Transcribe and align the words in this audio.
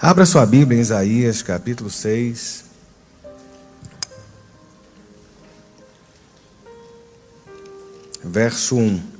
Abra 0.00 0.24
sua 0.24 0.46
Bíblia 0.46 0.78
em 0.78 0.80
Isaías 0.80 1.42
capítulo 1.42 1.90
6. 1.90 2.64
Verso 8.22 8.76
1. 8.76 9.17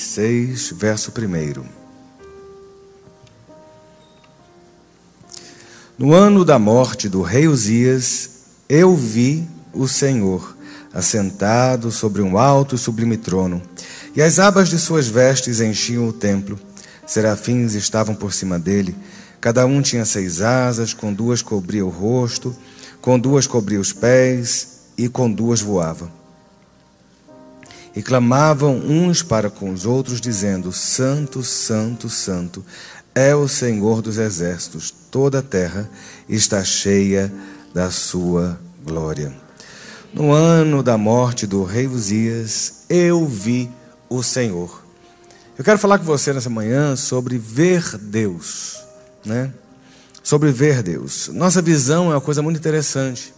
6, 0.00 0.72
verso 0.76 1.12
1. 1.16 1.64
No 5.98 6.14
ano 6.14 6.44
da 6.44 6.58
morte 6.58 7.08
do 7.08 7.20
rei 7.20 7.46
Uzias, 7.46 8.30
eu 8.68 8.96
vi 8.96 9.46
o 9.72 9.86
Senhor 9.86 10.56
assentado 10.92 11.92
sobre 11.92 12.22
um 12.22 12.38
alto 12.38 12.74
e 12.74 12.78
sublime 12.78 13.16
trono, 13.16 13.62
e 14.16 14.22
as 14.22 14.38
abas 14.38 14.68
de 14.68 14.78
suas 14.78 15.06
vestes 15.06 15.60
enchiam 15.60 16.08
o 16.08 16.12
templo. 16.12 16.58
Serafins 17.06 17.74
estavam 17.74 18.14
por 18.14 18.32
cima 18.32 18.58
dele, 18.58 18.96
cada 19.40 19.66
um 19.66 19.82
tinha 19.82 20.04
seis 20.04 20.40
asas, 20.40 20.94
com 20.94 21.12
duas 21.12 21.42
cobria 21.42 21.84
o 21.84 21.90
rosto, 21.90 22.56
com 23.00 23.18
duas 23.18 23.46
cobria 23.46 23.80
os 23.80 23.92
pés, 23.92 24.80
e 24.96 25.08
com 25.08 25.30
duas 25.30 25.60
voava 25.60 26.19
e 27.94 28.02
clamavam 28.02 28.76
uns 28.76 29.22
para 29.22 29.50
com 29.50 29.72
os 29.72 29.84
outros, 29.84 30.20
dizendo: 30.20 30.72
Santo, 30.72 31.42
Santo, 31.42 32.08
Santo 32.08 32.64
é 33.14 33.34
o 33.34 33.48
Senhor 33.48 34.00
dos 34.02 34.18
exércitos, 34.18 34.90
toda 35.10 35.40
a 35.40 35.42
terra 35.42 35.90
está 36.28 36.62
cheia 36.64 37.32
da 37.74 37.90
sua 37.90 38.58
glória. 38.84 39.34
No 40.12 40.32
ano 40.32 40.82
da 40.82 40.98
morte 40.98 41.46
do 41.46 41.62
rei 41.64 41.86
Uzias, 41.86 42.84
eu 42.88 43.26
vi 43.26 43.70
o 44.08 44.22
Senhor. 44.22 44.84
Eu 45.56 45.64
quero 45.64 45.78
falar 45.78 45.98
com 45.98 46.04
você 46.04 46.32
nessa 46.32 46.50
manhã 46.50 46.96
sobre 46.96 47.38
ver 47.38 47.96
Deus, 47.98 48.82
né? 49.24 49.52
Sobre 50.22 50.50
ver 50.50 50.82
Deus. 50.82 51.28
Nossa 51.28 51.60
visão 51.60 52.10
é 52.10 52.14
uma 52.14 52.20
coisa 52.20 52.42
muito 52.42 52.58
interessante. 52.58 53.34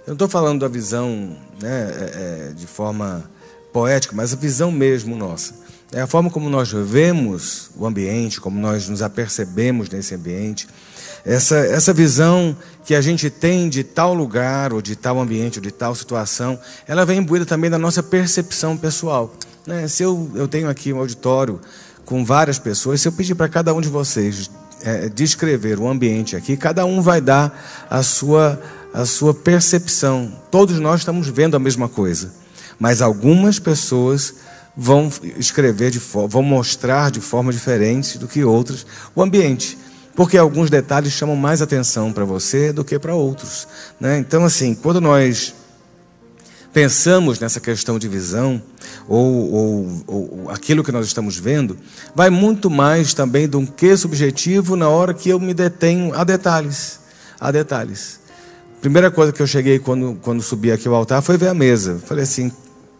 Eu 0.00 0.08
não 0.08 0.14
estou 0.14 0.28
falando 0.28 0.60
da 0.60 0.68
visão 0.68 1.36
né, 1.60 1.90
é, 1.90 2.48
é 2.50 2.52
de 2.52 2.66
forma 2.66 3.28
poética, 3.76 4.16
mas 4.16 4.32
a 4.32 4.36
visão 4.36 4.72
mesmo 4.72 5.14
nossa. 5.14 5.52
É 5.92 6.00
a 6.00 6.06
forma 6.06 6.30
como 6.30 6.48
nós 6.48 6.72
vemos 6.72 7.68
o 7.76 7.84
ambiente, 7.84 8.40
como 8.40 8.58
nós 8.58 8.88
nos 8.88 9.02
apercebemos 9.02 9.90
nesse 9.90 10.14
ambiente. 10.14 10.66
Essa, 11.26 11.56
essa 11.56 11.92
visão 11.92 12.56
que 12.86 12.94
a 12.94 13.02
gente 13.02 13.28
tem 13.28 13.68
de 13.68 13.84
tal 13.84 14.14
lugar, 14.14 14.72
ou 14.72 14.80
de 14.80 14.96
tal 14.96 15.20
ambiente, 15.20 15.58
ou 15.58 15.62
de 15.62 15.70
tal 15.70 15.94
situação, 15.94 16.58
ela 16.88 17.04
vem 17.04 17.18
imbuída 17.18 17.44
também 17.44 17.68
da 17.68 17.78
nossa 17.78 18.02
percepção 18.02 18.78
pessoal. 18.78 19.34
Né? 19.66 19.86
Se 19.88 20.02
eu, 20.02 20.30
eu 20.34 20.48
tenho 20.48 20.70
aqui 20.70 20.90
um 20.90 20.98
auditório 20.98 21.60
com 22.06 22.24
várias 22.24 22.58
pessoas, 22.58 23.02
se 23.02 23.08
eu 23.08 23.12
pedir 23.12 23.34
para 23.34 23.46
cada 23.46 23.74
um 23.74 23.82
de 23.82 23.90
vocês 23.90 24.50
é, 24.82 25.10
descrever 25.10 25.78
o 25.78 25.86
ambiente 25.86 26.34
aqui, 26.34 26.56
cada 26.56 26.86
um 26.86 27.02
vai 27.02 27.20
dar 27.20 27.86
a 27.90 28.02
sua, 28.02 28.58
a 28.94 29.04
sua 29.04 29.34
percepção. 29.34 30.32
Todos 30.50 30.80
nós 30.80 31.02
estamos 31.02 31.28
vendo 31.28 31.56
a 31.56 31.58
mesma 31.58 31.90
coisa 31.90 32.45
mas 32.78 33.00
algumas 33.00 33.58
pessoas 33.58 34.34
vão 34.76 35.10
escrever 35.38 35.90
de 35.90 35.98
vão 35.98 36.42
mostrar 36.42 37.10
de 37.10 37.20
forma 37.20 37.52
diferente 37.52 38.18
do 38.18 38.28
que 38.28 38.44
outras 38.44 38.86
o 39.14 39.22
ambiente, 39.22 39.78
porque 40.14 40.36
alguns 40.36 40.68
detalhes 40.68 41.12
chamam 41.12 41.36
mais 41.36 41.62
atenção 41.62 42.12
para 42.12 42.24
você 42.24 42.72
do 42.72 42.84
que 42.84 42.98
para 42.98 43.14
outros, 43.14 43.66
né? 43.98 44.18
Então 44.18 44.44
assim, 44.44 44.74
quando 44.74 45.00
nós 45.00 45.54
pensamos 46.76 47.40
nessa 47.40 47.58
questão 47.58 47.98
de 47.98 48.06
visão 48.06 48.60
ou, 49.08 49.50
ou, 49.50 50.04
ou, 50.06 50.50
aquilo 50.50 50.84
que 50.84 50.92
nós 50.92 51.06
estamos 51.06 51.38
vendo, 51.38 51.74
vai 52.14 52.28
muito 52.28 52.68
mais 52.68 53.14
também 53.14 53.48
um 53.54 53.64
que 53.64 53.96
subjetivo 53.96 54.76
na 54.76 54.86
hora 54.86 55.14
que 55.14 55.30
eu 55.30 55.40
me 55.40 55.54
detenho 55.54 56.14
a 56.14 56.22
detalhes, 56.22 57.00
a 57.40 57.50
detalhes. 57.50 58.20
Primeira 58.82 59.10
coisa 59.10 59.32
que 59.32 59.40
eu 59.40 59.46
cheguei 59.46 59.78
quando, 59.78 60.18
quando 60.20 60.42
subi 60.42 60.70
aqui 60.70 60.86
ao 60.86 60.94
altar 60.94 61.22
foi 61.22 61.38
ver 61.38 61.48
a 61.48 61.54
mesa. 61.54 61.98
Falei 62.04 62.24
assim, 62.24 62.52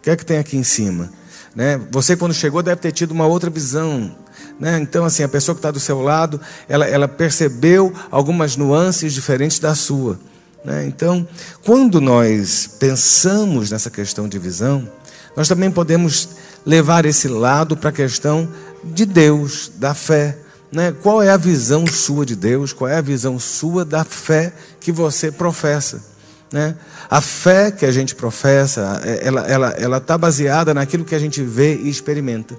que 0.07 0.11
é 0.11 0.15
que 0.15 0.25
tem 0.25 0.37
aqui 0.37 0.55
em 0.55 0.63
cima? 0.63 1.09
Né? 1.53 1.77
Você, 1.91 2.15
quando 2.15 2.33
chegou, 2.33 2.63
deve 2.63 2.79
ter 2.79 2.93
tido 2.93 3.11
uma 3.11 3.25
outra 3.25 3.49
visão. 3.49 4.15
Né? 4.57 4.79
Então, 4.79 5.03
assim, 5.03 5.21
a 5.21 5.27
pessoa 5.27 5.53
que 5.53 5.59
está 5.59 5.69
do 5.69 5.81
seu 5.81 6.01
lado, 6.01 6.39
ela, 6.69 6.85
ela 6.85 7.09
percebeu 7.09 7.93
algumas 8.09 8.55
nuances 8.55 9.11
diferentes 9.11 9.59
da 9.59 9.75
sua. 9.75 10.17
Né? 10.63 10.85
Então, 10.87 11.27
quando 11.65 11.99
nós 11.99 12.69
pensamos 12.79 13.69
nessa 13.69 13.89
questão 13.89 14.29
de 14.29 14.39
visão, 14.39 14.87
nós 15.35 15.49
também 15.49 15.69
podemos 15.69 16.29
levar 16.65 17.05
esse 17.05 17.27
lado 17.27 17.75
para 17.75 17.89
a 17.89 17.93
questão 17.93 18.47
de 18.85 19.05
Deus, 19.05 19.69
da 19.75 19.93
fé. 19.93 20.37
Né? 20.71 20.93
Qual 21.03 21.21
é 21.21 21.31
a 21.31 21.37
visão 21.37 21.85
sua 21.85 22.25
de 22.25 22.35
Deus? 22.35 22.71
Qual 22.71 22.89
é 22.89 22.95
a 22.95 23.01
visão 23.01 23.37
sua 23.37 23.83
da 23.83 24.05
fé 24.05 24.53
que 24.79 24.89
você 24.89 25.33
professa? 25.33 26.16
Né? 26.51 26.75
A 27.09 27.19
fé 27.19 27.71
que 27.71 27.85
a 27.85 27.91
gente 27.91 28.15
professa, 28.15 29.01
é, 29.03 29.27
ela 29.27 29.41
está 29.41 29.53
ela, 29.53 29.69
ela 29.71 29.99
tá 29.99 30.17
baseada 30.17 30.73
naquilo 30.73 31.03
que 31.03 31.15
a 31.15 31.19
gente 31.19 31.41
vê 31.43 31.75
e 31.75 31.89
experimenta. 31.89 32.55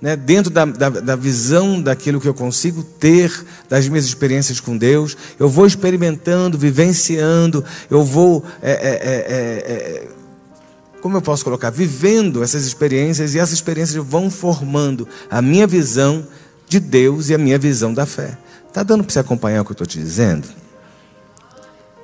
Né? 0.00 0.16
Dentro 0.16 0.50
da, 0.50 0.64
da, 0.64 0.88
da, 0.88 1.16
visão 1.16 1.80
daquilo 1.82 2.20
que 2.20 2.28
eu 2.28 2.34
consigo 2.34 2.82
ter, 2.82 3.32
das 3.68 3.88
minhas 3.88 4.04
experiências 4.04 4.60
com 4.60 4.76
Deus, 4.76 5.16
eu 5.38 5.48
vou 5.48 5.66
experimentando, 5.66 6.56
vivenciando, 6.56 7.64
eu 7.90 8.04
vou. 8.04 8.44
É, 8.62 8.70
é, 8.70 8.76
é, 8.76 10.06
é 10.06 10.08
como 11.00 11.16
eu 11.16 11.22
posso 11.22 11.44
colocar? 11.44 11.70
Vivendo 11.70 12.42
essas 12.42 12.64
experiências 12.64 13.34
e 13.34 13.38
essas 13.38 13.54
experiências 13.54 14.04
vão 14.04 14.30
formando 14.30 15.06
a 15.30 15.40
minha 15.40 15.66
visão 15.66 16.26
de 16.68 16.80
Deus 16.80 17.28
e 17.28 17.34
a 17.34 17.38
minha 17.38 17.58
visão 17.58 17.94
da 17.94 18.04
fé. 18.04 18.36
Está 18.66 18.82
dando 18.82 19.04
para 19.04 19.12
você 19.12 19.18
acompanhar 19.20 19.62
o 19.62 19.64
que 19.64 19.70
eu 19.70 19.74
estou 19.74 19.86
te 19.86 19.98
dizendo? 19.98 20.48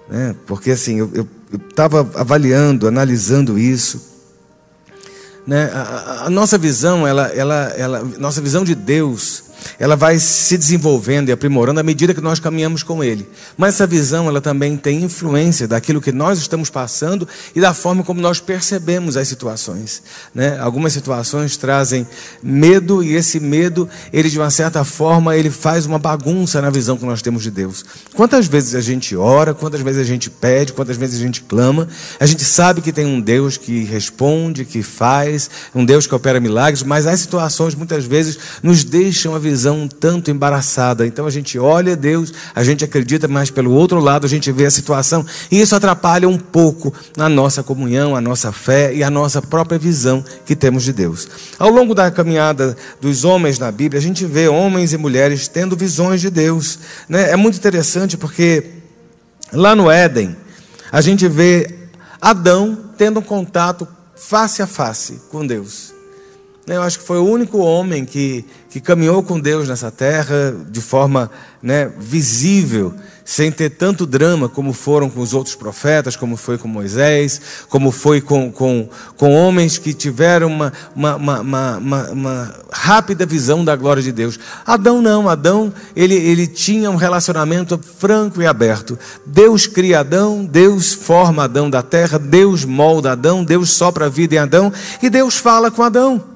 Né? 0.09 0.35
Porque 0.47 0.71
assim, 0.71 0.99
eu 0.99 1.29
estava 1.71 2.01
avaliando, 2.15 2.87
analisando 2.87 3.59
isso. 3.59 4.15
Né? 5.47 5.71
A, 5.73 6.25
a, 6.27 6.31
nossa 6.31 6.57
visão, 6.57 7.07
ela, 7.07 7.29
ela, 7.29 7.73
ela, 7.77 8.03
nossa 8.19 8.41
visão 8.41 8.65
de 8.65 8.75
Deus, 8.75 9.45
ela 9.79 9.97
vai 9.97 10.19
se 10.19 10.57
desenvolvendo 10.57 11.29
e 11.29 11.33
aprimorando 11.33 11.81
à 11.81 11.83
medida 11.83 12.15
que 12.15 12.21
nós 12.21 12.39
caminhamos 12.39 12.83
com 12.83 13.03
Ele. 13.03 13.29
Mas 13.57 13.75
essa 13.75 13.87
visão, 13.87 14.29
ela 14.29 14.41
também 14.41 14.77
tem 14.77 15.03
influência 15.03 15.67
daquilo 15.67 16.01
que 16.01 16.13
nós 16.13 16.39
estamos 16.39 16.71
passando 16.71 17.27
e 17.55 17.61
da 17.61 17.75
forma 17.75 18.03
como 18.03 18.21
nós 18.21 18.41
percebemos 18.41 19.17
as 19.17 19.27
situações. 19.29 20.03
Né? 20.35 20.59
Algumas 20.59 20.93
situações 20.93 21.57
trazem 21.57 22.07
medo 22.43 23.03
e 23.03 23.15
esse 23.15 23.41
medo, 23.41 23.89
ele 24.13 24.31
de 24.31 24.39
uma 24.39 24.51
certa 24.51 24.85
forma, 24.85 25.37
ele 25.37 25.51
faz 25.51 25.87
uma 25.87 25.99
bagunça 25.99 26.61
na 26.61 26.71
visão 26.71 26.97
que 26.97 27.05
nós 27.05 27.23
temos 27.23 27.43
de 27.43 27.51
Deus. 27.51 27.85
Quantas 28.15 28.47
vezes 28.47 28.75
a 28.75 28.81
gente 28.81 29.17
ora, 29.17 29.55
quantas 29.55 29.81
vezes 29.81 30.01
a 30.01 30.05
gente 30.05 30.31
pede, 30.31 30.73
quantas 30.73 30.97
vezes 30.97 31.19
a 31.19 31.23
gente 31.23 31.43
clama, 31.43 31.89
a 32.21 32.27
gente 32.27 32.45
sabe 32.45 32.81
que 32.81 32.93
tem 32.93 33.07
um 33.07 33.21
Deus 33.21 33.57
que 33.57 33.85
responde, 33.85 34.65
que 34.65 34.83
faz, 34.83 35.51
um 35.75 35.85
Deus 35.85 36.07
que 36.07 36.15
opera 36.15 36.41
milagres, 36.41 36.83
mas 36.83 37.07
as 37.07 37.21
situações 37.21 37.75
muitas 37.75 38.05
vezes 38.05 38.39
nos 38.63 38.85
deixam 38.85 39.35
a 39.35 39.39
visão 39.39 39.54
visão 39.55 39.83
um 39.83 39.89
tanto 39.89 40.33
embaraçada. 40.33 41.07
Então 41.07 41.27
a 41.27 41.31
gente 41.31 41.57
olha 41.59 41.95
Deus, 41.95 42.33
a 42.55 42.65
gente 42.65 42.85
acredita, 42.85 43.29
mas 43.29 43.51
pelo 43.51 43.71
outro 43.71 44.01
lado 44.01 44.27
a 44.27 44.29
gente 44.29 44.51
vê 44.51 44.67
a 44.67 44.71
situação 44.71 45.25
e 45.51 45.61
isso 45.61 45.77
atrapalha 45.77 46.29
um 46.29 46.37
pouco 46.37 46.93
a 47.17 47.29
nossa 47.29 47.63
comunhão, 47.63 48.17
a 48.17 48.21
nossa 48.21 48.51
fé 48.51 48.93
e 48.93 49.05
a 49.05 49.11
nossa 49.11 49.41
própria 49.41 49.79
visão 49.79 50.25
que 50.45 50.57
temos 50.57 50.83
de 50.83 50.93
Deus. 50.93 51.29
Ao 51.57 51.71
longo 51.71 51.95
da 51.95 52.11
caminhada 52.11 52.77
dos 53.01 53.25
homens 53.25 53.57
na 53.57 53.71
Bíblia, 53.71 54.01
a 54.01 54.03
gente 54.03 54.27
vê 54.27 54.49
homens 54.49 54.93
e 54.93 54.99
mulheres 54.99 55.47
tendo 55.47 55.77
visões 55.77 56.21
de 56.21 56.31
Deus. 56.31 56.81
Né? 57.09 57.31
É 57.31 57.37
muito 57.37 57.57
interessante 57.57 58.17
porque 58.17 58.73
lá 59.53 59.77
no 59.77 59.89
Éden, 59.89 60.37
a 60.91 61.01
gente 61.01 61.29
vê 61.29 61.89
Adão 62.21 62.91
tendo 62.99 63.21
um 63.21 63.23
contato 63.23 63.87
face 64.17 64.61
a 64.63 64.67
face 64.67 65.21
com 65.31 65.47
Deus. 65.47 65.94
Eu 66.67 66.83
acho 66.83 66.99
que 66.99 67.05
foi 67.05 67.19
o 67.19 67.27
único 67.27 67.59
homem 67.59 68.07
que, 68.07 68.43
que 68.71 68.81
caminhou 68.81 69.23
com 69.23 69.39
Deus 69.39 69.69
nessa 69.69 69.91
terra 69.91 70.57
de 70.71 70.81
forma 70.81 71.31
né, 71.63 71.93
visível 71.99 72.95
sem 73.25 73.51
ter 73.51 73.71
tanto 73.71 74.07
drama 74.07 74.49
como 74.49 74.73
foram 74.73 75.09
com 75.09 75.21
os 75.21 75.33
outros 75.33 75.55
profetas, 75.55 76.17
como 76.17 76.37
foi 76.37 76.59
com 76.59 76.69
Moisés, 76.69 77.41
como 77.69 77.91
foi 77.91 78.21
com, 78.21 78.51
com, 78.51 78.89
com 79.17 79.35
homens 79.35 79.79
que 79.79 79.95
tiveram 79.95 80.49
uma, 80.49 80.73
uma, 80.95 81.17
uma, 81.17 81.79
uma, 82.11 82.55
rápida 82.71 83.25
visão 83.25 83.65
da 83.65 83.75
glória 83.77 84.03
de 84.03 84.13
Deus. 84.13 84.39
Adão 84.67 85.01
não, 85.01 85.29
Adão 85.29 85.73
ele, 85.97 86.15
ele 86.15 86.47
tinha 86.47 86.91
um 86.91 86.97
relacionamento 86.97 87.79
franco 87.99 88.43
e 88.43 88.47
aberto. 88.47 88.99
Deus 89.25 89.67
cria 89.67 90.01
Adão, 90.01 90.45
Deus 90.45 90.93
forma 90.93 91.45
Adão 91.45 91.71
da 91.71 91.83
terra, 91.83 92.19
Deus 92.19 92.65
molda 92.65 93.13
Adão, 93.13 93.45
Deus 93.45 93.71
sopra 93.71 94.07
a 94.07 94.11
vida 94.11 94.35
em 94.35 94.39
Adão 94.39 94.73
e 95.03 95.09
Deus 95.09 95.37
fala 95.37 95.71
com 95.71 95.83
Adão. 95.83 96.34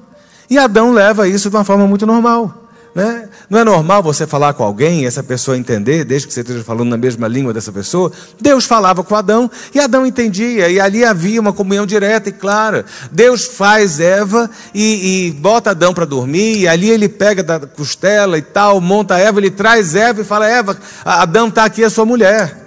E 0.49 0.57
Adão 0.57 0.91
leva 0.91 1.27
isso 1.27 1.49
de 1.49 1.55
uma 1.55 1.63
forma 1.63 1.85
muito 1.85 2.05
normal. 2.05 2.69
Né? 2.93 3.29
Não 3.49 3.59
é 3.59 3.63
normal 3.63 4.01
você 4.01 4.25
falar 4.25 4.53
com 4.53 4.63
alguém 4.63 5.03
e 5.03 5.05
essa 5.05 5.21
pessoa 5.21 5.57
entender, 5.57 6.03
desde 6.03 6.27
que 6.27 6.33
você 6.33 6.41
esteja 6.41 6.63
falando 6.63 6.89
na 6.89 6.97
mesma 6.97 7.27
língua 7.27 7.53
dessa 7.53 7.71
pessoa. 7.71 8.11
Deus 8.41 8.65
falava 8.65 9.03
com 9.03 9.15
Adão 9.15 9.49
e 9.73 9.79
Adão 9.79 10.05
entendia, 10.05 10.69
e 10.69 10.79
ali 10.79 11.05
havia 11.05 11.39
uma 11.39 11.53
comunhão 11.53 11.85
direta 11.85 12.29
e 12.29 12.33
clara. 12.33 12.85
Deus 13.11 13.45
faz 13.45 13.99
Eva 13.99 14.49
e, 14.73 15.27
e 15.27 15.31
bota 15.31 15.71
Adão 15.71 15.93
para 15.93 16.05
dormir, 16.05 16.59
e 16.59 16.67
ali 16.67 16.89
ele 16.89 17.07
pega 17.07 17.43
da 17.43 17.59
costela 17.59 18.37
e 18.37 18.41
tal, 18.41 18.81
monta 18.81 19.17
Eva, 19.17 19.39
ele 19.39 19.51
traz 19.51 19.93
Eva 19.93 20.21
e 20.21 20.25
fala: 20.25 20.47
Eva, 20.47 20.77
Adão 21.05 21.47
está 21.47 21.65
aqui, 21.65 21.83
a 21.83 21.89
sua 21.89 22.05
mulher. 22.05 22.57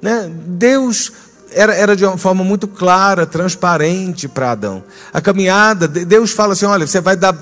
Né? 0.00 0.30
Deus 0.46 1.12
era, 1.52 1.74
era 1.74 1.96
de 1.96 2.04
uma 2.04 2.18
forma 2.18 2.44
muito 2.44 2.66
clara, 2.68 3.26
transparente 3.26 4.28
para 4.28 4.52
Adão. 4.52 4.82
A 5.12 5.20
caminhada, 5.20 5.88
Deus 5.88 6.30
fala 6.30 6.52
assim: 6.52 6.66
olha, 6.66 6.86
você 6.86 7.00
vai 7.00 7.16
dar 7.16 7.34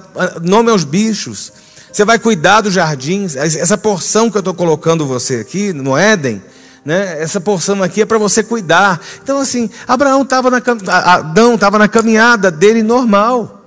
nome 0.42 0.70
aos 0.70 0.84
bichos. 0.84 1.52
Você 1.92 2.04
vai 2.04 2.18
cuidar 2.18 2.60
dos 2.60 2.74
jardins. 2.74 3.36
Essa 3.36 3.78
porção 3.78 4.30
que 4.30 4.36
eu 4.36 4.40
estou 4.40 4.52
colocando 4.52 5.06
você 5.06 5.36
aqui 5.36 5.72
no 5.72 5.96
Éden, 5.96 6.42
né? 6.84 7.22
Essa 7.22 7.40
porção 7.40 7.82
aqui 7.82 8.02
é 8.02 8.04
para 8.04 8.18
você 8.18 8.42
cuidar. 8.42 9.00
Então 9.22 9.38
assim, 9.40 9.70
Abraão 9.88 10.22
estava 10.22 10.50
na 10.50 10.62
Adão 10.88 11.54
estava 11.54 11.78
na 11.78 11.88
caminhada 11.88 12.50
dele 12.50 12.82
normal, 12.82 13.62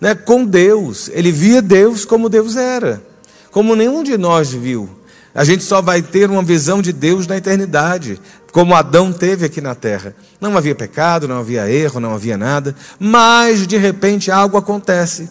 né? 0.00 0.14
Com 0.14 0.44
Deus. 0.44 1.10
Ele 1.12 1.32
via 1.32 1.62
Deus 1.62 2.04
como 2.04 2.28
Deus 2.28 2.54
era, 2.54 3.02
como 3.50 3.74
nenhum 3.74 4.02
de 4.02 4.18
nós 4.18 4.52
viu. 4.52 4.99
A 5.34 5.44
gente 5.44 5.62
só 5.62 5.80
vai 5.80 6.02
ter 6.02 6.28
uma 6.28 6.42
visão 6.42 6.82
de 6.82 6.92
Deus 6.92 7.26
na 7.26 7.36
eternidade, 7.36 8.20
como 8.52 8.74
Adão 8.74 9.12
teve 9.12 9.46
aqui 9.46 9.60
na 9.60 9.74
terra. 9.74 10.14
Não 10.40 10.56
havia 10.56 10.74
pecado, 10.74 11.28
não 11.28 11.38
havia 11.38 11.70
erro, 11.70 12.00
não 12.00 12.14
havia 12.14 12.36
nada, 12.36 12.74
mas 12.98 13.66
de 13.66 13.76
repente 13.76 14.30
algo 14.30 14.56
acontece. 14.56 15.30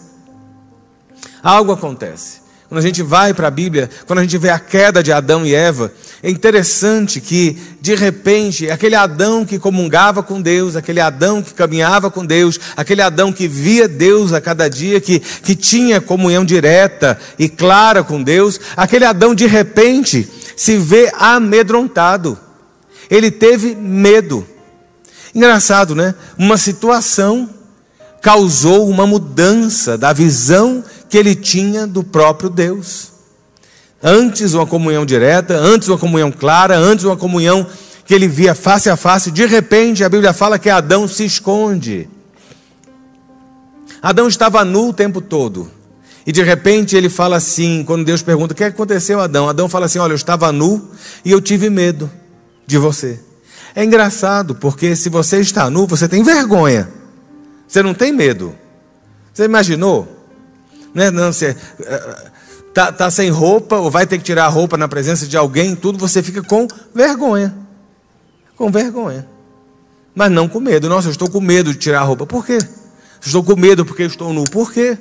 Algo 1.42 1.72
acontece. 1.72 2.39
Quando 2.70 2.78
a 2.78 2.86
gente 2.86 3.02
vai 3.02 3.34
para 3.34 3.48
a 3.48 3.50
Bíblia, 3.50 3.90
quando 4.06 4.20
a 4.20 4.22
gente 4.22 4.38
vê 4.38 4.48
a 4.48 4.58
queda 4.60 5.02
de 5.02 5.10
Adão 5.10 5.44
e 5.44 5.52
Eva, 5.52 5.92
é 6.22 6.30
interessante 6.30 7.20
que, 7.20 7.58
de 7.80 7.96
repente, 7.96 8.70
aquele 8.70 8.94
Adão 8.94 9.44
que 9.44 9.58
comungava 9.58 10.22
com 10.22 10.40
Deus, 10.40 10.76
aquele 10.76 11.00
Adão 11.00 11.42
que 11.42 11.52
caminhava 11.52 12.12
com 12.12 12.24
Deus, 12.24 12.60
aquele 12.76 13.02
Adão 13.02 13.32
que 13.32 13.48
via 13.48 13.88
Deus 13.88 14.32
a 14.32 14.40
cada 14.40 14.70
dia, 14.70 15.00
que, 15.00 15.18
que 15.18 15.56
tinha 15.56 16.00
comunhão 16.00 16.44
direta 16.44 17.18
e 17.36 17.48
clara 17.48 18.04
com 18.04 18.22
Deus, 18.22 18.60
aquele 18.76 19.04
Adão, 19.04 19.34
de 19.34 19.48
repente, 19.48 20.28
se 20.56 20.78
vê 20.78 21.10
amedrontado. 21.18 22.38
Ele 23.10 23.32
teve 23.32 23.74
medo. 23.74 24.46
Engraçado, 25.34 25.96
né? 25.96 26.14
Uma 26.38 26.56
situação 26.56 27.50
causou 28.20 28.88
uma 28.88 29.06
mudança 29.06 29.96
da 29.96 30.12
visão 30.12 30.84
que 31.10 31.18
ele 31.18 31.34
tinha 31.34 31.86
do 31.86 32.04
próprio 32.04 32.48
Deus. 32.48 33.10
Antes 34.02 34.54
uma 34.54 34.64
comunhão 34.64 35.04
direta, 35.04 35.54
antes 35.56 35.88
uma 35.88 35.98
comunhão 35.98 36.30
clara, 36.32 36.78
antes 36.78 37.04
uma 37.04 37.16
comunhão 37.16 37.66
que 38.06 38.14
ele 38.14 38.28
via 38.28 38.54
face 38.54 38.88
a 38.88 38.96
face, 38.96 39.30
de 39.30 39.44
repente 39.44 40.02
a 40.02 40.08
Bíblia 40.08 40.32
fala 40.32 40.58
que 40.58 40.70
Adão 40.70 41.06
se 41.06 41.24
esconde. 41.24 42.08
Adão 44.00 44.28
estava 44.28 44.64
nu 44.64 44.88
o 44.88 44.92
tempo 44.92 45.20
todo. 45.20 45.70
E 46.24 46.32
de 46.32 46.42
repente 46.42 46.96
ele 46.96 47.08
fala 47.08 47.36
assim, 47.36 47.82
quando 47.84 48.04
Deus 48.04 48.22
pergunta: 48.22 48.52
"O 48.52 48.56
que 48.56 48.64
aconteceu, 48.64 49.20
Adão?" 49.20 49.48
Adão 49.48 49.68
fala 49.68 49.86
assim: 49.86 49.98
"Olha, 49.98 50.12
eu 50.12 50.16
estava 50.16 50.52
nu 50.52 50.90
e 51.24 51.30
eu 51.30 51.40
tive 51.40 51.68
medo 51.68 52.10
de 52.66 52.78
você." 52.78 53.18
É 53.74 53.84
engraçado, 53.84 54.54
porque 54.54 54.94
se 54.94 55.08
você 55.08 55.40
está 55.40 55.68
nu, 55.68 55.86
você 55.86 56.08
tem 56.08 56.22
vergonha. 56.22 56.88
Você 57.66 57.82
não 57.82 57.94
tem 57.94 58.12
medo. 58.12 58.54
Você 59.32 59.44
imaginou? 59.44 60.19
Né? 60.94 61.10
Não, 61.10 61.32
você 61.32 61.56
eh, 61.80 62.30
tá, 62.74 62.92
tá 62.92 63.10
sem 63.10 63.30
roupa 63.30 63.76
ou 63.76 63.90
vai 63.90 64.06
ter 64.06 64.18
que 64.18 64.24
tirar 64.24 64.46
a 64.46 64.48
roupa 64.48 64.76
na 64.76 64.88
presença 64.88 65.26
de 65.26 65.36
alguém, 65.36 65.76
tudo 65.76 65.98
você 65.98 66.22
fica 66.22 66.42
com 66.42 66.66
vergonha. 66.94 67.54
Com 68.56 68.70
vergonha. 68.70 69.26
Mas 70.14 70.30
não 70.30 70.48
com 70.48 70.60
medo. 70.60 70.88
Nossa, 70.88 71.08
eu 71.08 71.12
estou 71.12 71.30
com 71.30 71.40
medo 71.40 71.72
de 71.72 71.78
tirar 71.78 72.00
a 72.00 72.04
roupa. 72.04 72.26
Por 72.26 72.44
quê? 72.44 72.58
Estou 73.20 73.42
com 73.42 73.56
medo 73.56 73.84
porque 73.84 74.02
estou 74.02 74.32
nu. 74.32 74.44
Por 74.44 74.72
quê? 74.72 74.98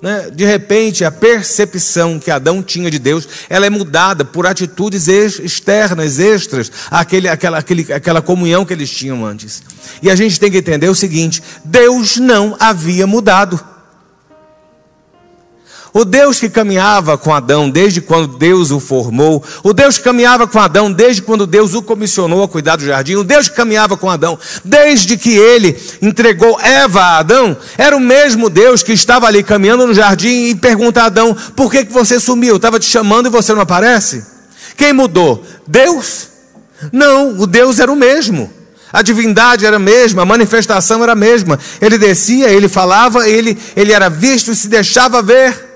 Né? 0.00 0.30
De 0.30 0.44
repente, 0.46 1.04
a 1.04 1.10
percepção 1.10 2.18
que 2.18 2.30
Adão 2.30 2.62
tinha 2.62 2.90
de 2.90 2.98
Deus, 2.98 3.28
ela 3.50 3.66
é 3.66 3.70
mudada 3.70 4.24
por 4.24 4.46
atitudes 4.46 5.08
externas, 5.08 6.18
extras, 6.18 6.72
àquele, 6.90 7.28
àquela, 7.28 7.58
àquele, 7.58 7.92
àquela 7.92 8.22
comunhão 8.22 8.64
que 8.64 8.72
eles 8.72 8.90
tinham 8.90 9.26
antes. 9.26 9.62
E 10.02 10.10
a 10.10 10.16
gente 10.16 10.40
tem 10.40 10.50
que 10.50 10.58
entender 10.58 10.88
o 10.88 10.94
seguinte: 10.94 11.42
Deus 11.64 12.16
não 12.16 12.56
havia 12.58 13.06
mudado. 13.06 13.60
O 15.92 16.04
Deus 16.04 16.38
que 16.38 16.48
caminhava 16.48 17.18
com 17.18 17.34
Adão 17.34 17.68
desde 17.68 18.00
quando 18.00 18.38
Deus 18.38 18.70
o 18.70 18.78
formou, 18.78 19.42
o 19.62 19.72
Deus 19.72 19.98
que 19.98 20.04
caminhava 20.04 20.46
com 20.46 20.58
Adão 20.58 20.92
desde 20.92 21.20
quando 21.20 21.46
Deus 21.46 21.74
o 21.74 21.82
comissionou 21.82 22.44
a 22.44 22.48
cuidar 22.48 22.76
do 22.76 22.84
jardim, 22.84 23.16
o 23.16 23.24
Deus 23.24 23.48
que 23.48 23.56
caminhava 23.56 23.96
com 23.96 24.08
Adão 24.08 24.38
desde 24.64 25.16
que 25.16 25.36
ele 25.36 25.76
entregou 26.00 26.60
Eva 26.60 27.00
a 27.00 27.18
Adão, 27.18 27.56
era 27.76 27.96
o 27.96 28.00
mesmo 28.00 28.48
Deus 28.48 28.82
que 28.84 28.92
estava 28.92 29.26
ali 29.26 29.42
caminhando 29.42 29.86
no 29.86 29.94
jardim 29.94 30.50
e 30.50 30.54
pergunta 30.54 31.02
a 31.02 31.06
Adão: 31.06 31.36
por 31.56 31.70
que, 31.70 31.84
que 31.84 31.92
você 31.92 32.20
sumiu? 32.20 32.56
Estava 32.56 32.78
te 32.78 32.86
chamando 32.86 33.26
e 33.26 33.30
você 33.30 33.52
não 33.52 33.62
aparece? 33.62 34.24
Quem 34.76 34.92
mudou? 34.92 35.44
Deus? 35.66 36.28
Não, 36.92 37.38
o 37.38 37.46
Deus 37.46 37.80
era 37.80 37.92
o 37.92 37.96
mesmo. 37.96 38.50
A 38.92 39.02
divindade 39.02 39.66
era 39.66 39.76
a 39.76 39.80
mesma, 39.80 40.22
a 40.22 40.26
manifestação 40.26 41.02
era 41.02 41.12
a 41.12 41.16
mesma. 41.16 41.58
Ele 41.80 41.98
descia, 41.98 42.48
ele 42.48 42.68
falava, 42.68 43.28
ele, 43.28 43.56
ele 43.76 43.92
era 43.92 44.08
visto 44.08 44.50
e 44.50 44.56
se 44.56 44.68
deixava 44.68 45.22
ver. 45.22 45.69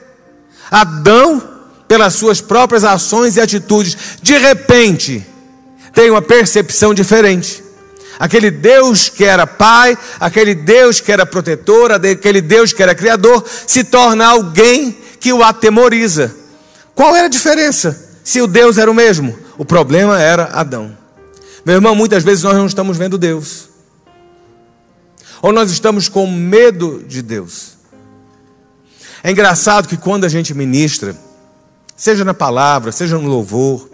Adão, 0.71 1.43
pelas 1.87 2.15
suas 2.15 2.41
próprias 2.41 2.85
ações 2.85 3.37
e 3.37 3.41
atitudes, 3.41 3.97
de 4.23 4.37
repente, 4.39 5.27
tem 5.93 6.11
uma 6.11 6.23
percepção 6.23 6.93
diferente. 6.93 7.63
Aquele 8.19 8.51
Deus 8.51 9.09
que 9.09 9.25
era 9.25 9.47
pai, 9.47 9.99
aquele 10.21 10.55
Deus 10.55 11.01
que 11.01 11.11
era 11.11 11.27
protetor, 11.27 11.93
aquele 11.93 12.41
Deus 12.41 12.73
que 12.73 12.83
era 12.83 12.95
criador, 12.95 13.45
se 13.67 13.85
torna 13.85 14.27
alguém 14.27 14.97
que 15.19 15.33
o 15.33 15.43
atemoriza. 15.43 16.35
Qual 16.95 17.15
era 17.15 17.27
a 17.27 17.31
diferença? 17.31 18.11
Se 18.23 18.41
o 18.41 18.47
Deus 18.47 18.79
era 18.79 18.91
o 18.91 18.95
mesmo, 18.95 19.37
o 19.59 19.65
problema 19.65 20.21
era 20.21 20.45
Adão. 20.53 20.97
Meu 21.65 21.77
irmão, 21.77 21.95
muitas 21.95 22.23
vezes 22.23 22.45
nós 22.45 22.55
não 22.55 22.67
estamos 22.67 22.97
vendo 22.97 23.19
Deus, 23.19 23.69
ou 25.43 25.53
nós 25.53 25.71
estamos 25.71 26.09
com 26.09 26.27
medo 26.27 27.03
de 27.07 27.21
Deus. 27.21 27.74
É 29.25 29.31
engraçado 29.31 29.89
que 29.89 29.97
quando 29.97 30.27
a 30.27 30.29
gente 30.29 30.53
ministra, 30.53 31.17
seja 31.97 32.27
na 32.27 32.35
palavra, 32.35 32.93
seja 32.93 33.17
no 33.17 33.27
louvor, 33.27 33.89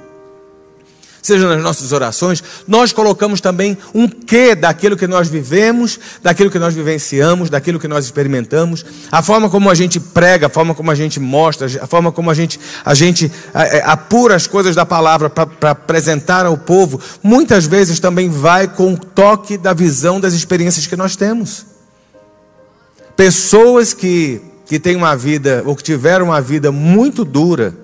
seja 1.23 1.47
nas 1.49 1.63
nossas 1.63 1.93
orações, 1.93 2.43
nós 2.67 2.93
colocamos 2.93 3.41
também 3.41 3.79
um 3.95 4.09
quê 4.09 4.57
daquilo 4.57 4.97
que 4.97 5.07
nós 5.07 5.29
vivemos, 5.29 6.01
daquilo 6.21 6.51
que 6.51 6.59
nós 6.59 6.75
vivenciamos, 6.75 7.49
daquilo 7.49 7.79
que 7.79 7.87
nós 7.87 8.07
experimentamos, 8.07 8.85
a 9.13 9.23
forma 9.23 9.49
como 9.49 9.71
a 9.71 9.75
gente 9.77 10.01
prega, 10.01 10.49
a 10.49 10.51
forma 10.51 10.75
como 10.75 10.91
a 10.91 10.97
gente 10.97 11.21
mostra, 11.21 11.69
a 11.81 11.87
forma 11.87 12.11
como 12.11 12.29
a 12.29 12.35
gente, 12.35 12.59
a 12.85 12.93
gente 12.93 13.31
é, 13.55 13.85
apura 13.85 14.35
as 14.35 14.49
coisas 14.49 14.75
da 14.75 14.85
palavra 14.85 15.31
para 15.31 15.71
apresentar 15.71 16.45
ao 16.45 16.59
povo, 16.59 17.01
muitas 17.23 17.67
vezes 17.67 18.01
também 18.01 18.29
vai 18.29 18.67
com 18.67 18.95
o 18.95 18.99
toque 18.99 19.57
da 19.57 19.73
visão 19.73 20.19
das 20.19 20.35
experiências 20.35 20.89
que 20.89 20.97
nós 20.97 21.15
temos. 21.15 21.67
Pessoas 23.15 23.95
que 23.95 24.50
que 24.71 24.79
têm 24.79 24.95
uma 24.95 25.17
vida, 25.17 25.65
ou 25.67 25.75
que 25.75 25.83
tiveram 25.83 26.27
uma 26.27 26.41
vida 26.41 26.71
muito 26.71 27.25
dura 27.25 27.75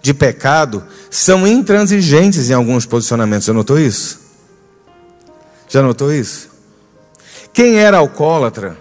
de 0.00 0.14
pecado, 0.14 0.84
são 1.10 1.44
intransigentes 1.44 2.48
em 2.48 2.52
alguns 2.52 2.86
posicionamentos. 2.86 3.46
Já 3.48 3.52
notou 3.52 3.76
isso? 3.76 4.20
Já 5.68 5.82
notou 5.82 6.14
isso? 6.14 6.48
Quem 7.52 7.80
era 7.80 7.98
alcoólatra, 7.98 8.78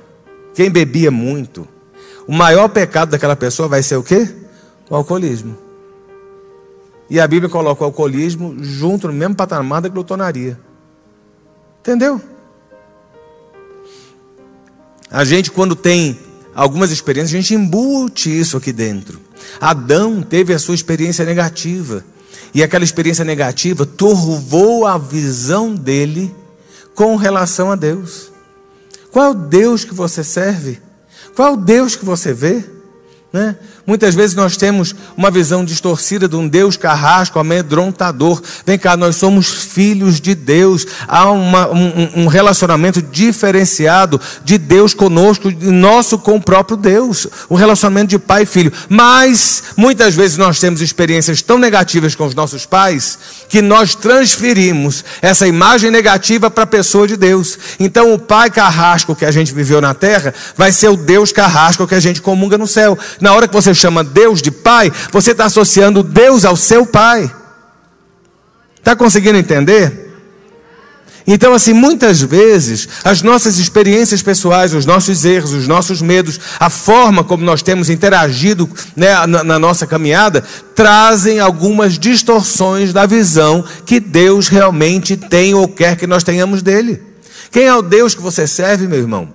quem 0.54 0.70
bebia 0.70 1.10
muito, 1.10 1.68
o 2.28 2.32
maior 2.32 2.68
pecado 2.68 3.10
daquela 3.10 3.36
pessoa 3.36 3.68
vai 3.68 3.82
ser 3.82 3.96
o 3.96 4.04
quê? 4.04 4.30
O 4.88 4.96
alcoolismo. 4.96 5.58
E 7.10 7.20
a 7.20 7.28
Bíblia 7.28 7.50
coloca 7.50 7.82
o 7.82 7.86
alcoolismo 7.88 8.58
junto 8.64 9.08
no 9.08 9.14
mesmo 9.14 9.34
patamar 9.34 9.82
da 9.82 9.90
glutonaria. 9.90 10.60
Entendeu? 11.80 12.22
A 15.10 15.24
gente, 15.24 15.50
quando 15.50 15.76
tem 15.76 16.35
algumas 16.56 16.90
experiências, 16.90 17.34
a 17.34 17.42
gente 17.42 17.54
embute 17.54 18.30
isso 18.30 18.56
aqui 18.56 18.72
dentro. 18.72 19.20
Adão 19.60 20.22
teve 20.22 20.54
a 20.54 20.60
sua 20.60 20.74
experiência 20.74 21.26
negativa. 21.26 22.04
E 22.54 22.64
aquela 22.64 22.86
experiência 22.86 23.26
negativa 23.26 23.86
turvou 23.86 24.88
a 24.88 24.98
visão 24.98 25.76
dele 25.76 26.34
com 26.96 27.18
relação 27.18 27.70
a 27.70 27.76
Deus. 27.76 28.32
Qual 29.12 29.26
é 29.26 29.30
o 29.32 29.34
Deus 29.34 29.84
que 29.84 29.94
você 29.94 30.24
serve? 30.24 30.80
Qual 31.36 31.50
é 31.50 31.52
o 31.52 31.58
Deus 31.58 31.98
que 31.98 32.06
você 32.06 32.34
vê? 32.34 32.64
Né? 33.34 33.58
Muitas 33.88 34.16
vezes 34.16 34.36
nós 34.36 34.58
temos 34.58 34.96
uma 35.16 35.30
visão 35.30 35.64
distorcida 35.64 36.28
de 36.28 36.36
um 36.36 36.48
Deus 36.48 36.76
carrasco, 36.76 37.38
amedrontador. 37.38 38.42
Vem 38.66 38.80
cá, 38.80 38.98
nós 38.98 39.16
somos 39.16 39.48
filhos 39.48 40.20
de 40.20 40.34
Deus. 40.34 40.88
Há 41.08 41.30
uma, 41.30 41.70
um, 41.70 42.24
um, 42.24 42.28
relacionamento 42.28 43.00
diferenciado 43.00 44.20
de 44.44 44.58
Deus 44.58 44.96
conosco, 44.96 45.52
nosso 45.62 46.18
com 46.18 46.38
o 46.38 46.42
próprio 46.42 46.76
Deus. 46.76 47.28
Um 47.48 47.54
relacionamento 47.54 48.10
de 48.10 48.18
pai 48.18 48.42
e 48.42 48.46
filho. 48.48 48.74
Mas, 48.90 49.66
muitas 49.78 50.16
vezes 50.16 50.36
nós 50.38 50.60
temos 50.60 50.82
experiências 50.82 51.44
tão 51.44 51.60
negativas 51.60 52.16
com 52.16 52.26
os 52.26 52.34
nossos 52.34 52.66
pais, 52.66 53.20
que 53.48 53.62
nós 53.62 53.94
transferimos 53.94 55.06
essa 55.22 55.48
imagem 55.48 55.92
negativa 55.92 56.50
para 56.50 56.64
a 56.64 56.68
pessoa 56.68 57.08
de 57.08 57.16
Deus. 57.16 57.56
Então, 57.80 58.12
o 58.16 58.18
pai 58.18 58.50
carrasco 58.50 59.16
que 59.16 59.26
a 59.26 59.32
gente 59.32 59.54
viveu 59.54 59.80
na 59.80 59.94
terra, 59.94 60.34
vai 60.58 60.72
ser 60.72 60.90
o 60.90 60.98
Deus 60.98 61.32
carrasco 61.32 61.86
que 61.86 61.94
a 61.94 62.00
gente 62.00 62.20
comunga 62.20 62.58
no 62.58 62.66
céu. 62.66 62.98
Na 63.22 63.32
hora 63.34 63.48
que 63.48 63.54
você 63.54 63.75
chama 63.76 64.04
Deus 64.04 64.42
de 64.42 64.52
Pai, 64.52 64.92
você 65.12 65.32
está 65.32 65.46
associando 65.46 66.02
Deus 66.02 66.46
ao 66.46 66.56
seu 66.56 66.86
Pai. 66.86 67.30
Está 68.78 68.96
conseguindo 68.96 69.38
entender? 69.38 70.06
Então, 71.28 71.54
assim, 71.54 71.74
muitas 71.74 72.22
vezes, 72.22 72.88
as 73.04 73.24
nossas 73.24 73.58
experiências 73.58 74.22
pessoais, 74.22 74.76
os 74.76 74.86
nossos 74.86 75.26
erros, 75.26 75.54
os 75.54 75.68
nossos 75.68 76.00
medos, 76.00 76.40
a 76.60 76.70
forma 76.70 77.24
como 77.24 77.44
nós 77.44 77.64
temos 77.64 77.90
interagido 77.90 78.70
né, 78.96 79.26
na, 79.26 79.44
na 79.44 79.58
nossa 79.58 79.88
caminhada, 79.88 80.44
trazem 80.76 81.40
algumas 81.40 81.98
distorções 81.98 82.94
da 82.94 83.08
visão 83.08 83.66
que 83.88 84.00
Deus 84.00 84.50
realmente 84.50 85.18
tem 85.18 85.56
ou 85.56 85.68
quer 85.68 85.98
que 85.98 86.06
nós 86.06 86.24
tenhamos 86.24 86.62
dele. 86.62 87.02
Quem 87.52 87.64
é 87.64 87.74
o 87.74 87.82
Deus 87.82 88.14
que 88.14 88.22
você 88.22 88.46
serve, 88.46 88.88
meu 88.88 89.00
irmão? 89.00 89.30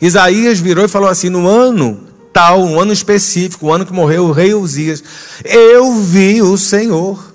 Isaías 0.00 0.60
virou 0.60 0.84
e 0.84 0.88
falou 0.88 1.08
assim: 1.08 1.28
no 1.28 1.48
ano 1.48 2.07
um 2.56 2.80
ano 2.80 2.92
específico, 2.92 3.66
o 3.66 3.72
ano 3.72 3.86
que 3.86 3.92
morreu 3.92 4.24
o 4.24 4.32
rei 4.32 4.54
Uzias, 4.54 5.02
eu 5.44 5.94
vi 5.96 6.42
o 6.42 6.56
Senhor. 6.56 7.34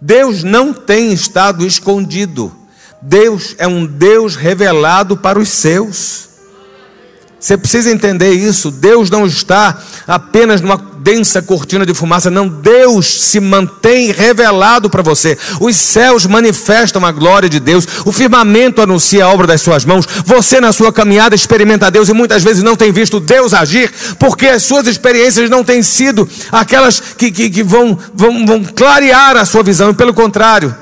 Deus 0.00 0.42
não 0.42 0.72
tem 0.72 1.12
estado 1.12 1.64
escondido. 1.64 2.52
Deus 3.00 3.54
é 3.58 3.66
um 3.66 3.86
Deus 3.86 4.36
revelado 4.36 5.16
para 5.16 5.38
os 5.38 5.48
seus. 5.48 6.31
Você 7.42 7.56
precisa 7.56 7.90
entender 7.90 8.30
isso. 8.30 8.70
Deus 8.70 9.10
não 9.10 9.26
está 9.26 9.76
apenas 10.06 10.60
numa 10.60 10.76
densa 10.98 11.42
cortina 11.42 11.84
de 11.84 11.92
fumaça, 11.92 12.30
não. 12.30 12.46
Deus 12.48 13.04
se 13.24 13.40
mantém 13.40 14.12
revelado 14.12 14.88
para 14.88 15.02
você. 15.02 15.36
Os 15.60 15.74
céus 15.74 16.24
manifestam 16.24 17.04
a 17.04 17.10
glória 17.10 17.48
de 17.48 17.58
Deus. 17.58 17.84
O 18.06 18.12
firmamento 18.12 18.80
anuncia 18.80 19.24
a 19.24 19.28
obra 19.28 19.44
das 19.44 19.60
suas 19.60 19.84
mãos. 19.84 20.06
Você, 20.24 20.60
na 20.60 20.72
sua 20.72 20.92
caminhada, 20.92 21.34
experimenta 21.34 21.90
Deus 21.90 22.08
e 22.08 22.12
muitas 22.12 22.44
vezes 22.44 22.62
não 22.62 22.76
tem 22.76 22.92
visto 22.92 23.18
Deus 23.18 23.52
agir, 23.52 23.92
porque 24.20 24.46
as 24.46 24.62
suas 24.62 24.86
experiências 24.86 25.50
não 25.50 25.64
têm 25.64 25.82
sido 25.82 26.28
aquelas 26.52 27.00
que, 27.00 27.32
que, 27.32 27.50
que 27.50 27.62
vão, 27.64 27.98
vão, 28.14 28.46
vão 28.46 28.62
clarear 28.62 29.36
a 29.36 29.44
sua 29.44 29.64
visão. 29.64 29.92
Pelo 29.92 30.14
contrário, 30.14 30.72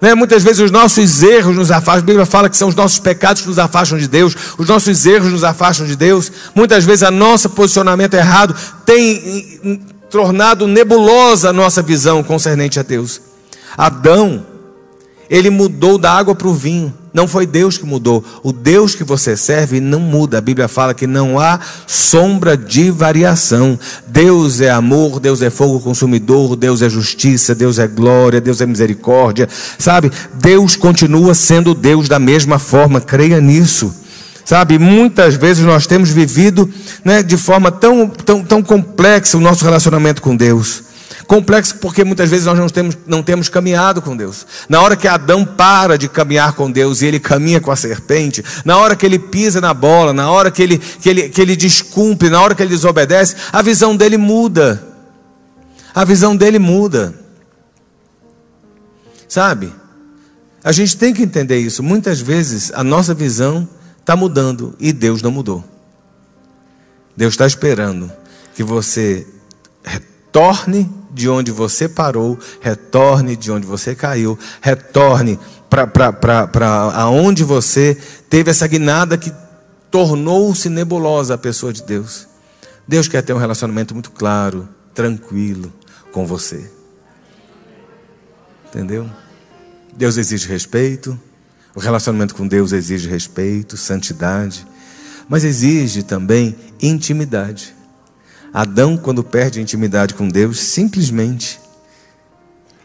né? 0.00 0.14
Muitas 0.14 0.42
vezes 0.42 0.60
os 0.60 0.70
nossos 0.70 1.22
erros 1.22 1.56
nos 1.56 1.70
afastam. 1.70 2.02
A 2.02 2.06
Bíblia 2.06 2.26
fala 2.26 2.48
que 2.48 2.56
são 2.56 2.68
os 2.68 2.74
nossos 2.74 2.98
pecados 2.98 3.42
que 3.42 3.48
nos 3.48 3.58
afastam 3.58 3.98
de 3.98 4.08
Deus, 4.08 4.34
os 4.56 4.68
nossos 4.68 5.04
erros 5.06 5.32
nos 5.32 5.44
afastam 5.44 5.86
de 5.86 5.96
Deus. 5.96 6.30
Muitas 6.54 6.84
vezes 6.84 7.02
a 7.02 7.10
nosso 7.10 7.50
posicionamento 7.50 8.14
errado 8.14 8.54
tem 8.84 9.80
tornado 10.10 10.66
nebulosa 10.66 11.50
a 11.50 11.52
nossa 11.52 11.82
visão 11.82 12.22
concernente 12.22 12.78
a 12.78 12.82
Deus. 12.82 13.20
Adão, 13.76 14.44
ele 15.30 15.50
mudou 15.50 15.98
da 15.98 16.12
água 16.12 16.34
para 16.34 16.48
o 16.48 16.54
vinho. 16.54 16.92
Não 17.12 17.26
foi 17.26 17.46
Deus 17.46 17.76
que 17.76 17.84
mudou. 17.84 18.24
O 18.42 18.52
Deus 18.52 18.94
que 18.94 19.02
você 19.02 19.36
serve 19.36 19.80
não 19.80 19.98
muda. 19.98 20.38
A 20.38 20.40
Bíblia 20.40 20.68
fala 20.68 20.94
que 20.94 21.06
não 21.06 21.38
há 21.38 21.58
sombra 21.86 22.56
de 22.56 22.90
variação. 22.90 23.78
Deus 24.06 24.60
é 24.60 24.70
amor, 24.70 25.18
Deus 25.18 25.42
é 25.42 25.50
fogo 25.50 25.80
consumidor, 25.80 26.54
Deus 26.54 26.80
é 26.80 26.88
justiça, 26.88 27.54
Deus 27.54 27.78
é 27.78 27.86
glória, 27.88 28.40
Deus 28.40 28.60
é 28.60 28.66
misericórdia. 28.66 29.48
Sabe? 29.78 30.12
Deus 30.34 30.76
continua 30.76 31.34
sendo 31.34 31.74
Deus 31.74 32.08
da 32.08 32.18
mesma 32.18 32.58
forma. 32.58 33.00
Creia 33.00 33.40
nisso. 33.40 33.92
Sabe, 34.44 34.78
muitas 34.78 35.34
vezes 35.34 35.62
nós 35.62 35.86
temos 35.86 36.08
vivido 36.08 36.70
né, 37.04 37.22
de 37.22 37.36
forma 37.36 37.70
tão, 37.70 38.08
tão, 38.08 38.42
tão 38.42 38.62
complexa 38.62 39.36
o 39.36 39.40
nosso 39.40 39.62
relacionamento 39.62 40.22
com 40.22 40.34
Deus. 40.34 40.87
Complexo 41.26 41.76
porque 41.78 42.04
muitas 42.04 42.30
vezes 42.30 42.46
nós 42.46 42.58
não 42.58 42.68
temos, 42.68 42.96
não 43.06 43.22
temos 43.22 43.48
caminhado 43.48 44.00
com 44.00 44.16
Deus. 44.16 44.46
Na 44.68 44.80
hora 44.80 44.96
que 44.96 45.08
Adão 45.08 45.44
para 45.44 45.98
de 45.98 46.08
caminhar 46.08 46.52
com 46.52 46.70
Deus 46.70 47.02
e 47.02 47.06
ele 47.06 47.18
caminha 47.18 47.60
com 47.60 47.70
a 47.70 47.76
serpente, 47.76 48.44
na 48.64 48.76
hora 48.78 48.94
que 48.94 49.04
ele 49.04 49.18
pisa 49.18 49.60
na 49.60 49.74
bola, 49.74 50.12
na 50.12 50.30
hora 50.30 50.50
que 50.50 50.62
ele, 50.62 50.78
que 50.78 51.08
ele, 51.08 51.28
que 51.28 51.40
ele 51.40 51.56
descumpre, 51.56 52.30
na 52.30 52.40
hora 52.40 52.54
que 52.54 52.62
ele 52.62 52.70
desobedece, 52.70 53.36
a 53.52 53.62
visão 53.62 53.96
dele 53.96 54.16
muda. 54.16 54.82
A 55.94 56.04
visão 56.04 56.36
dele 56.36 56.58
muda. 56.58 57.14
Sabe? 59.28 59.72
A 60.62 60.72
gente 60.72 60.96
tem 60.96 61.12
que 61.12 61.22
entender 61.22 61.58
isso. 61.58 61.82
Muitas 61.82 62.20
vezes 62.20 62.72
a 62.74 62.84
nossa 62.84 63.14
visão 63.14 63.68
está 64.00 64.14
mudando 64.16 64.74
e 64.78 64.92
Deus 64.92 65.22
não 65.22 65.30
mudou. 65.30 65.64
Deus 67.16 67.34
está 67.34 67.46
esperando 67.46 68.10
que 68.54 68.62
você 68.62 69.26
retorne 70.28 70.88
de 71.10 71.28
onde 71.28 71.50
você 71.50 71.88
parou, 71.88 72.38
retorne 72.60 73.34
de 73.34 73.50
onde 73.50 73.66
você 73.66 73.94
caiu, 73.94 74.38
retorne 74.60 75.38
para 75.68 76.92
aonde 76.94 77.42
você 77.42 77.96
teve 78.28 78.50
essa 78.50 78.66
guinada 78.66 79.16
que 79.16 79.32
tornou-se 79.90 80.68
nebulosa 80.68 81.34
a 81.34 81.38
pessoa 81.38 81.72
de 81.72 81.82
Deus. 81.82 82.28
Deus 82.86 83.08
quer 83.08 83.22
ter 83.22 83.32
um 83.32 83.38
relacionamento 83.38 83.94
muito 83.94 84.10
claro, 84.10 84.68
tranquilo 84.94 85.72
com 86.12 86.26
você. 86.26 86.70
Entendeu? 88.68 89.08
Deus 89.96 90.18
exige 90.18 90.46
respeito, 90.46 91.18
o 91.74 91.80
relacionamento 91.80 92.34
com 92.34 92.46
Deus 92.46 92.72
exige 92.72 93.08
respeito, 93.08 93.76
santidade, 93.76 94.66
mas 95.28 95.42
exige 95.42 96.02
também 96.02 96.54
intimidade. 96.80 97.77
Adão, 98.52 98.96
quando 98.96 99.22
perde 99.22 99.58
a 99.58 99.62
intimidade 99.62 100.14
com 100.14 100.28
Deus, 100.28 100.60
simplesmente 100.60 101.60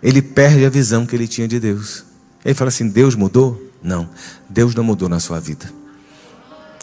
ele 0.02 0.22
perde 0.22 0.66
a 0.66 0.70
visão 0.70 1.06
que 1.06 1.16
ele 1.16 1.28
tinha 1.28 1.48
de 1.48 1.60
Deus. 1.60 2.04
Ele 2.44 2.54
fala 2.54 2.70
assim: 2.70 2.90
Deus 2.90 3.16
mudou? 3.16 3.62
Não, 3.82 4.10
Deus 4.50 4.76
não 4.76 4.84
mudou 4.84 5.08
na 5.08 5.20
sua 5.20 5.40
vida. 5.40 5.66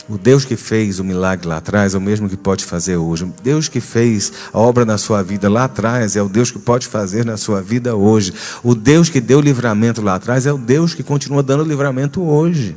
O 0.08 0.18
Deus 0.18 0.44
que 0.44 0.56
fez 0.56 0.98
o 0.98 1.04
milagre 1.04 1.46
lá 1.46 1.58
atrás 1.58 1.94
é 1.94 1.98
o 1.98 2.00
mesmo 2.00 2.28
que 2.28 2.36
pode 2.36 2.64
fazer 2.64 2.96
hoje. 2.96 3.24
O 3.24 3.34
Deus 3.44 3.68
que 3.68 3.80
fez 3.80 4.32
a 4.52 4.58
obra 4.58 4.84
na 4.84 4.98
sua 4.98 5.22
vida 5.22 5.48
lá 5.48 5.64
atrás 5.64 6.16
é 6.16 6.22
o 6.22 6.28
Deus 6.28 6.50
que 6.50 6.58
pode 6.58 6.88
fazer 6.88 7.24
na 7.24 7.36
sua 7.36 7.62
vida 7.62 7.94
hoje. 7.94 8.32
O 8.62 8.74
Deus 8.74 9.08
que 9.08 9.20
deu 9.20 9.40
livramento 9.40 10.02
lá 10.02 10.16
atrás 10.16 10.46
é 10.46 10.52
o 10.52 10.58
Deus 10.58 10.94
que 10.94 11.04
continua 11.04 11.44
dando 11.44 11.62
livramento 11.62 12.20
hoje. 12.22 12.76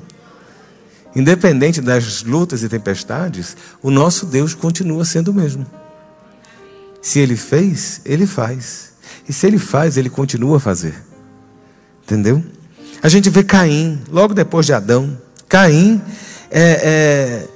Independente 1.16 1.82
das 1.82 2.24
lutas 2.24 2.62
e 2.62 2.70
tempestades, 2.70 3.58
o 3.82 3.90
nosso 3.90 4.26
Deus 4.28 4.54
continua 4.54 5.04
sendo 5.04 5.30
o 5.30 5.34
mesmo. 5.34 5.66
Se 7.04 7.20
ele 7.20 7.36
fez, 7.36 8.00
ele 8.06 8.26
faz. 8.26 8.94
E 9.28 9.34
se 9.34 9.46
ele 9.46 9.60
faz, 9.60 9.98
ele 9.98 10.10
continua 10.10 10.56
a 10.56 10.60
fazer. 10.60 10.96
Entendeu? 12.02 12.42
A 13.02 13.10
gente 13.10 13.30
vê 13.30 13.44
Caim, 13.44 14.02
logo 14.10 14.34
depois 14.34 14.66
de 14.66 14.72
Adão. 14.72 15.18
Caim, 15.50 16.02
é, 16.50 17.42
é, 17.42 17.48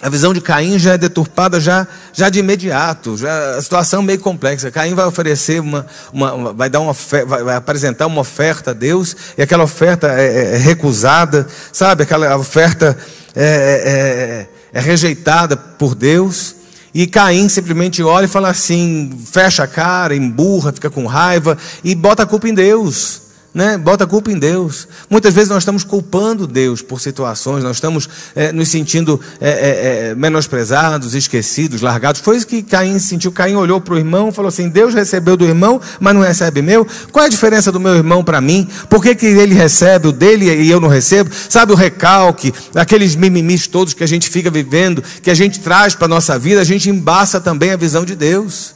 a 0.00 0.08
visão 0.08 0.32
de 0.32 0.40
Caim 0.40 0.78
já 0.78 0.92
é 0.92 0.98
deturpada 0.98 1.58
já, 1.58 1.88
já 2.12 2.28
de 2.28 2.38
imediato. 2.38 3.16
Já, 3.16 3.56
a 3.56 3.62
situação 3.62 4.00
é 4.00 4.04
meio 4.04 4.20
complexa. 4.20 4.70
Caim 4.70 4.94
vai 4.94 5.06
oferecer 5.06 5.60
uma, 5.60 5.84
uma, 6.12 6.52
vai 6.52 6.70
dar 6.70 6.78
uma 6.78 6.92
vai, 6.92 7.56
apresentar 7.56 8.06
uma 8.06 8.20
oferta 8.20 8.70
a 8.70 8.74
Deus 8.74 9.16
e 9.36 9.42
aquela 9.42 9.64
oferta 9.64 10.06
é, 10.06 10.22
é, 10.22 10.54
é 10.54 10.58
recusada, 10.58 11.48
sabe? 11.72 12.04
Aquela 12.04 12.36
oferta 12.36 12.96
é, 13.34 14.46
é 14.72 14.80
rejeitada 14.80 15.56
por 15.56 15.96
Deus. 15.96 16.61
E 16.94 17.06
Caim 17.06 17.48
simplesmente 17.48 18.02
olha 18.02 18.26
e 18.26 18.28
fala 18.28 18.50
assim, 18.50 19.10
fecha 19.32 19.62
a 19.62 19.66
cara, 19.66 20.14
emburra, 20.14 20.72
fica 20.72 20.90
com 20.90 21.06
raiva 21.06 21.56
e 21.82 21.94
bota 21.94 22.22
a 22.22 22.26
culpa 22.26 22.48
em 22.48 22.54
Deus. 22.54 23.21
Né? 23.54 23.76
bota 23.76 24.04
a 24.04 24.06
culpa 24.06 24.30
em 24.30 24.38
Deus. 24.38 24.88
Muitas 25.08 25.34
vezes 25.34 25.48
nós 25.48 25.58
estamos 25.62 25.84
culpando 25.84 26.46
Deus 26.46 26.82
por 26.82 27.00
situações, 27.00 27.62
nós 27.62 27.76
estamos 27.76 28.08
é, 28.34 28.52
nos 28.52 28.68
sentindo 28.68 29.20
é, 29.40 30.10
é, 30.10 30.14
menosprezados, 30.14 31.14
esquecidos, 31.14 31.80
largados. 31.80 32.20
Foi 32.20 32.36
isso 32.36 32.46
que 32.46 32.62
Caim 32.62 32.98
sentiu. 32.98 33.30
Caim 33.30 33.54
olhou 33.54 33.80
para 33.80 33.94
o 33.94 33.98
irmão 33.98 34.32
falou 34.32 34.48
assim: 34.48 34.68
Deus 34.68 34.94
recebeu 34.94 35.36
do 35.36 35.44
irmão, 35.44 35.80
mas 36.00 36.14
não 36.14 36.22
recebe 36.22 36.62
meu. 36.62 36.86
Qual 37.10 37.22
é 37.22 37.26
a 37.26 37.30
diferença 37.30 37.70
do 37.70 37.78
meu 37.78 37.94
irmão 37.94 38.24
para 38.24 38.40
mim? 38.40 38.68
Por 38.88 39.02
que, 39.02 39.14
que 39.14 39.26
ele 39.26 39.54
recebe 39.54 40.08
o 40.08 40.12
dele 40.12 40.50
e 40.50 40.70
eu 40.70 40.80
não 40.80 40.88
recebo? 40.88 41.30
Sabe 41.48 41.72
o 41.72 41.76
recalque, 41.76 42.52
aqueles 42.74 43.14
mimimis 43.14 43.66
todos 43.66 43.94
que 43.94 44.04
a 44.04 44.08
gente 44.08 44.28
fica 44.28 44.50
vivendo, 44.50 45.02
que 45.22 45.30
a 45.30 45.34
gente 45.34 45.60
traz 45.60 45.94
para 45.94 46.06
a 46.06 46.08
nossa 46.08 46.38
vida, 46.38 46.60
a 46.60 46.64
gente 46.64 46.88
embaça 46.88 47.40
também 47.40 47.70
a 47.70 47.76
visão 47.76 48.04
de 48.04 48.14
Deus. 48.14 48.74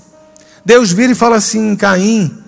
Deus 0.64 0.92
vira 0.92 1.12
e 1.12 1.14
fala 1.14 1.36
assim: 1.36 1.74
Caim 1.76 2.45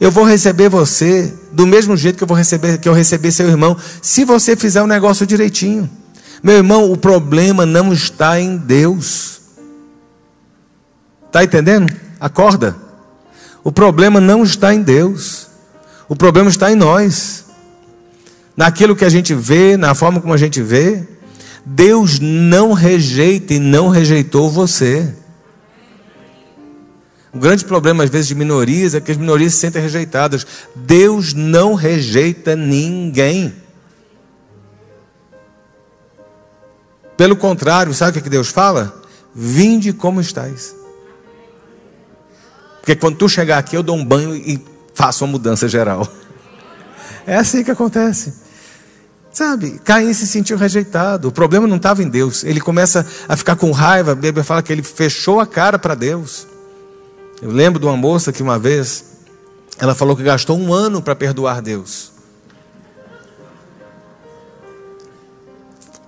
eu 0.00 0.10
vou 0.10 0.24
receber 0.24 0.70
você 0.70 1.32
do 1.52 1.66
mesmo 1.66 1.94
jeito 1.94 2.16
que 2.16 2.24
eu 2.24 2.28
vou 2.28 2.36
receber 2.36 2.78
que 2.78 2.88
eu 2.88 2.94
recebi 2.94 3.30
seu 3.30 3.46
irmão, 3.46 3.76
se 4.00 4.24
você 4.24 4.56
fizer 4.56 4.82
o 4.82 4.86
negócio 4.86 5.26
direitinho. 5.26 5.88
Meu 6.42 6.56
irmão, 6.56 6.90
o 6.90 6.96
problema 6.96 7.66
não 7.66 7.92
está 7.92 8.40
em 8.40 8.56
Deus. 8.56 9.40
Está 11.26 11.44
entendendo? 11.44 11.94
Acorda. 12.18 12.74
O 13.62 13.70
problema 13.70 14.20
não 14.20 14.42
está 14.42 14.72
em 14.72 14.80
Deus. 14.80 15.48
O 16.08 16.16
problema 16.16 16.48
está 16.48 16.72
em 16.72 16.76
nós. 16.76 17.44
Naquilo 18.56 18.96
que 18.96 19.04
a 19.04 19.10
gente 19.10 19.34
vê, 19.34 19.76
na 19.76 19.94
forma 19.94 20.18
como 20.18 20.32
a 20.32 20.38
gente 20.38 20.62
vê. 20.62 21.06
Deus 21.64 22.18
não 22.18 22.72
rejeita 22.72 23.52
e 23.52 23.58
não 23.58 23.90
rejeitou 23.90 24.50
você. 24.50 25.14
O 27.32 27.38
grande 27.38 27.64
problema, 27.64 28.02
às 28.02 28.10
vezes, 28.10 28.26
de 28.26 28.34
minorias 28.34 28.94
é 28.94 29.00
que 29.00 29.12
as 29.12 29.16
minorias 29.16 29.54
se 29.54 29.60
sentem 29.60 29.80
rejeitadas. 29.80 30.46
Deus 30.74 31.32
não 31.32 31.74
rejeita 31.74 32.56
ninguém. 32.56 33.54
Pelo 37.16 37.36
contrário, 37.36 37.94
sabe 37.94 38.18
o 38.18 38.22
que 38.22 38.30
Deus 38.30 38.48
fala? 38.48 39.02
Vinde 39.34 39.92
como 39.92 40.20
estáis. 40.20 40.74
Porque 42.80 42.96
quando 42.96 43.16
tu 43.16 43.28
chegar 43.28 43.58
aqui, 43.58 43.76
eu 43.76 43.82
dou 43.82 43.96
um 43.96 44.04
banho 44.04 44.34
e 44.34 44.58
faço 44.94 45.24
uma 45.24 45.32
mudança 45.32 45.68
geral. 45.68 46.08
É 47.26 47.36
assim 47.36 47.62
que 47.62 47.70
acontece. 47.70 48.34
Sabe, 49.30 49.78
Caim 49.84 50.12
se 50.12 50.26
sentiu 50.26 50.56
rejeitado. 50.56 51.28
O 51.28 51.32
problema 51.32 51.66
não 51.66 51.76
estava 51.76 52.02
em 52.02 52.08
Deus. 52.08 52.42
Ele 52.42 52.60
começa 52.60 53.06
a 53.28 53.36
ficar 53.36 53.54
com 53.54 53.70
raiva. 53.70 54.12
A 54.12 54.14
Bíblia 54.16 54.42
fala 54.42 54.62
que 54.62 54.72
ele 54.72 54.82
fechou 54.82 55.38
a 55.38 55.46
cara 55.46 55.78
para 55.78 55.94
Deus. 55.94 56.46
Eu 57.42 57.50
lembro 57.50 57.80
de 57.80 57.86
uma 57.86 57.96
moça 57.96 58.32
que 58.32 58.42
uma 58.42 58.58
vez 58.58 59.16
ela 59.78 59.94
falou 59.94 60.14
que 60.14 60.22
gastou 60.22 60.58
um 60.58 60.74
ano 60.74 61.00
para 61.00 61.16
perdoar 61.16 61.62
Deus. 61.62 62.12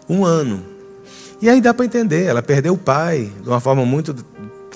Um 0.06 0.26
ano. 0.26 0.62
E 1.40 1.48
aí 1.48 1.60
dá 1.60 1.72
para 1.72 1.86
entender, 1.86 2.24
ela 2.24 2.42
perdeu 2.42 2.74
o 2.74 2.78
pai 2.78 3.32
de 3.42 3.48
uma 3.48 3.60
forma 3.60 3.84
muito 3.84 4.14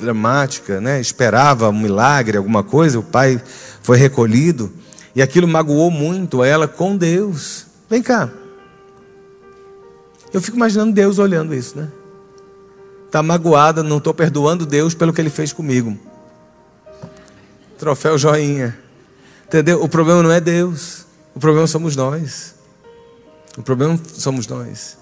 dramática, 0.00 0.80
né? 0.80 0.98
Esperava 0.98 1.68
um 1.68 1.78
milagre, 1.78 2.38
alguma 2.38 2.62
coisa, 2.62 2.98
o 2.98 3.02
pai 3.02 3.40
foi 3.82 3.98
recolhido 3.98 4.72
e 5.14 5.20
aquilo 5.20 5.46
magoou 5.46 5.90
muito 5.90 6.42
ela 6.42 6.66
com 6.66 6.96
Deus. 6.96 7.66
Vem 7.88 8.02
cá. 8.02 8.30
Eu 10.32 10.40
fico 10.40 10.56
imaginando 10.56 10.92
Deus 10.92 11.18
olhando 11.18 11.54
isso, 11.54 11.78
né? 11.78 11.88
Está 13.04 13.22
magoada, 13.22 13.82
não 13.82 13.98
estou 13.98 14.14
perdoando 14.14 14.64
Deus 14.64 14.94
pelo 14.94 15.12
que 15.12 15.20
ele 15.20 15.30
fez 15.30 15.52
comigo. 15.52 15.96
Troféu 17.78 18.16
joinha. 18.18 18.76
Entendeu? 19.46 19.82
O 19.82 19.88
problema 19.88 20.22
não 20.22 20.32
é 20.32 20.40
Deus. 20.40 21.06
O 21.34 21.40
problema 21.40 21.66
somos 21.66 21.94
nós. 21.94 22.54
O 23.56 23.62
problema 23.62 23.98
somos 24.14 24.46
nós. 24.46 24.96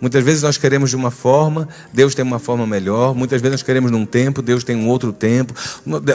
Muitas 0.00 0.22
vezes 0.22 0.42
nós 0.42 0.58
queremos 0.58 0.90
de 0.90 0.96
uma 0.96 1.10
forma, 1.10 1.68
Deus 1.92 2.14
tem 2.14 2.22
uma 2.22 2.38
forma 2.38 2.66
melhor. 2.66 3.14
Muitas 3.14 3.40
vezes 3.40 3.52
nós 3.52 3.62
queremos 3.62 3.90
num 3.90 4.04
tempo, 4.04 4.42
Deus 4.42 4.62
tem 4.62 4.76
um 4.76 4.88
outro 4.88 5.12
tempo. 5.12 5.54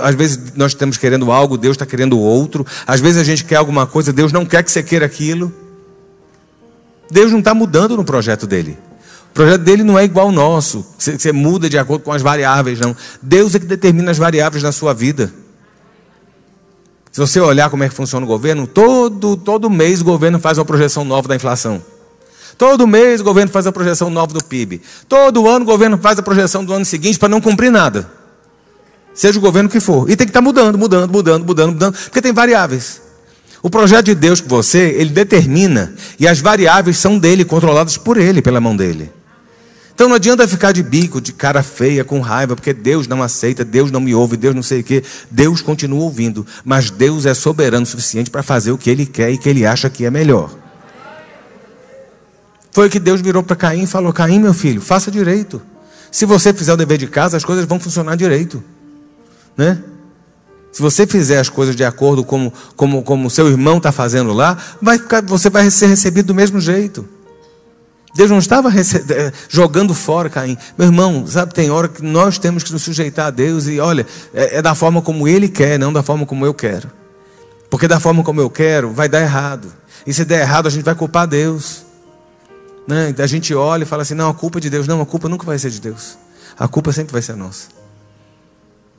Às 0.01 0.13
vezes 0.13 0.53
nós 0.55 0.71
estamos 0.73 0.97
querendo 0.97 1.31
algo, 1.31 1.57
Deus 1.57 1.75
está 1.75 1.85
querendo 1.85 2.19
outro. 2.19 2.65
Às 2.85 2.99
vezes 2.99 3.19
a 3.19 3.23
gente 3.23 3.43
quer 3.43 3.55
alguma 3.55 3.87
coisa, 3.87 4.13
Deus 4.13 4.31
não 4.31 4.45
quer 4.45 4.63
que 4.63 4.71
você 4.71 4.83
queira 4.83 5.05
aquilo. 5.05 5.51
Deus 7.09 7.31
não 7.31 7.39
está 7.39 7.53
mudando 7.53 7.97
no 7.97 8.05
projeto 8.05 8.45
dele. 8.45 8.77
O 9.31 9.33
projeto 9.33 9.61
dele 9.61 9.83
não 9.83 9.97
é 9.97 10.03
igual 10.03 10.27
ao 10.27 10.31
nosso. 10.31 10.85
Você, 10.97 11.31
muda 11.31 11.69
de 11.69 11.77
acordo 11.77 12.03
com 12.03 12.11
as 12.11 12.21
variáveis, 12.21 12.79
não. 12.79 12.95
Deus 13.21 13.55
é 13.55 13.59
que 13.59 13.65
determina 13.65 14.11
as 14.11 14.17
variáveis 14.17 14.61
na 14.61 14.71
sua 14.71 14.93
vida. 14.93 15.33
Se 17.11 17.19
você 17.19 17.39
olhar 17.39 17.69
como 17.69 17.83
é 17.83 17.89
que 17.89 17.95
funciona 17.95 18.25
o 18.25 18.27
governo, 18.27 18.65
todo, 18.65 19.35
todo 19.35 19.69
mês 19.69 20.01
o 20.01 20.05
governo 20.05 20.39
faz 20.39 20.57
uma 20.57 20.65
projeção 20.65 21.03
nova 21.03 21.27
da 21.27 21.35
inflação. 21.35 21.83
Todo 22.57 22.87
mês 22.87 23.19
o 23.19 23.23
governo 23.23 23.51
faz 23.51 23.67
a 23.67 23.71
projeção 23.71 24.09
nova 24.09 24.33
do 24.33 24.43
PIB. 24.43 24.81
Todo 25.09 25.47
ano 25.47 25.63
o 25.63 25.65
governo 25.65 25.97
faz 25.97 26.17
a 26.19 26.23
projeção 26.23 26.63
do 26.63 26.71
ano 26.71 26.85
seguinte 26.85 27.19
para 27.19 27.27
não 27.27 27.41
cumprir 27.41 27.71
nada. 27.71 28.09
Seja 29.13 29.37
o 29.37 29.41
governo 29.41 29.67
que 29.67 29.79
for. 29.79 30.09
E 30.09 30.15
tem 30.15 30.25
que 30.25 30.31
estar 30.31 30.39
tá 30.39 30.41
mudando, 30.41 30.77
mudando, 30.77 31.11
mudando, 31.11 31.45
mudando, 31.45 31.73
mudando, 31.73 31.93
porque 31.93 32.21
tem 32.21 32.31
variáveis. 32.31 33.01
O 33.61 33.69
projeto 33.69 34.05
de 34.05 34.15
Deus 34.15 34.39
com 34.39 34.47
você, 34.47 34.95
ele 34.97 35.09
determina, 35.09 35.93
e 36.19 36.27
as 36.27 36.39
variáveis 36.39 36.97
são 36.97 37.19
dele, 37.19 37.43
controladas 37.43 37.97
por 37.97 38.17
ele, 38.17 38.41
pela 38.41 38.61
mão 38.61 38.75
dele. 38.75 39.11
Então 40.01 40.09
não 40.09 40.15
adianta 40.15 40.47
ficar 40.47 40.71
de 40.71 40.81
bico, 40.81 41.21
de 41.21 41.31
cara 41.31 41.61
feia, 41.61 42.03
com 42.03 42.21
raiva, 42.21 42.55
porque 42.55 42.73
Deus 42.73 43.07
não 43.07 43.21
aceita, 43.21 43.63
Deus 43.63 43.91
não 43.91 43.99
me 44.01 44.15
ouve, 44.15 44.35
Deus 44.35 44.55
não 44.55 44.63
sei 44.63 44.79
o 44.79 44.83
quê. 44.83 45.03
Deus 45.29 45.61
continua 45.61 45.99
ouvindo, 45.99 46.43
mas 46.65 46.89
Deus 46.89 47.27
é 47.27 47.35
soberano 47.35 47.83
o 47.83 47.85
suficiente 47.85 48.31
para 48.31 48.41
fazer 48.41 48.71
o 48.71 48.79
que 48.79 48.89
Ele 48.89 49.05
quer 49.05 49.29
e 49.29 49.37
que 49.37 49.47
Ele 49.47 49.63
acha 49.63 49.91
que 49.91 50.03
é 50.03 50.09
melhor. 50.09 50.49
Foi 52.71 52.89
que 52.89 52.99
Deus 52.99 53.21
virou 53.21 53.43
para 53.43 53.55
Caim 53.55 53.83
e 53.83 53.85
falou: 53.85 54.11
Caim, 54.11 54.39
meu 54.39 54.55
filho, 54.55 54.81
faça 54.81 55.11
direito. 55.11 55.61
Se 56.11 56.25
você 56.25 56.51
fizer 56.51 56.73
o 56.73 56.77
dever 56.77 56.97
de 56.97 57.05
casa, 57.05 57.37
as 57.37 57.45
coisas 57.45 57.65
vão 57.65 57.79
funcionar 57.79 58.17
direito. 58.17 58.63
Né? 59.55 59.83
Se 60.71 60.81
você 60.81 61.05
fizer 61.05 61.37
as 61.37 61.47
coisas 61.47 61.75
de 61.75 61.83
acordo 61.83 62.23
com 62.23 62.49
como, 62.49 62.53
como, 62.75 63.03
como 63.03 63.29
seu 63.29 63.47
irmão 63.47 63.77
está 63.77 63.91
fazendo 63.91 64.33
lá, 64.33 64.57
vai 64.81 64.97
ficar, 64.97 65.21
você 65.21 65.47
vai 65.47 65.69
ser 65.69 65.85
recebido 65.85 66.25
do 66.25 66.33
mesmo 66.33 66.59
jeito. 66.59 67.07
Deus 68.13 68.29
não 68.29 68.39
estava 68.39 68.69
eh, 68.69 69.31
jogando 69.49 69.93
fora 69.93 70.29
Caim. 70.29 70.57
Meu 70.77 70.87
irmão, 70.87 71.25
sabe, 71.25 71.53
tem 71.53 71.71
hora 71.71 71.87
que 71.87 72.03
nós 72.03 72.37
temos 72.37 72.63
que 72.63 72.71
nos 72.71 72.81
sujeitar 72.81 73.27
a 73.27 73.29
Deus 73.29 73.67
e 73.67 73.79
olha, 73.79 74.05
é, 74.33 74.57
é 74.57 74.61
da 74.61 74.75
forma 74.75 75.01
como 75.01 75.27
Ele 75.27 75.47
quer, 75.47 75.79
não 75.79 75.93
da 75.93 76.03
forma 76.03 76.25
como 76.25 76.45
eu 76.45 76.53
quero. 76.53 76.91
Porque 77.69 77.87
da 77.87 77.99
forma 77.99 78.21
como 78.21 78.41
eu 78.41 78.49
quero, 78.49 78.91
vai 78.91 79.07
dar 79.07 79.21
errado. 79.21 79.71
E 80.05 80.13
se 80.13 80.25
der 80.25 80.41
errado, 80.41 80.67
a 80.67 80.69
gente 80.69 80.83
vai 80.83 80.93
culpar 80.93 81.25
Deus. 81.25 81.85
Né? 82.85 83.15
A 83.17 83.27
gente 83.27 83.53
olha 83.55 83.83
e 83.83 83.85
fala 83.85 84.01
assim: 84.01 84.13
não, 84.13 84.29
a 84.29 84.33
culpa 84.33 84.57
é 84.59 84.61
de 84.61 84.69
Deus. 84.69 84.87
Não, 84.87 84.99
a 84.99 85.05
culpa 85.05 85.29
nunca 85.29 85.45
vai 85.45 85.57
ser 85.57 85.69
de 85.69 85.79
Deus. 85.79 86.17
A 86.59 86.67
culpa 86.67 86.91
sempre 86.91 87.13
vai 87.13 87.21
ser 87.21 87.35
nossa. 87.37 87.69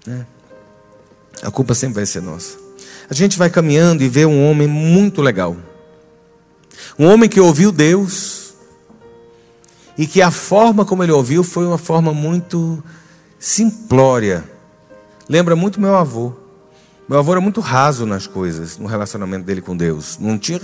Né? 0.07 0.25
A 1.43 1.51
culpa 1.51 1.75
sempre 1.75 1.97
vai 1.97 2.07
ser 2.07 2.23
nossa. 2.23 2.57
A 3.11 3.15
gente 3.15 3.37
vai 3.37 3.51
caminhando 3.51 4.03
e 4.03 4.09
vê 4.09 4.25
um 4.25 4.49
homem 4.49 4.67
muito 4.67 5.21
legal. 5.21 5.55
Um 6.99 7.07
homem 7.07 7.29
que 7.29 7.41
ouviu 7.41 7.71
Deus 7.71 8.42
e 9.97 10.07
que 10.07 10.23
a 10.23 10.31
forma 10.31 10.85
como 10.85 11.03
ele 11.03 11.13
ouviu 11.13 11.45
foi 11.45 11.67
uma 11.67 11.79
forma 11.79 12.13
muito 12.13 12.83
simplória. 13.39 14.45
Lembra 15.29 15.55
muito 15.55 15.81
meu 15.81 15.97
avô. 15.97 16.33
Meu 17.09 17.19
avô 17.19 17.33
era 17.33 17.41
muito 17.41 17.61
raso 17.61 18.07
nas 18.07 18.27
coisas, 18.27 18.79
no 18.79 18.87
relacionamento 18.87 19.45
dele 19.45 19.61
com 19.61 19.77
Deus. 19.77 20.19
Não 20.19 20.39
tinha 20.39 20.59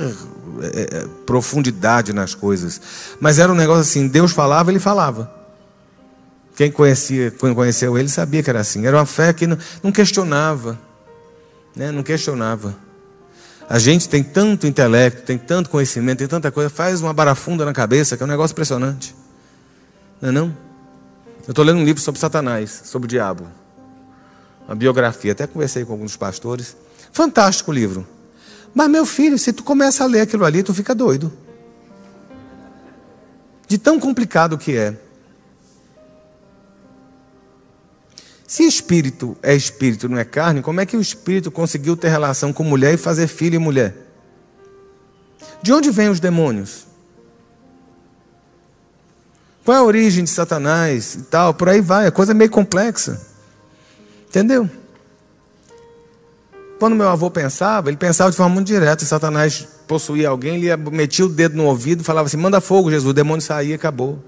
é, 0.62 1.06
profundidade 1.26 2.12
nas 2.12 2.34
coisas. 2.34 2.80
Mas 3.20 3.38
era 3.38 3.52
um 3.52 3.54
negócio 3.54 3.82
assim: 3.82 4.08
Deus 4.08 4.32
falava, 4.32 4.70
ele 4.70 4.78
falava. 4.78 5.30
Quem 6.56 6.72
conhecia, 6.72 7.30
quem 7.30 7.54
conheceu 7.54 7.96
ele 7.98 8.08
sabia 8.08 8.42
que 8.42 8.50
era 8.50 8.60
assim. 8.60 8.86
Era 8.86 8.96
uma 8.96 9.06
fé 9.06 9.32
que 9.32 9.46
não, 9.46 9.58
não 9.82 9.92
questionava. 9.92 10.78
Né? 11.76 11.92
Não 11.92 12.02
questionava. 12.02 12.74
A 13.68 13.78
gente 13.78 14.08
tem 14.08 14.22
tanto 14.22 14.66
intelecto, 14.66 15.22
tem 15.22 15.36
tanto 15.36 15.68
conhecimento, 15.68 16.18
tem 16.18 16.26
tanta 16.26 16.50
coisa, 16.50 16.70
faz 16.70 17.02
uma 17.02 17.12
barafunda 17.12 17.66
na 17.66 17.72
cabeça 17.72 18.16
que 18.16 18.22
é 18.22 18.26
um 18.26 18.28
negócio 18.28 18.54
impressionante. 18.54 19.14
Não 20.20 20.28
é 20.30 20.32
não? 20.32 20.56
Eu 21.46 21.52
estou 21.52 21.64
lendo 21.64 21.78
um 21.78 21.84
livro 21.84 22.00
sobre 22.00 22.18
Satanás, 22.18 22.82
sobre 22.84 23.06
o 23.06 23.08
diabo. 23.08 23.46
Uma 24.66 24.74
biografia, 24.74 25.32
até 25.32 25.46
conversei 25.46 25.84
com 25.84 25.92
alguns 25.92 26.16
pastores. 26.16 26.76
Fantástico 27.12 27.70
o 27.70 27.74
livro. 27.74 28.06
Mas 28.74 28.88
meu 28.88 29.04
filho, 29.04 29.38
se 29.38 29.52
tu 29.52 29.62
começa 29.62 30.04
a 30.04 30.06
ler 30.06 30.22
aquilo 30.22 30.44
ali, 30.44 30.62
tu 30.62 30.72
fica 30.72 30.94
doido. 30.94 31.32
De 33.66 33.76
tão 33.76 34.00
complicado 34.00 34.56
que 34.56 34.76
é. 34.76 34.96
Se 38.48 38.62
espírito 38.62 39.36
é 39.42 39.54
espírito, 39.54 40.08
não 40.08 40.16
é 40.16 40.24
carne, 40.24 40.62
como 40.62 40.80
é 40.80 40.86
que 40.86 40.96
o 40.96 41.00
espírito 41.02 41.50
conseguiu 41.50 41.94
ter 41.94 42.08
relação 42.08 42.50
com 42.50 42.64
mulher 42.64 42.94
e 42.94 42.96
fazer 42.96 43.26
filho 43.26 43.56
e 43.56 43.58
mulher? 43.58 43.94
De 45.60 45.70
onde 45.70 45.90
vêm 45.90 46.08
os 46.08 46.18
demônios? 46.18 46.86
Qual 49.66 49.76
é 49.76 49.80
a 49.80 49.84
origem 49.84 50.24
de 50.24 50.30
Satanás 50.30 51.14
e 51.14 51.22
tal? 51.24 51.52
Por 51.52 51.68
aí 51.68 51.82
vai, 51.82 52.06
a 52.06 52.10
coisa 52.10 52.32
é 52.32 52.34
meio 52.34 52.50
complexa. 52.50 53.20
Entendeu? 54.30 54.68
Quando 56.78 56.96
meu 56.96 57.10
avô 57.10 57.30
pensava, 57.30 57.90
ele 57.90 57.98
pensava 57.98 58.30
de 58.30 58.36
forma 58.38 58.54
muito 58.54 58.68
direta. 58.68 59.04
Satanás 59.04 59.68
possuía 59.86 60.30
alguém, 60.30 60.56
ele 60.56 60.74
metia 60.90 61.26
o 61.26 61.28
dedo 61.28 61.54
no 61.54 61.66
ouvido 61.66 62.00
e 62.00 62.04
falava 62.04 62.28
assim: 62.28 62.38
manda 62.38 62.62
fogo, 62.62 62.90
Jesus. 62.90 63.10
O 63.10 63.12
demônio 63.12 63.42
saía 63.42 63.72
e 63.72 63.74
acabou. 63.74 64.18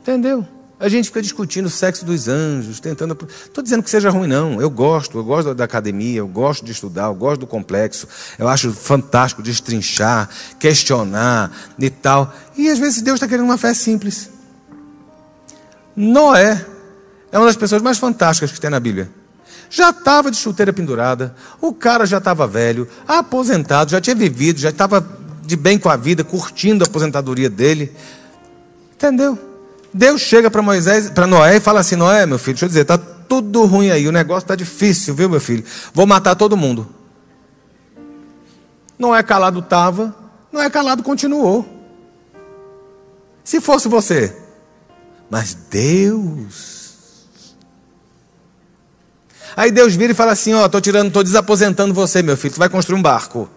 Entendeu? 0.00 0.44
A 0.78 0.88
gente 0.88 1.06
fica 1.06 1.22
discutindo 1.22 1.66
o 1.66 1.70
sexo 1.70 2.04
dos 2.04 2.26
anjos, 2.26 2.80
tentando. 2.80 3.16
Estou 3.44 3.62
dizendo 3.62 3.82
que 3.82 3.88
seja 3.88 4.10
ruim, 4.10 4.26
não. 4.26 4.60
Eu 4.60 4.68
gosto, 4.68 5.16
eu 5.16 5.24
gosto 5.24 5.54
da 5.54 5.64
academia, 5.64 6.18
eu 6.18 6.26
gosto 6.26 6.64
de 6.64 6.72
estudar, 6.72 7.04
eu 7.04 7.14
gosto 7.14 7.40
do 7.40 7.46
complexo. 7.46 8.08
Eu 8.38 8.48
acho 8.48 8.72
fantástico 8.72 9.40
destrinchar, 9.40 10.28
questionar 10.58 11.52
e 11.78 11.88
tal. 11.88 12.34
E 12.56 12.68
às 12.68 12.78
vezes 12.78 13.02
Deus 13.02 13.16
está 13.16 13.28
querendo 13.28 13.44
uma 13.44 13.56
fé 13.56 13.72
simples. 13.72 14.30
Noé 15.94 16.64
é 17.30 17.38
uma 17.38 17.46
das 17.46 17.56
pessoas 17.56 17.80
mais 17.80 17.98
fantásticas 17.98 18.50
que 18.50 18.60
tem 18.60 18.68
na 18.68 18.80
Bíblia. 18.80 19.08
Já 19.70 19.90
estava 19.90 20.30
de 20.30 20.36
chuteira 20.36 20.72
pendurada, 20.72 21.34
o 21.60 21.72
cara 21.72 22.04
já 22.04 22.18
estava 22.18 22.46
velho, 22.46 22.86
aposentado, 23.06 23.92
já 23.92 24.00
tinha 24.00 24.14
vivido, 24.14 24.60
já 24.60 24.70
estava 24.70 25.06
de 25.44 25.56
bem 25.56 25.78
com 25.78 25.88
a 25.88 25.96
vida, 25.96 26.24
curtindo 26.24 26.84
a 26.84 26.86
aposentadoria 26.86 27.48
dele. 27.48 27.92
Entendeu? 28.94 29.53
Deus 29.94 30.20
chega 30.20 30.50
para 30.50 30.60
Moisés, 30.60 31.08
para 31.08 31.24
Noé 31.26 31.56
e 31.56 31.60
fala 31.60 31.78
assim: 31.80 31.94
Noé, 31.94 32.26
meu 32.26 32.38
filho, 32.38 32.54
deixa 32.54 32.64
eu 32.64 32.68
dizer, 32.68 32.80
está 32.80 32.98
tudo 32.98 33.64
ruim 33.64 33.90
aí, 33.90 34.08
o 34.08 34.12
negócio 34.12 34.44
está 34.44 34.56
difícil, 34.56 35.14
viu, 35.14 35.30
meu 35.30 35.40
filho? 35.40 35.64
Vou 35.94 36.04
matar 36.04 36.34
todo 36.34 36.56
mundo. 36.56 36.88
Noé 38.98 39.22
calado 39.22 39.60
estava, 39.60 40.14
Noé 40.52 40.68
calado 40.68 41.02
continuou. 41.04 41.64
Se 43.44 43.60
fosse 43.60 43.88
você, 43.88 44.36
mas 45.30 45.54
Deus 45.70 46.74
Aí 49.56 49.70
Deus 49.70 49.94
vira 49.94 50.12
e 50.12 50.14
fala 50.14 50.32
assim: 50.32 50.52
Ó, 50.54 50.66
estou 50.66 50.80
tirando, 50.80 51.08
estou 51.08 51.22
desaposentando 51.22 51.94
você, 51.94 52.22
meu 52.22 52.36
filho. 52.36 52.54
Tu 52.54 52.58
vai 52.58 52.68
construir 52.68 52.98
um 52.98 53.02
barco. 53.02 53.48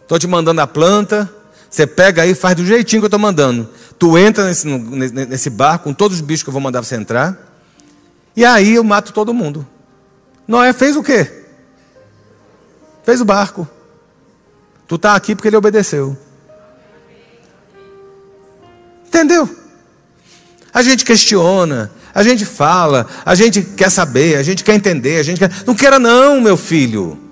Estou 0.00 0.18
te 0.18 0.26
mandando 0.26 0.60
a 0.60 0.66
planta. 0.66 1.30
Você 1.76 1.86
pega 1.86 2.22
aí 2.22 2.30
e 2.30 2.34
faz 2.34 2.56
do 2.56 2.64
jeitinho 2.64 3.02
que 3.02 3.04
eu 3.04 3.08
estou 3.08 3.20
mandando. 3.20 3.68
Tu 3.98 4.16
entra 4.16 4.46
nesse, 4.46 4.66
nesse 4.66 5.50
barco 5.50 5.84
com 5.84 5.92
todos 5.92 6.16
os 6.16 6.22
bichos 6.22 6.42
que 6.42 6.48
eu 6.48 6.52
vou 6.52 6.60
mandar 6.62 6.82
você 6.82 6.94
entrar. 6.94 7.36
E 8.34 8.46
aí 8.46 8.76
eu 8.76 8.82
mato 8.82 9.12
todo 9.12 9.34
mundo. 9.34 9.66
Noé 10.48 10.72
fez 10.72 10.96
o 10.96 11.02
quê? 11.02 11.44
Fez 13.04 13.20
o 13.20 13.26
barco. 13.26 13.68
Tu 14.88 14.94
está 14.94 15.14
aqui 15.14 15.34
porque 15.34 15.48
ele 15.48 15.56
obedeceu. 15.58 16.16
Entendeu? 19.06 19.46
A 20.72 20.80
gente 20.80 21.04
questiona, 21.04 21.92
a 22.14 22.22
gente 22.22 22.46
fala, 22.46 23.06
a 23.22 23.34
gente 23.34 23.60
quer 23.60 23.90
saber, 23.90 24.38
a 24.38 24.42
gente 24.42 24.64
quer 24.64 24.76
entender, 24.76 25.18
a 25.18 25.22
gente 25.22 25.38
quer. 25.38 25.50
Não 25.66 25.74
queira, 25.74 25.98
não, 25.98 26.40
meu 26.40 26.56
filho. 26.56 27.25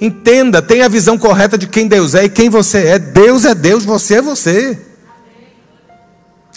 Entenda, 0.00 0.60
tenha 0.60 0.84
a 0.84 0.88
visão 0.88 1.16
correta 1.16 1.56
de 1.56 1.66
quem 1.66 1.88
Deus 1.88 2.14
é 2.14 2.24
e 2.24 2.28
quem 2.28 2.50
você 2.50 2.78
é. 2.78 2.98
Deus 2.98 3.44
é 3.44 3.54
Deus, 3.54 3.84
você 3.84 4.16
é 4.16 4.22
você. 4.22 4.78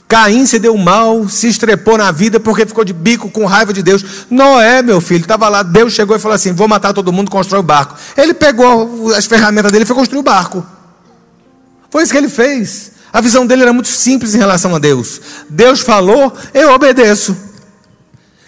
Caim 0.10 0.46
se 0.46 0.58
deu 0.58 0.76
mal, 0.76 1.30
se 1.30 1.48
estrepou 1.48 1.96
na 1.96 2.12
vida 2.12 2.40
porque 2.40 2.66
ficou 2.66 2.84
de 2.84 2.92
bico 2.92 3.30
com 3.30 3.46
raiva 3.46 3.72
de 3.72 3.84
Deus. 3.84 4.04
Noé, 4.30 4.82
meu 4.82 5.00
filho, 5.00 5.22
estava 5.22 5.48
lá, 5.48 5.62
Deus 5.62 5.94
chegou 5.94 6.16
e 6.16 6.20
falou 6.20 6.36
assim: 6.36 6.52
Vou 6.52 6.68
matar 6.68 6.94
todo 6.94 7.14
mundo, 7.14 7.30
constrói 7.30 7.60
o 7.60 7.64
barco. 7.64 7.96
Ele 8.18 8.34
pegou 8.34 9.14
as 9.14 9.28
ferramentas 9.28 9.72
dele 9.72 9.84
e 9.84 9.88
foi 9.88 9.96
construir 9.96 10.20
o 10.20 10.24
barco. 10.24 10.66
Foi 11.92 12.04
isso 12.04 12.12
que 12.12 12.18
ele 12.18 12.28
fez. 12.30 12.92
A 13.14 13.22
visão 13.22 13.46
dele 13.46 13.64
era 13.64 13.74
muito 13.74 13.88
simples 13.88 14.36
em 14.36 14.38
relação 14.38 14.76
a 14.76 14.80
Deus. 14.80 15.22
Deus 15.50 15.80
falou, 15.80 16.36
eu 16.54 16.74
obedeço. 16.74 17.36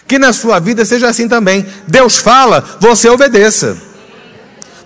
Que 0.06 0.18
na 0.18 0.32
sua 0.32 0.58
vida 0.58 0.84
seja 0.84 1.08
assim 1.08 1.28
também. 1.28 1.66
Deus 1.86 2.18
fala, 2.18 2.62
você 2.80 3.08
obedeça. 3.08 3.76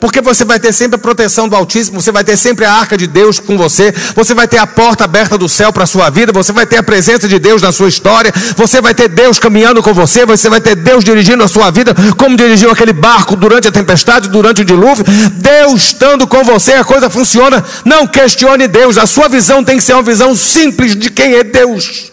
Porque 0.00 0.20
você 0.20 0.44
vai 0.44 0.60
ter 0.60 0.72
sempre 0.72 0.96
a 0.96 0.98
proteção 0.98 1.48
do 1.48 1.56
Altíssimo, 1.56 2.00
você 2.00 2.12
vai 2.12 2.22
ter 2.22 2.36
sempre 2.36 2.64
a 2.64 2.72
arca 2.72 2.96
de 2.96 3.06
Deus 3.06 3.38
com 3.38 3.56
você, 3.56 3.92
você 4.14 4.34
vai 4.34 4.46
ter 4.46 4.58
a 4.58 4.66
porta 4.66 5.04
aberta 5.04 5.38
do 5.38 5.48
céu 5.48 5.72
para 5.72 5.84
a 5.84 5.86
sua 5.86 6.10
vida, 6.10 6.32
você 6.32 6.52
vai 6.52 6.66
ter 6.66 6.76
a 6.76 6.82
presença 6.82 7.26
de 7.26 7.38
Deus 7.38 7.62
na 7.62 7.72
sua 7.72 7.88
história, 7.88 8.32
você 8.56 8.80
vai 8.80 8.94
ter 8.94 9.08
Deus 9.08 9.38
caminhando 9.38 9.82
com 9.82 9.94
você, 9.94 10.26
você 10.26 10.48
vai 10.48 10.60
ter 10.60 10.74
Deus 10.74 11.02
dirigindo 11.02 11.42
a 11.42 11.48
sua 11.48 11.70
vida, 11.70 11.94
como 12.16 12.36
dirigiu 12.36 12.70
aquele 12.70 12.92
barco 12.92 13.36
durante 13.36 13.68
a 13.68 13.72
tempestade, 13.72 14.28
durante 14.28 14.62
o 14.62 14.64
dilúvio. 14.64 15.04
Deus 15.32 15.82
estando 15.82 16.26
com 16.26 16.44
você, 16.44 16.74
a 16.74 16.84
coisa 16.84 17.08
funciona. 17.08 17.64
Não 17.84 18.06
questione 18.06 18.68
Deus, 18.68 18.98
a 18.98 19.06
sua 19.06 19.28
visão 19.28 19.64
tem 19.64 19.76
que 19.76 19.84
ser 19.84 19.94
uma 19.94 20.02
visão 20.02 20.34
simples 20.34 20.94
de 20.94 21.10
quem 21.10 21.34
é 21.34 21.44
Deus. 21.44 22.12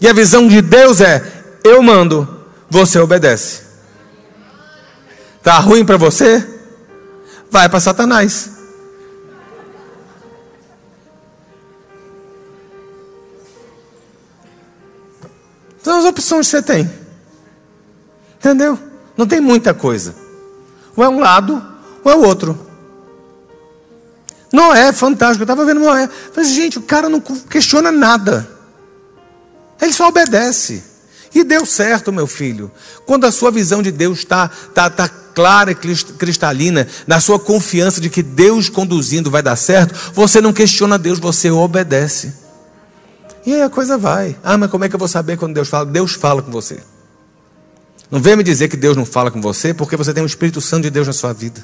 E 0.00 0.08
a 0.08 0.12
visão 0.12 0.46
de 0.46 0.60
Deus 0.60 1.00
é: 1.00 1.22
eu 1.64 1.82
mando, 1.82 2.35
você 2.68 2.98
obedece. 2.98 3.62
Tá 5.42 5.58
ruim 5.58 5.84
para 5.84 5.96
você? 5.96 6.44
Vai 7.50 7.68
para 7.68 7.80
Satanás. 7.80 8.50
São 15.82 15.98
as 16.00 16.04
opções 16.04 16.46
que 16.46 16.50
você 16.50 16.62
tem. 16.62 16.90
Entendeu? 18.38 18.76
Não 19.16 19.26
tem 19.26 19.40
muita 19.40 19.72
coisa. 19.72 20.14
Ou 20.96 21.04
é 21.04 21.08
um 21.08 21.20
lado, 21.20 21.64
ou 22.02 22.10
é 22.10 22.16
o 22.16 22.26
outro. 22.26 22.66
Noé, 24.52 24.92
fantástico. 24.92 25.42
Eu 25.42 25.44
estava 25.44 25.64
vendo 25.64 25.80
Noé. 25.80 26.08
Falei, 26.32 26.50
gente, 26.50 26.78
o 26.78 26.82
cara 26.82 27.08
não 27.08 27.20
questiona 27.20 27.92
nada. 27.92 28.48
Ele 29.80 29.92
só 29.92 30.08
obedece. 30.08 30.82
E 31.36 31.44
deu 31.44 31.66
certo, 31.66 32.10
meu 32.10 32.26
filho. 32.26 32.70
Quando 33.04 33.26
a 33.26 33.30
sua 33.30 33.50
visão 33.50 33.82
de 33.82 33.92
Deus 33.92 34.20
está 34.20 34.48
tá, 34.48 34.88
tá 34.88 35.06
clara 35.06 35.70
e 35.70 35.74
cristalina, 35.74 36.88
na 37.06 37.20
sua 37.20 37.38
confiança 37.38 38.00
de 38.00 38.08
que 38.08 38.22
Deus 38.22 38.70
conduzindo 38.70 39.30
vai 39.30 39.42
dar 39.42 39.54
certo, 39.54 40.12
você 40.14 40.40
não 40.40 40.50
questiona 40.50 40.96
Deus, 40.96 41.18
você 41.18 41.50
obedece. 41.50 42.32
E 43.44 43.52
aí 43.52 43.60
a 43.60 43.68
coisa 43.68 43.98
vai. 43.98 44.34
Ah, 44.42 44.56
mas 44.56 44.70
como 44.70 44.86
é 44.86 44.88
que 44.88 44.94
eu 44.94 44.98
vou 44.98 45.06
saber 45.06 45.36
quando 45.36 45.52
Deus 45.52 45.68
fala? 45.68 45.84
Deus 45.84 46.14
fala 46.14 46.40
com 46.40 46.50
você. 46.50 46.80
Não 48.10 48.18
venha 48.18 48.38
me 48.38 48.42
dizer 48.42 48.68
que 48.68 48.76
Deus 48.78 48.96
não 48.96 49.04
fala 49.04 49.30
com 49.30 49.42
você, 49.42 49.74
porque 49.74 49.94
você 49.94 50.14
tem 50.14 50.22
o 50.22 50.26
Espírito 50.26 50.62
Santo 50.62 50.84
de 50.84 50.90
Deus 50.90 51.06
na 51.06 51.12
sua 51.12 51.34
vida. 51.34 51.62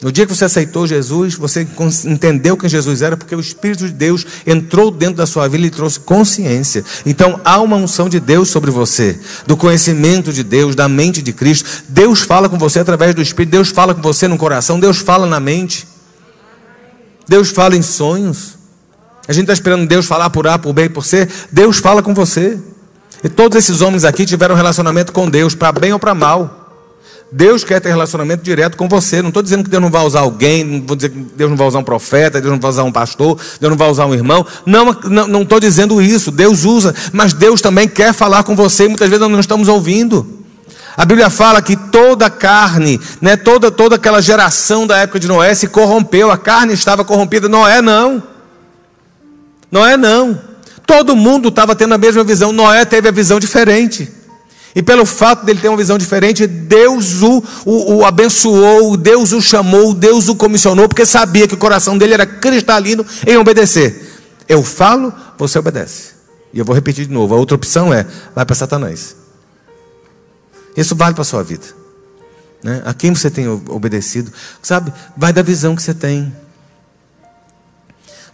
No 0.00 0.12
dia 0.12 0.24
que 0.24 0.34
você 0.34 0.44
aceitou 0.44 0.86
Jesus, 0.86 1.34
você 1.34 1.66
entendeu 2.04 2.56
quem 2.56 2.68
Jesus 2.68 3.02
era, 3.02 3.16
porque 3.16 3.34
o 3.34 3.40
Espírito 3.40 3.86
de 3.86 3.92
Deus 3.92 4.24
entrou 4.46 4.92
dentro 4.92 5.16
da 5.16 5.26
sua 5.26 5.48
vida 5.48 5.66
e 5.66 5.70
trouxe 5.70 5.98
consciência. 5.98 6.84
Então 7.04 7.40
há 7.44 7.60
uma 7.60 7.74
unção 7.74 8.08
de 8.08 8.20
Deus 8.20 8.48
sobre 8.48 8.70
você, 8.70 9.18
do 9.44 9.56
conhecimento 9.56 10.32
de 10.32 10.44
Deus, 10.44 10.76
da 10.76 10.88
mente 10.88 11.20
de 11.20 11.32
Cristo. 11.32 11.68
Deus 11.88 12.20
fala 12.20 12.48
com 12.48 12.56
você 12.56 12.78
através 12.78 13.12
do 13.12 13.20
Espírito, 13.20 13.50
Deus 13.50 13.70
fala 13.70 13.92
com 13.92 14.00
você 14.00 14.28
no 14.28 14.38
coração, 14.38 14.78
Deus 14.78 14.98
fala 14.98 15.26
na 15.26 15.40
mente. 15.40 15.88
Deus 17.26 17.50
fala 17.50 17.76
em 17.76 17.82
sonhos. 17.82 18.56
A 19.26 19.32
gente 19.32 19.44
está 19.44 19.52
esperando 19.52 19.86
Deus 19.86 20.06
falar 20.06 20.30
por 20.30 20.46
A, 20.46 20.58
por 20.58 20.72
B 20.72 20.84
e 20.84 20.88
por 20.88 21.04
C. 21.04 21.28
Deus 21.50 21.78
fala 21.78 22.02
com 22.04 22.14
você. 22.14 22.58
E 23.22 23.28
todos 23.28 23.58
esses 23.58 23.80
homens 23.80 24.04
aqui 24.04 24.24
tiveram 24.24 24.54
um 24.54 24.56
relacionamento 24.56 25.12
com 25.12 25.28
Deus, 25.28 25.56
para 25.56 25.72
bem 25.72 25.92
ou 25.92 25.98
para 25.98 26.14
mal. 26.14 26.67
Deus 27.30 27.62
quer 27.62 27.80
ter 27.80 27.90
relacionamento 27.90 28.42
direto 28.42 28.76
com 28.76 28.88
você. 28.88 29.20
Não 29.20 29.28
estou 29.28 29.42
dizendo 29.42 29.64
que 29.64 29.70
Deus 29.70 29.82
não 29.82 29.90
vai 29.90 30.04
usar 30.04 30.20
alguém, 30.20 30.64
não 30.64 30.86
vou 30.86 30.96
dizer 30.96 31.10
que 31.10 31.18
Deus 31.36 31.50
não 31.50 31.56
vai 31.56 31.66
usar 31.66 31.78
um 31.78 31.84
profeta, 31.84 32.40
Deus 32.40 32.52
não 32.52 32.60
vai 32.60 32.70
usar 32.70 32.84
um 32.84 32.92
pastor, 32.92 33.38
Deus 33.60 33.70
não 33.70 33.76
vai 33.76 33.90
usar 33.90 34.06
um 34.06 34.14
irmão. 34.14 34.46
Não, 34.64 34.92
não 35.26 35.42
estou 35.42 35.60
dizendo 35.60 36.00
isso. 36.00 36.30
Deus 36.30 36.64
usa, 36.64 36.94
mas 37.12 37.34
Deus 37.34 37.60
também 37.60 37.86
quer 37.86 38.14
falar 38.14 38.44
com 38.44 38.56
você 38.56 38.84
e 38.84 38.88
muitas 38.88 39.08
vezes 39.08 39.20
nós 39.20 39.30
não 39.30 39.40
estamos 39.40 39.68
ouvindo. 39.68 40.38
A 40.96 41.04
Bíblia 41.04 41.28
fala 41.30 41.60
que 41.60 41.76
toda 41.76 42.26
a 42.26 42.30
carne, 42.30 42.98
né, 43.20 43.36
toda, 43.36 43.70
toda 43.70 43.96
aquela 43.96 44.20
geração 44.20 44.86
da 44.86 44.96
época 44.98 45.20
de 45.20 45.28
Noé 45.28 45.54
se 45.54 45.68
corrompeu, 45.68 46.30
a 46.30 46.38
carne 46.38 46.72
estava 46.72 47.04
corrompida. 47.04 47.48
Noé 47.48 47.82
não. 47.82 48.22
Noé 49.70 49.96
não. 49.96 50.40
Todo 50.86 51.14
mundo 51.14 51.50
estava 51.50 51.76
tendo 51.76 51.94
a 51.94 51.98
mesma 51.98 52.24
visão. 52.24 52.52
Noé 52.52 52.86
teve 52.86 53.06
a 53.06 53.12
visão 53.12 53.38
diferente. 53.38 54.17
E 54.74 54.82
pelo 54.82 55.06
fato 55.06 55.44
dele 55.44 55.60
ter 55.60 55.68
uma 55.68 55.76
visão 55.76 55.96
diferente, 55.96 56.46
Deus 56.46 57.22
o, 57.22 57.42
o, 57.64 57.94
o, 57.96 58.04
abençoou, 58.04 58.96
Deus 58.96 59.32
o 59.32 59.40
chamou, 59.40 59.94
Deus 59.94 60.28
o 60.28 60.36
comissionou, 60.36 60.88
porque 60.88 61.06
sabia 61.06 61.48
que 61.48 61.54
o 61.54 61.58
coração 61.58 61.96
dele 61.96 62.14
era 62.14 62.26
cristalino 62.26 63.04
em 63.26 63.36
obedecer. 63.36 64.20
Eu 64.48 64.62
falo, 64.62 65.12
você 65.38 65.58
obedece. 65.58 66.12
E 66.52 66.58
eu 66.58 66.64
vou 66.64 66.74
repetir 66.74 67.06
de 67.06 67.12
novo: 67.12 67.34
a 67.34 67.38
outra 67.38 67.56
opção 67.56 67.92
é, 67.92 68.06
vai 68.34 68.44
para 68.44 68.54
Satanás. 68.54 69.16
Isso 70.76 70.94
vale 70.94 71.14
para 71.14 71.22
a 71.22 71.24
sua 71.24 71.42
vida. 71.42 71.66
Né? 72.62 72.82
A 72.84 72.94
quem 72.94 73.14
você 73.14 73.30
tem 73.30 73.48
obedecido, 73.48 74.32
sabe? 74.62 74.92
Vai 75.16 75.32
da 75.32 75.42
visão 75.42 75.74
que 75.74 75.82
você 75.82 75.94
tem. 75.94 76.34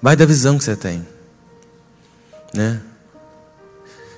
Vai 0.01 0.17
da 0.17 0.27
visão 0.27 0.59
que 0.59 0.65
você 0.65 0.77
tem. 0.77 1.07
Né? 2.53 2.81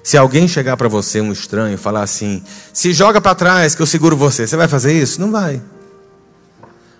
Se 0.06 0.16
alguém 0.16 0.46
chegar 0.46 0.76
para 0.76 0.86
você, 0.86 1.20
um 1.20 1.32
estranho, 1.32 1.74
e 1.74 1.76
falar 1.76 2.04
assim: 2.04 2.40
se 2.72 2.92
joga 2.92 3.20
para 3.20 3.34
trás 3.34 3.74
que 3.74 3.82
eu 3.82 3.86
seguro 3.86 4.16
você, 4.16 4.46
você 4.46 4.56
vai 4.56 4.68
fazer 4.68 4.92
isso? 4.92 5.20
Não 5.20 5.32
vai. 5.32 5.60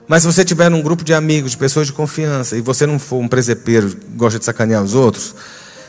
Mas 0.09 0.25
se 0.25 0.27
você 0.27 0.45
tiver 0.45 0.69
num 0.69 0.83
grupo 0.83 1.05
de 1.05 1.15
amigos, 1.15 1.53
de 1.53 1.57
pessoas 1.57 1.87
de 1.87 1.93
confiança, 1.93 2.57
e 2.57 2.61
você 2.61 2.85
não 2.85 2.99
for 2.99 3.19
um 3.19 3.29
presepeiro, 3.29 3.97
gosta 4.17 4.41
de 4.41 4.45
sacanear 4.45 4.83
os 4.83 4.93
outros, 4.93 5.37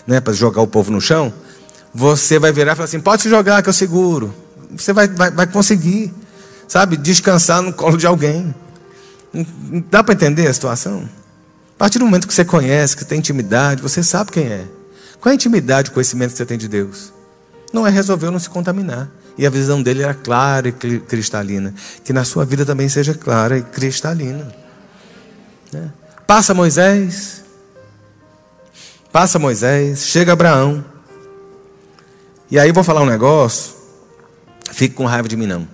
né, 0.06 0.22
para 0.22 0.32
jogar 0.32 0.62
o 0.62 0.68
povo 0.68 0.92
no 0.92 1.02
chão, 1.02 1.34
você 1.92 2.38
vai 2.38 2.52
virar 2.52 2.74
e 2.74 2.76
falar 2.76 2.86
assim: 2.86 3.00
pode 3.00 3.24
se 3.24 3.30
jogar 3.32 3.64
que 3.64 3.70
eu 3.70 3.74
seguro. 3.74 4.32
Você 4.78 4.94
vai, 4.94 5.08
vai, 5.08 5.32
vai 5.32 5.48
conseguir, 5.48 6.14
sabe, 6.68 6.98
descansar 6.98 7.64
no 7.64 7.74
colo 7.74 7.98
de 7.98 8.06
alguém. 8.06 8.54
Dá 9.90 10.04
para 10.04 10.14
entender 10.14 10.46
a 10.46 10.54
situação? 10.54 11.10
A 11.74 11.80
partir 11.80 11.98
do 11.98 12.06
momento 12.06 12.28
que 12.28 12.34
você 12.36 12.46
conhece, 12.46 12.96
que 12.96 13.04
tem 13.04 13.18
intimidade, 13.18 13.82
você 13.82 14.04
sabe 14.04 14.32
quem 14.32 14.46
é. 14.46 14.77
Qual 15.20 15.32
é 15.32 15.34
a 15.34 15.36
intimidade, 15.36 15.90
o 15.90 15.94
conhecimento 15.94 16.32
que 16.32 16.38
você 16.38 16.46
tem 16.46 16.58
de 16.58 16.68
Deus? 16.68 17.12
Não 17.74 17.86
é 17.86 17.90
resolver 17.90 18.30
não 18.30 18.40
se 18.40 18.50
contaminar. 18.50 19.10
E 19.38 19.46
a 19.46 19.50
visão 19.50 19.82
dele 19.84 20.02
era 20.02 20.14
clara 20.14 20.68
e 20.68 20.72
cristalina. 20.72 21.74
Que 22.04 22.12
na 22.12 22.24
sua 22.24 22.44
vida 22.44 22.66
também 22.66 22.90
seja 22.90 23.14
clara 23.14 23.58
e 23.58 23.62
cristalina. 23.62 24.52
Né? 25.72 25.92
Passa 26.26 26.54
Moisés. 26.54 27.44
Passa 29.12 29.38
Moisés. 29.38 30.08
Chega 30.08 30.34
Abraão. 30.34 30.84
E 32.50 32.58
aí 32.58 32.72
vou 32.72 32.84
falar 32.84 33.02
um 33.02 33.06
negócio. 33.06 33.76
Fique 34.72 34.96
com 34.96 35.06
raiva 35.06 35.28
de 35.28 35.36
mim 35.36 35.46
não. 35.46 35.68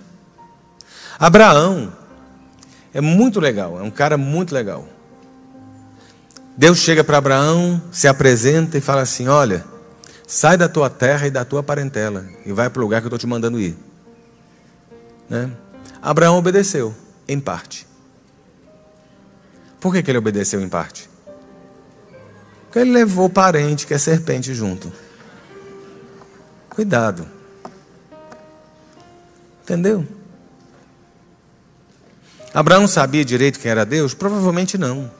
Abraão 1.18 1.92
é 2.92 3.00
muito 3.00 3.40
legal. 3.40 3.78
É 3.78 3.82
um 3.82 3.90
cara 3.90 4.18
muito 4.18 4.54
legal. 4.54 4.86
Deus 6.56 6.78
chega 6.78 7.02
para 7.02 7.18
Abraão, 7.18 7.82
se 7.90 8.06
apresenta 8.06 8.78
e 8.78 8.80
fala 8.80 9.02
assim: 9.02 9.26
Olha, 9.26 9.64
sai 10.26 10.56
da 10.56 10.68
tua 10.68 10.88
terra 10.88 11.26
e 11.26 11.30
da 11.30 11.44
tua 11.44 11.62
parentela 11.62 12.24
e 12.46 12.52
vai 12.52 12.70
para 12.70 12.80
o 12.80 12.82
lugar 12.82 13.00
que 13.00 13.06
eu 13.06 13.08
estou 13.08 13.18
te 13.18 13.26
mandando 13.26 13.60
ir. 13.60 13.76
Né? 15.28 15.50
Abraão 16.00 16.38
obedeceu, 16.38 16.94
em 17.26 17.40
parte. 17.40 17.86
Por 19.80 19.92
que, 19.92 20.02
que 20.02 20.10
ele 20.10 20.18
obedeceu 20.18 20.60
em 20.60 20.68
parte? 20.68 21.10
Porque 22.64 22.78
ele 22.78 22.92
levou 22.92 23.26
o 23.26 23.30
parente, 23.30 23.86
que 23.86 23.94
é 23.94 23.98
serpente, 23.98 24.54
junto. 24.54 24.92
Cuidado. 26.70 27.26
Entendeu? 29.62 30.06
Abraão 32.52 32.86
sabia 32.86 33.24
direito 33.24 33.58
quem 33.58 33.70
era 33.70 33.84
Deus? 33.84 34.14
Provavelmente 34.14 34.78
não. 34.78 35.10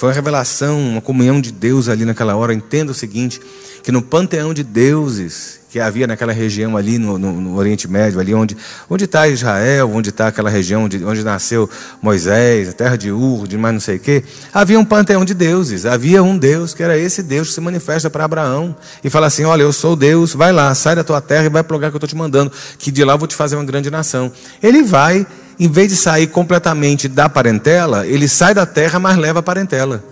Foi 0.00 0.08
uma 0.08 0.14
revelação, 0.14 0.80
uma 0.80 1.02
comunhão 1.02 1.42
de 1.42 1.52
Deus 1.52 1.86
ali 1.86 2.06
naquela 2.06 2.34
hora. 2.34 2.54
Entenda 2.54 2.90
o 2.90 2.94
seguinte: 2.94 3.38
que 3.82 3.92
no 3.92 4.00
panteão 4.00 4.54
de 4.54 4.64
deuses 4.64 5.60
que 5.70 5.78
havia 5.78 6.06
naquela 6.06 6.32
região 6.32 6.74
ali 6.74 6.98
no, 6.98 7.18
no, 7.18 7.38
no 7.38 7.56
Oriente 7.58 7.86
Médio, 7.86 8.18
ali 8.18 8.32
onde 8.34 8.56
está 9.04 9.28
Israel, 9.28 9.90
onde 9.92 10.08
está 10.08 10.28
aquela 10.28 10.48
região 10.48 10.84
onde, 10.84 11.04
onde 11.04 11.22
nasceu 11.22 11.68
Moisés, 12.00 12.70
a 12.70 12.72
terra 12.72 12.96
de 12.96 13.12
Ur, 13.12 13.46
de 13.46 13.58
mais 13.58 13.74
não 13.74 13.80
sei 13.80 13.96
o 13.96 14.00
quê, 14.00 14.24
havia 14.54 14.80
um 14.80 14.86
panteão 14.86 15.22
de 15.22 15.34
deuses. 15.34 15.84
Havia 15.84 16.22
um 16.22 16.38
Deus 16.38 16.72
que 16.72 16.82
era 16.82 16.96
esse 16.96 17.22
Deus 17.22 17.48
que 17.48 17.54
se 17.54 17.60
manifesta 17.60 18.08
para 18.08 18.24
Abraão 18.24 18.74
e 19.04 19.10
fala 19.10 19.26
assim: 19.26 19.44
Olha, 19.44 19.64
eu 19.64 19.72
sou 19.72 19.94
Deus, 19.94 20.32
vai 20.32 20.50
lá, 20.50 20.74
sai 20.74 20.96
da 20.96 21.04
tua 21.04 21.20
terra 21.20 21.44
e 21.44 21.50
vai 21.50 21.62
para 21.62 21.74
o 21.74 21.76
lugar 21.76 21.90
que 21.90 21.96
eu 21.96 21.98
estou 21.98 22.08
te 22.08 22.16
mandando, 22.16 22.50
que 22.78 22.90
de 22.90 23.04
lá 23.04 23.12
eu 23.12 23.18
vou 23.18 23.28
te 23.28 23.36
fazer 23.36 23.54
uma 23.54 23.66
grande 23.66 23.90
nação. 23.90 24.32
Ele 24.62 24.82
vai 24.82 25.26
em 25.60 25.68
vez 25.68 25.90
de 25.90 25.96
sair 25.96 26.26
completamente 26.28 27.06
da 27.06 27.28
parentela, 27.28 28.06
ele 28.06 28.26
sai 28.26 28.54
da 28.54 28.64
terra, 28.64 28.98
mas 28.98 29.18
leva 29.18 29.40
a 29.40 29.42
parentela. 29.42 30.02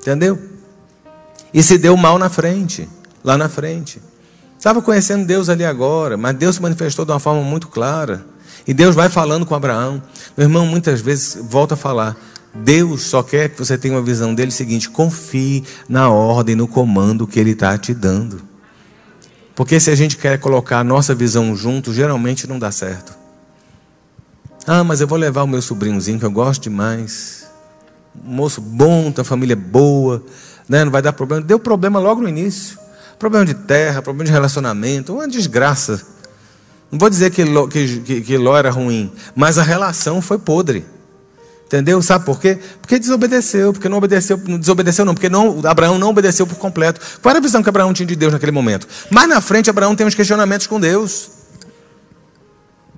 Entendeu? 0.00 0.38
E 1.52 1.64
se 1.64 1.76
deu 1.76 1.96
mal 1.96 2.16
na 2.16 2.28
frente, 2.28 2.88
lá 3.24 3.36
na 3.36 3.48
frente. 3.48 4.00
Estava 4.56 4.80
conhecendo 4.80 5.26
Deus 5.26 5.48
ali 5.48 5.64
agora, 5.64 6.16
mas 6.16 6.36
Deus 6.36 6.54
se 6.54 6.62
manifestou 6.62 7.04
de 7.04 7.10
uma 7.10 7.18
forma 7.18 7.42
muito 7.42 7.66
clara. 7.66 8.24
E 8.64 8.72
Deus 8.72 8.94
vai 8.94 9.08
falando 9.08 9.44
com 9.44 9.52
Abraão. 9.52 10.00
Meu 10.36 10.46
irmão, 10.46 10.64
muitas 10.64 11.00
vezes 11.00 11.36
volta 11.42 11.74
a 11.74 11.76
falar. 11.76 12.16
Deus 12.54 13.02
só 13.02 13.24
quer 13.24 13.48
que 13.48 13.58
você 13.58 13.76
tenha 13.76 13.94
uma 13.94 14.02
visão 14.02 14.32
dele 14.32 14.52
seguinte: 14.52 14.88
confie 14.88 15.64
na 15.88 16.08
ordem, 16.08 16.54
no 16.54 16.68
comando 16.68 17.26
que 17.26 17.40
ele 17.40 17.50
está 17.50 17.76
te 17.76 17.92
dando. 17.92 18.40
Porque 19.56 19.80
se 19.80 19.90
a 19.90 19.96
gente 19.96 20.16
quer 20.16 20.38
colocar 20.38 20.78
a 20.78 20.84
nossa 20.84 21.16
visão 21.16 21.56
junto, 21.56 21.92
geralmente 21.92 22.46
não 22.46 22.60
dá 22.60 22.70
certo. 22.70 23.25
Ah, 24.66 24.82
mas 24.82 25.00
eu 25.00 25.06
vou 25.06 25.16
levar 25.16 25.44
o 25.44 25.46
meu 25.46 25.62
sobrinhozinho, 25.62 26.18
que 26.18 26.24
eu 26.24 26.30
gosto 26.30 26.62
demais. 26.62 27.46
Um 28.26 28.32
moço 28.32 28.60
bom, 28.60 29.12
tem 29.12 29.22
uma 29.22 29.24
família 29.24 29.54
boa, 29.54 30.24
né? 30.68 30.84
não 30.84 30.90
vai 30.90 31.00
dar 31.00 31.12
problema. 31.12 31.42
Deu 31.42 31.58
problema 31.58 32.00
logo 32.00 32.20
no 32.20 32.28
início. 32.28 32.76
Problema 33.16 33.46
de 33.46 33.54
terra, 33.54 34.02
problema 34.02 34.24
de 34.24 34.32
relacionamento, 34.32 35.14
uma 35.14 35.28
desgraça. 35.28 36.02
Não 36.90 36.98
vou 36.98 37.08
dizer 37.08 37.30
que 37.30 37.44
Ló, 37.44 37.66
que, 37.68 38.00
que, 38.00 38.20
que 38.20 38.36
Ló 38.36 38.56
era 38.56 38.70
ruim, 38.70 39.12
mas 39.34 39.56
a 39.56 39.62
relação 39.62 40.20
foi 40.20 40.38
podre. 40.38 40.84
Entendeu? 41.66 42.00
Sabe 42.02 42.24
por 42.24 42.40
quê? 42.40 42.58
Porque 42.80 42.98
desobedeceu, 42.98 43.72
porque 43.72 43.88
não 43.88 43.98
obedeceu, 43.98 44.40
não 44.46 44.58
desobedeceu 44.58 45.04
não, 45.04 45.14
porque 45.14 45.28
não, 45.28 45.60
Abraão 45.64 45.98
não 45.98 46.10
obedeceu 46.10 46.46
por 46.46 46.56
completo. 46.56 47.00
Qual 47.22 47.30
era 47.30 47.38
a 47.38 47.42
visão 47.42 47.62
que 47.62 47.68
Abraão 47.68 47.92
tinha 47.92 48.06
de 48.06 48.14
Deus 48.14 48.32
naquele 48.32 48.52
momento? 48.52 48.86
Mais 49.10 49.28
na 49.28 49.40
frente, 49.40 49.70
Abraão 49.70 49.96
tem 49.96 50.06
uns 50.06 50.14
questionamentos 50.14 50.66
com 50.66 50.78
Deus. 50.78 51.28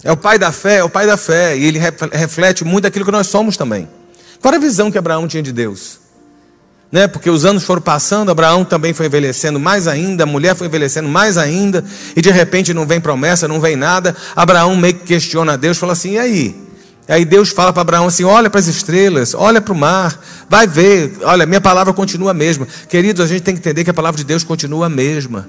É 0.02 0.12
o 0.12 0.16
pai 0.16 0.38
da 0.38 0.52
fé, 0.52 0.76
é 0.76 0.84
o 0.84 0.88
pai 0.88 1.06
da 1.06 1.16
fé. 1.16 1.56
E 1.56 1.64
ele 1.64 1.80
reflete 2.12 2.64
muito 2.64 2.86
aquilo 2.86 3.04
que 3.04 3.10
nós 3.10 3.26
somos 3.26 3.56
também. 3.56 3.88
Qual 4.40 4.52
era 4.52 4.62
a 4.62 4.64
visão 4.64 4.90
que 4.90 4.98
Abraão 4.98 5.26
tinha 5.26 5.42
de 5.42 5.52
Deus? 5.52 5.98
Né? 6.90 7.06
Porque 7.06 7.28
os 7.28 7.44
anos 7.44 7.64
foram 7.64 7.82
passando, 7.82 8.30
Abraão 8.30 8.64
também 8.64 8.94
foi 8.94 9.06
envelhecendo 9.06 9.60
mais 9.60 9.86
ainda, 9.86 10.22
a 10.22 10.26
mulher 10.26 10.54
foi 10.54 10.68
envelhecendo 10.68 11.08
mais 11.08 11.36
ainda, 11.36 11.84
e 12.16 12.22
de 12.22 12.30
repente 12.30 12.72
não 12.72 12.86
vem 12.86 13.00
promessa, 13.00 13.46
não 13.46 13.60
vem 13.60 13.76
nada. 13.76 14.16
Abraão 14.34 14.74
meio 14.74 14.94
que 14.94 15.04
questiona 15.04 15.52
a 15.52 15.56
Deus, 15.56 15.76
fala 15.76 15.92
assim: 15.92 16.12
e 16.12 16.18
aí? 16.18 16.68
E 17.06 17.12
aí 17.12 17.24
Deus 17.24 17.50
fala 17.50 17.72
para 17.72 17.82
Abraão 17.82 18.06
assim: 18.06 18.24
olha 18.24 18.48
para 18.48 18.60
as 18.60 18.68
estrelas, 18.68 19.34
olha 19.34 19.60
para 19.60 19.72
o 19.72 19.76
mar, 19.76 20.18
vai 20.48 20.66
ver, 20.66 21.18
olha, 21.22 21.44
minha 21.44 21.60
palavra 21.60 21.92
continua 21.92 22.30
a 22.30 22.34
mesma. 22.34 22.66
Queridos, 22.88 23.22
a 23.22 23.26
gente 23.26 23.42
tem 23.42 23.54
que 23.54 23.60
entender 23.60 23.84
que 23.84 23.90
a 23.90 23.94
palavra 23.94 24.16
de 24.16 24.24
Deus 24.24 24.42
continua 24.42 24.86
a 24.86 24.88
mesma. 24.88 25.46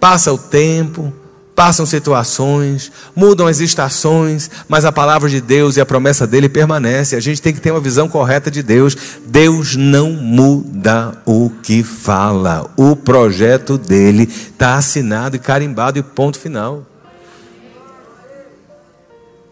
Passa 0.00 0.32
o 0.32 0.38
tempo, 0.38 1.12
Passam 1.54 1.86
situações, 1.86 2.90
mudam 3.14 3.46
as 3.46 3.60
estações, 3.60 4.50
mas 4.68 4.84
a 4.84 4.90
palavra 4.90 5.30
de 5.30 5.40
Deus 5.40 5.76
e 5.76 5.80
a 5.80 5.86
promessa 5.86 6.26
dele 6.26 6.48
permanece. 6.48 7.14
A 7.14 7.20
gente 7.20 7.40
tem 7.40 7.52
que 7.52 7.60
ter 7.60 7.70
uma 7.70 7.78
visão 7.78 8.08
correta 8.08 8.50
de 8.50 8.60
Deus. 8.60 8.96
Deus 9.24 9.76
não 9.76 10.10
muda 10.10 11.16
o 11.24 11.50
que 11.62 11.84
fala. 11.84 12.68
O 12.76 12.96
projeto 12.96 13.78
dele 13.78 14.24
está 14.24 14.74
assinado 14.74 15.36
e 15.36 15.38
carimbado 15.38 15.96
e 15.96 16.02
ponto 16.02 16.40
final. 16.40 16.84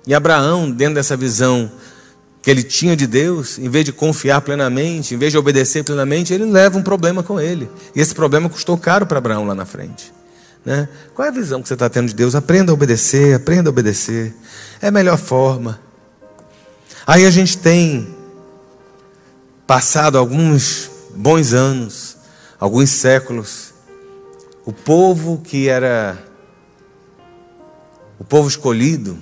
E 0.05 0.12
Abraão, 0.12 0.69
dentro 0.69 0.97
dessa 0.97 1.17
visão 1.17 1.71
que 2.43 2.51
ele 2.51 2.65
tinha 2.65 2.97
de 2.97 3.07
Deus, 3.07 3.57
em 3.61 3.69
vez 3.69 3.85
de 3.85 3.93
confiar 3.93 4.41
plenamente, 4.41 5.15
em 5.15 5.19
vez 5.19 5.31
de 5.31 5.38
obedecer 5.38 5.85
plenamente, 5.85 6.35
ele 6.35 6.45
leva 6.45 6.77
um 6.77 6.83
problema 6.83 7.23
com 7.23 7.41
ele. 7.41 7.71
E 7.95 8.01
esse 8.01 8.12
problema 8.12 8.49
custou 8.49 8.77
caro 8.77 9.07
para 9.07 9.19
Abraão 9.19 9.47
lá 9.47 9.55
na 9.55 9.65
frente. 9.65 10.12
Né? 10.64 10.88
Qual 11.14 11.27
é 11.27 11.29
a 11.29 11.33
visão 11.33 11.61
que 11.61 11.68
você 11.68 11.75
está 11.75 11.88
tendo 11.88 12.09
de 12.09 12.14
Deus? 12.14 12.35
Aprenda 12.35 12.70
a 12.72 12.75
obedecer, 12.75 13.35
aprenda 13.35 13.68
a 13.68 13.72
obedecer. 13.72 14.35
É 14.81 14.88
a 14.88 14.92
melhor 14.92 15.18
forma. 15.18 15.81
Aí 17.07 17.27
a 17.27 17.31
gente 17.31 17.59
tem 17.59 18.14
passado 19.66 20.16
alguns 20.16 20.90
bons 21.16 21.53
anos, 21.53 22.16
alguns 22.61 22.90
séculos, 22.90 23.75
o 24.64 24.72
povo 24.72 25.40
que 25.42 25.68
era 25.68 26.16
o 28.20 28.25
povo 28.25 28.48
escolhido, 28.48 29.18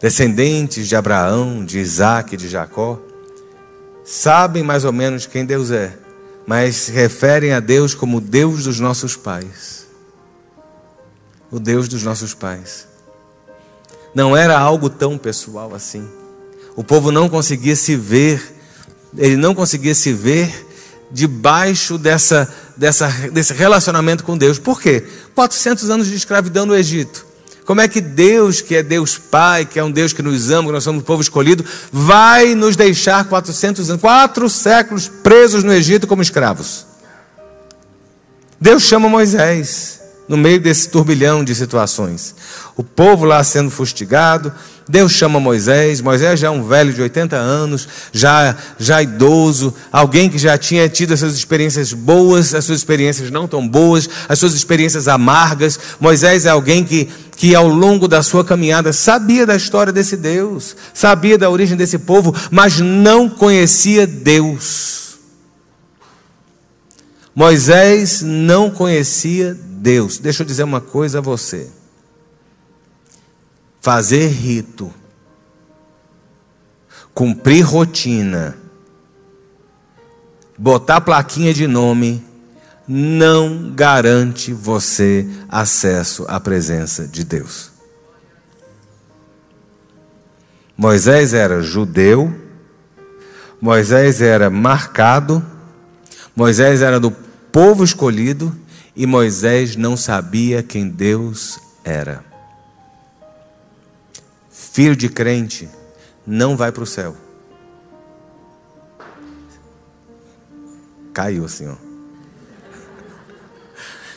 descendentes 0.00 0.88
de 0.88 0.96
Abraão, 0.96 1.64
de 1.64 1.78
Isaac, 1.78 2.36
de 2.36 2.48
Jacó, 2.48 3.00
sabem 4.04 4.64
mais 4.64 4.84
ou 4.84 4.92
menos 4.92 5.24
quem 5.26 5.46
Deus 5.46 5.70
é, 5.70 5.96
mas 6.44 6.74
se 6.74 6.92
referem 6.92 7.52
a 7.52 7.60
Deus 7.60 7.94
como 7.94 8.20
Deus 8.20 8.64
dos 8.64 8.80
nossos 8.80 9.14
pais 9.14 9.75
o 11.50 11.58
Deus 11.58 11.88
dos 11.88 12.02
nossos 12.02 12.34
pais. 12.34 12.86
Não 14.14 14.36
era 14.36 14.58
algo 14.58 14.88
tão 14.88 15.18
pessoal 15.18 15.74
assim. 15.74 16.06
O 16.74 16.82
povo 16.82 17.10
não 17.10 17.28
conseguia 17.28 17.76
se 17.76 17.96
ver, 17.96 18.42
ele 19.16 19.36
não 19.36 19.54
conseguia 19.54 19.94
se 19.94 20.12
ver 20.12 20.66
debaixo 21.10 21.96
dessa, 21.96 22.52
dessa, 22.76 23.08
desse 23.32 23.52
relacionamento 23.52 24.24
com 24.24 24.36
Deus. 24.36 24.58
Por 24.58 24.80
quê? 24.80 25.06
400 25.34 25.90
anos 25.90 26.06
de 26.08 26.14
escravidão 26.14 26.66
no 26.66 26.74
Egito. 26.74 27.24
Como 27.64 27.80
é 27.80 27.88
que 27.88 28.00
Deus, 28.00 28.60
que 28.60 28.76
é 28.76 28.82
Deus 28.82 29.18
Pai, 29.18 29.66
que 29.66 29.78
é 29.78 29.82
um 29.82 29.90
Deus 29.90 30.12
que 30.12 30.22
nos 30.22 30.50
ama, 30.50 30.68
que 30.68 30.72
nós 30.72 30.84
somos 30.84 31.02
o 31.02 31.04
povo 31.04 31.20
escolhido, 31.20 31.64
vai 31.92 32.54
nos 32.54 32.76
deixar 32.76 33.24
400 33.24 33.90
anos, 33.90 34.00
quatro 34.00 34.48
séculos 34.48 35.08
presos 35.08 35.64
no 35.64 35.72
Egito 35.72 36.06
como 36.06 36.22
escravos? 36.22 36.86
Deus 38.60 38.84
chama 38.84 39.08
Moisés 39.08 40.05
no 40.28 40.36
meio 40.36 40.60
desse 40.60 40.88
turbilhão 40.88 41.44
de 41.44 41.54
situações. 41.54 42.34
O 42.76 42.82
povo 42.82 43.24
lá 43.24 43.42
sendo 43.44 43.70
fustigado, 43.70 44.52
Deus 44.88 45.12
chama 45.12 45.40
Moisés, 45.40 46.00
Moisés 46.00 46.38
já 46.38 46.46
é 46.46 46.50
um 46.50 46.66
velho 46.66 46.92
de 46.92 47.02
80 47.02 47.36
anos, 47.36 47.88
já, 48.12 48.56
já 48.78 49.02
idoso, 49.02 49.74
alguém 49.90 50.30
que 50.30 50.38
já 50.38 50.56
tinha 50.56 50.88
tido 50.88 51.12
as 51.12 51.20
suas 51.20 51.34
experiências 51.34 51.92
boas, 51.92 52.54
as 52.54 52.64
suas 52.64 52.78
experiências 52.78 53.30
não 53.30 53.48
tão 53.48 53.66
boas, 53.66 54.08
as 54.28 54.38
suas 54.38 54.54
experiências 54.54 55.08
amargas. 55.08 55.78
Moisés 55.98 56.46
é 56.46 56.50
alguém 56.50 56.84
que, 56.84 57.08
que 57.36 57.54
ao 57.54 57.66
longo 57.66 58.06
da 58.06 58.22
sua 58.22 58.44
caminhada 58.44 58.92
sabia 58.92 59.44
da 59.44 59.56
história 59.56 59.92
desse 59.92 60.16
Deus, 60.16 60.76
sabia 60.94 61.36
da 61.36 61.50
origem 61.50 61.76
desse 61.76 61.98
povo, 61.98 62.34
mas 62.50 62.78
não 62.78 63.28
conhecia 63.28 64.06
Deus. 64.06 65.06
Moisés 67.34 68.22
não 68.22 68.70
conhecia 68.70 69.54
Deus. 69.86 70.18
Deixa 70.18 70.42
eu 70.42 70.46
dizer 70.46 70.64
uma 70.64 70.80
coisa 70.80 71.18
a 71.18 71.20
você. 71.20 71.70
Fazer 73.80 74.26
rito, 74.26 74.92
cumprir 77.14 77.62
rotina, 77.62 78.58
botar 80.58 81.00
plaquinha 81.00 81.54
de 81.54 81.68
nome, 81.68 82.20
não 82.88 83.72
garante 83.76 84.52
você 84.52 85.24
acesso 85.48 86.24
à 86.26 86.40
presença 86.40 87.06
de 87.06 87.22
Deus. 87.22 87.70
Moisés 90.76 91.32
era 91.32 91.62
judeu, 91.62 92.34
Moisés 93.60 94.20
era 94.20 94.50
marcado, 94.50 95.46
Moisés 96.34 96.82
era 96.82 96.98
do 96.98 97.12
povo 97.52 97.84
escolhido 97.84 98.65
e 98.96 99.04
Moisés 99.04 99.76
não 99.76 99.94
sabia 99.96 100.62
quem 100.62 100.88
Deus 100.88 101.60
era. 101.84 102.24
Filho 104.50 104.96
de 104.96 105.10
crente 105.10 105.68
não 106.26 106.56
vai 106.56 106.72
para 106.72 106.82
o 106.82 106.86
céu. 106.86 107.14
Caiu 111.12 111.44
assim, 111.44 111.68
ó. 111.68 111.76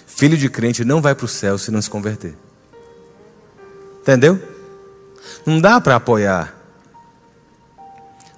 Filho 0.07 0.37
de 0.37 0.49
crente 0.49 0.85
não 0.85 1.01
vai 1.01 1.13
para 1.13 1.25
o 1.25 1.29
céu 1.29 1.57
se 1.57 1.71
não 1.71 1.81
se 1.81 1.89
converter. 1.89 2.35
Entendeu? 4.01 4.41
Não 5.45 5.59
dá 5.59 5.79
para 5.79 5.95
apoiar. 5.95 6.55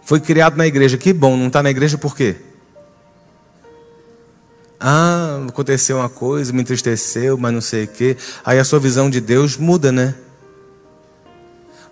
Foi 0.04 0.20
criado 0.20 0.58
na 0.58 0.68
igreja. 0.68 0.98
Que 0.98 1.14
bom, 1.14 1.38
não 1.38 1.48
está 1.48 1.64
na 1.64 1.70
igreja 1.70 1.98
por 1.98 2.16
quê? 2.16 2.36
Ah, 4.84 5.46
aconteceu 5.48 5.98
uma 5.98 6.10
coisa, 6.10 6.52
me 6.52 6.62
entristeceu, 6.62 7.38
mas 7.38 7.54
não 7.54 7.62
sei 7.62 7.84
o 7.84 7.88
quê. 7.88 8.18
Aí 8.44 8.58
a 8.58 8.64
sua 8.64 8.80
visão 8.80 9.12
de 9.12 9.22
Deus 9.22 9.56
muda, 9.56 9.92
né? 9.92 10.16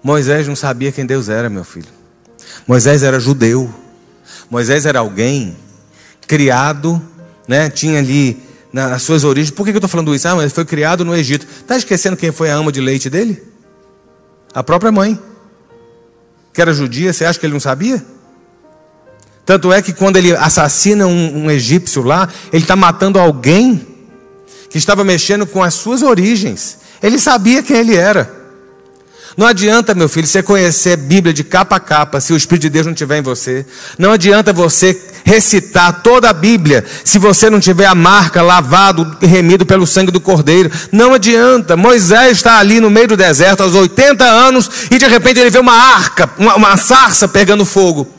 Moisés 0.02 0.48
não 0.48 0.56
sabia 0.56 0.92
quem 0.92 1.06
Deus 1.06 1.30
era, 1.30 1.52
meu 1.52 1.64
filho. 1.64 1.90
Moisés 2.68 3.04
era 3.04 3.20
judeu. 3.20 3.72
Moisés 4.50 4.88
era 4.88 4.98
alguém 4.98 5.56
criado, 6.26 7.00
né? 7.48 7.70
Tinha 7.70 8.00
ali 8.00 8.42
nas 8.74 9.04
suas 9.04 9.24
origens. 9.24 9.52
Por 9.52 9.66
que 9.66 9.70
eu 9.70 9.76
estou 9.76 9.90
falando 9.90 10.16
isso? 10.16 10.28
Ah, 10.28 10.34
mas 10.34 10.46
ele 10.46 10.54
foi 10.54 10.66
criado 10.66 11.06
no 11.06 11.16
Egito. 11.16 11.46
Está 11.46 11.78
esquecendo 11.78 12.18
quem 12.18 12.32
foi 12.32 12.50
a 12.50 12.56
ama 12.56 12.72
de 12.72 12.82
leite 12.82 13.08
dele? 13.08 13.44
A 14.52 14.64
própria 14.64 14.92
mãe. 14.92 15.20
Que 16.52 16.60
era 16.60 16.74
judia, 16.74 17.14
você 17.14 17.24
acha 17.24 17.40
que 17.40 17.46
ele 17.46 17.54
não 17.54 17.60
sabia? 17.60 18.04
Tanto 19.50 19.74
é 19.74 19.82
que 19.82 19.94
quando 19.94 20.16
ele 20.16 20.32
assassina 20.36 21.08
um, 21.08 21.46
um 21.46 21.50
egípcio 21.50 22.04
lá, 22.04 22.30
ele 22.54 22.62
está 22.62 22.76
matando 22.76 23.18
alguém 23.18 23.84
que 24.70 24.78
estava 24.78 25.04
mexendo 25.04 25.48
com 25.48 25.64
as 25.64 25.74
suas 25.74 26.04
origens. 26.04 26.78
Ele 27.02 27.18
sabia 27.18 27.64
quem 27.64 27.78
ele 27.78 27.96
era. 27.96 28.32
Não 29.36 29.48
adianta, 29.48 29.96
meu 29.96 30.08
filho, 30.08 30.28
você 30.28 30.44
conhecer 30.44 30.92
a 30.92 30.98
Bíblia 30.98 31.34
de 31.34 31.44
capa 31.44 31.78
a 31.78 31.80
capa 31.80 32.22
se 32.22 32.32
o 32.32 32.38
Espírito 32.38 32.62
de 32.62 32.70
Deus 32.70 32.86
não 32.86 32.94
estiver 32.94 33.18
em 33.18 33.24
você. 33.24 33.66
Não 33.98 34.12
adianta 34.12 34.54
você 34.54 34.96
recitar 35.24 36.04
toda 36.04 36.30
a 36.30 36.34
Bíblia 36.34 36.86
se 37.04 37.18
você 37.18 37.50
não 37.50 37.60
tiver 37.60 37.88
a 37.88 37.96
marca 37.96 38.44
lavado 38.44 39.18
e 39.20 39.26
remido 39.26 39.66
pelo 39.66 39.88
sangue 39.88 40.12
do 40.12 40.22
Cordeiro. 40.22 40.70
Não 40.92 41.16
adianta. 41.16 41.76
Moisés 41.76 42.34
está 42.34 42.60
ali 42.60 42.80
no 42.80 42.92
meio 42.92 43.08
do 43.08 43.18
deserto 43.18 43.64
aos 43.64 43.74
80 43.74 44.24
anos 44.24 44.70
e 44.92 45.00
de 45.00 45.08
repente 45.08 45.40
ele 45.40 45.50
vê 45.50 45.58
uma 45.58 45.74
arca, 45.74 46.30
uma, 46.38 46.56
uma 46.56 46.78
sarça 46.78 47.28
pegando 47.28 47.66
fogo. 47.66 48.19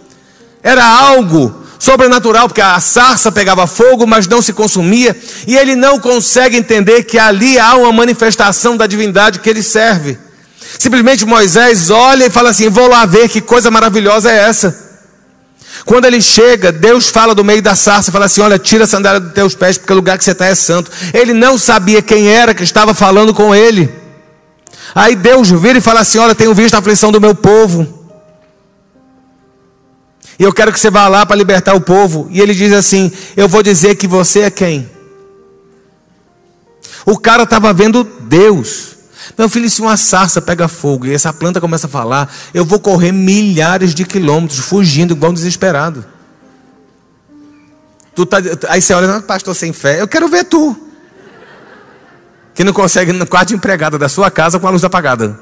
Era 0.62 0.84
algo 0.84 1.60
sobrenatural, 1.78 2.46
porque 2.46 2.60
a 2.60 2.78
sarça 2.78 3.32
pegava 3.32 3.66
fogo, 3.66 4.06
mas 4.06 4.28
não 4.28 4.42
se 4.42 4.52
consumia, 4.52 5.16
e 5.46 5.56
ele 5.56 5.74
não 5.74 5.98
consegue 5.98 6.56
entender 6.56 7.04
que 7.04 7.18
ali 7.18 7.58
há 7.58 7.74
uma 7.74 7.90
manifestação 7.90 8.76
da 8.76 8.86
divindade 8.86 9.38
que 9.38 9.48
ele 9.48 9.62
serve. 9.62 10.18
Simplesmente 10.78 11.24
Moisés 11.24 11.90
olha 11.90 12.26
e 12.26 12.30
fala 12.30 12.50
assim: 12.50 12.68
Vou 12.68 12.88
lá 12.88 13.04
ver 13.06 13.28
que 13.28 13.40
coisa 13.40 13.70
maravilhosa 13.70 14.30
é 14.30 14.36
essa. 14.36 14.90
Quando 15.84 16.04
ele 16.04 16.20
chega, 16.20 16.70
Deus 16.70 17.08
fala 17.08 17.34
do 17.34 17.44
meio 17.44 17.62
da 17.62 17.74
sarça, 17.74 18.12
fala 18.12 18.26
assim: 18.26 18.40
Olha, 18.40 18.58
tira 18.58 18.84
a 18.84 18.86
sandália 18.86 19.20
dos 19.20 19.32
teus 19.32 19.54
pés, 19.54 19.78
porque 19.78 19.92
o 19.92 19.96
lugar 19.96 20.18
que 20.18 20.24
você 20.24 20.32
está 20.32 20.46
é 20.46 20.54
santo. 20.54 20.90
Ele 21.12 21.32
não 21.32 21.58
sabia 21.58 22.02
quem 22.02 22.28
era 22.28 22.54
que 22.54 22.62
estava 22.62 22.94
falando 22.94 23.34
com 23.34 23.54
ele. 23.54 23.92
Aí 24.94 25.16
Deus 25.16 25.50
vira 25.50 25.78
e 25.78 25.80
fala 25.80 26.00
assim: 26.00 26.18
Olha, 26.18 26.34
tenho 26.34 26.54
visto 26.54 26.74
a 26.74 26.78
aflição 26.78 27.10
do 27.10 27.20
meu 27.20 27.34
povo. 27.34 27.99
E 30.40 30.42
eu 30.42 30.54
quero 30.54 30.72
que 30.72 30.80
você 30.80 30.88
vá 30.88 31.06
lá 31.06 31.26
para 31.26 31.36
libertar 31.36 31.74
o 31.74 31.82
povo. 31.82 32.26
E 32.30 32.40
ele 32.40 32.54
diz 32.54 32.72
assim: 32.72 33.12
Eu 33.36 33.46
vou 33.46 33.62
dizer 33.62 33.96
que 33.96 34.08
você 34.08 34.40
é 34.40 34.50
quem? 34.50 34.88
O 37.04 37.18
cara 37.18 37.42
estava 37.42 37.70
vendo 37.74 38.02
Deus. 38.02 38.96
Meu 39.36 39.50
filho, 39.50 39.68
se 39.68 39.82
uma 39.82 39.98
sarça 39.98 40.40
pega 40.40 40.66
fogo 40.66 41.06
e 41.06 41.12
essa 41.12 41.30
planta 41.30 41.60
começa 41.60 41.86
a 41.86 41.90
falar, 41.90 42.32
eu 42.54 42.64
vou 42.64 42.80
correr 42.80 43.12
milhares 43.12 43.94
de 43.94 44.06
quilômetros 44.06 44.60
fugindo 44.60 45.12
igual 45.12 45.30
um 45.30 45.34
desesperado. 45.34 46.06
Tu 48.14 48.24
tá, 48.24 48.38
aí 48.70 48.80
você 48.80 48.94
olha, 48.94 49.20
pastor 49.20 49.54
sem 49.54 49.74
fé, 49.74 50.00
eu 50.00 50.08
quero 50.08 50.26
ver 50.26 50.44
tu. 50.44 50.74
Que 52.54 52.64
não 52.64 52.72
consegue 52.72 53.12
no 53.12 53.26
quarto 53.26 53.48
de 53.48 53.56
empregada 53.56 53.98
da 53.98 54.08
sua 54.08 54.30
casa 54.30 54.58
com 54.58 54.66
a 54.66 54.70
luz 54.70 54.84
apagada. 54.84 55.38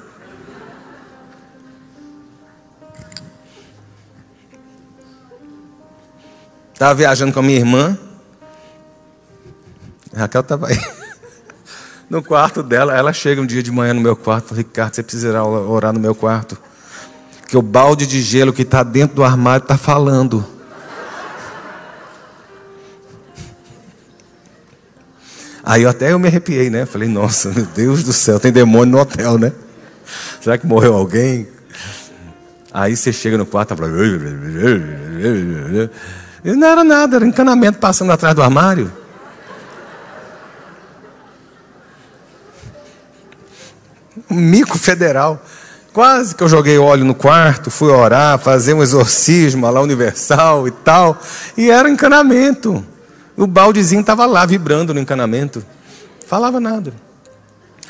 Estava 6.79 6.95
viajando 6.95 7.33
com 7.33 7.41
a 7.41 7.43
minha 7.43 7.59
irmã. 7.59 7.99
Raquel 10.15 10.43
estava 10.43 10.69
aí 10.69 10.81
no 12.09 12.23
quarto 12.23 12.63
dela. 12.63 12.97
Ela 12.97 13.13
chega 13.13 13.43
um 13.43 13.47
dia 13.47 13.65
de 13.65 13.73
manhã 13.73 13.93
no 13.93 14.01
meu 14.01 14.15
quarto. 14.15 14.51
Falei, 14.51 14.63
Ricardo, 14.63 14.95
você 14.95 15.03
precisa 15.03 15.43
orar 15.43 15.93
no 15.93 15.99
meu 15.99 16.15
quarto. 16.15 16.57
Que 17.49 17.57
o 17.57 17.63
balde 17.63 18.07
de 18.07 18.23
gelo 18.23 18.53
que 18.53 18.63
está 18.63 18.85
dentro 18.85 19.17
do 19.17 19.25
armário 19.25 19.65
está 19.65 19.77
falando. 19.77 20.47
Aí 25.65 25.83
eu 25.83 25.91
até 25.91 26.13
eu 26.13 26.19
me 26.21 26.29
arrepiei, 26.29 26.71
né? 26.71 26.87
Falei, 26.87 27.09
nossa, 27.09 27.51
meu 27.51 27.67
Deus 27.67 28.05
do 28.05 28.13
céu, 28.13 28.39
tem 28.39 28.53
demônio 28.53 28.93
no 28.93 29.01
hotel, 29.01 29.37
né? 29.37 29.51
Será 30.41 30.57
que 30.57 30.65
morreu 30.65 30.95
alguém? 30.95 31.49
Aí 32.73 32.97
você 32.97 33.13
chega 33.13 33.37
no 33.37 33.45
quarto 33.45 33.75
e 33.75 33.77
fala. 33.77 33.91
E 36.49 36.53
não 36.57 36.67
era 36.67 36.83
nada, 36.83 37.17
era 37.17 37.27
encanamento 37.27 37.79
passando 37.79 38.11
atrás 38.11 38.35
do 38.35 38.43
armário. 38.43 38.91
um 44.31 44.37
mico 44.37 44.79
federal. 44.79 45.43
Quase 45.93 46.35
que 46.35 46.43
eu 46.43 46.49
joguei 46.49 46.79
óleo 46.79 47.05
no 47.05 47.15
quarto, 47.15 47.71
fui 47.71 47.91
orar, 47.91 48.39
fazer 48.39 48.73
um 48.73 48.83
exorcismo 48.83 49.69
lá 49.71 49.81
universal 49.81 50.67
e 50.67 50.71
tal. 50.71 51.21
E 51.55 51.71
era 51.71 51.89
encanamento. 51.91 52.83
O 53.37 53.47
baldezinho 53.47 54.01
estava 54.01 54.27
lá 54.27 54.47
vibrando 54.47 54.95
no 54.95 55.01
encanamento. 55.01 55.63
Falava 56.27 56.59
nada. 56.59 56.95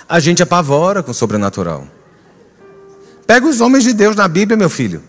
A 0.08 0.18
gente 0.20 0.42
apavora 0.42 1.02
com 1.02 1.12
o 1.12 1.14
sobrenatural. 1.14 1.86
Pega 3.24 3.46
os 3.46 3.60
homens 3.60 3.84
de 3.84 3.92
Deus 3.92 4.16
na 4.16 4.26
Bíblia, 4.26 4.56
meu 4.56 4.70
filho. 4.70 5.00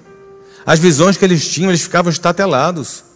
As 0.65 0.77
visões 0.77 1.15
que 1.15 1.23
eles 1.23 1.47
tinham, 1.47 1.71
eles 1.71 1.81
ficavam 1.81 2.11
estatelados. 2.11 3.08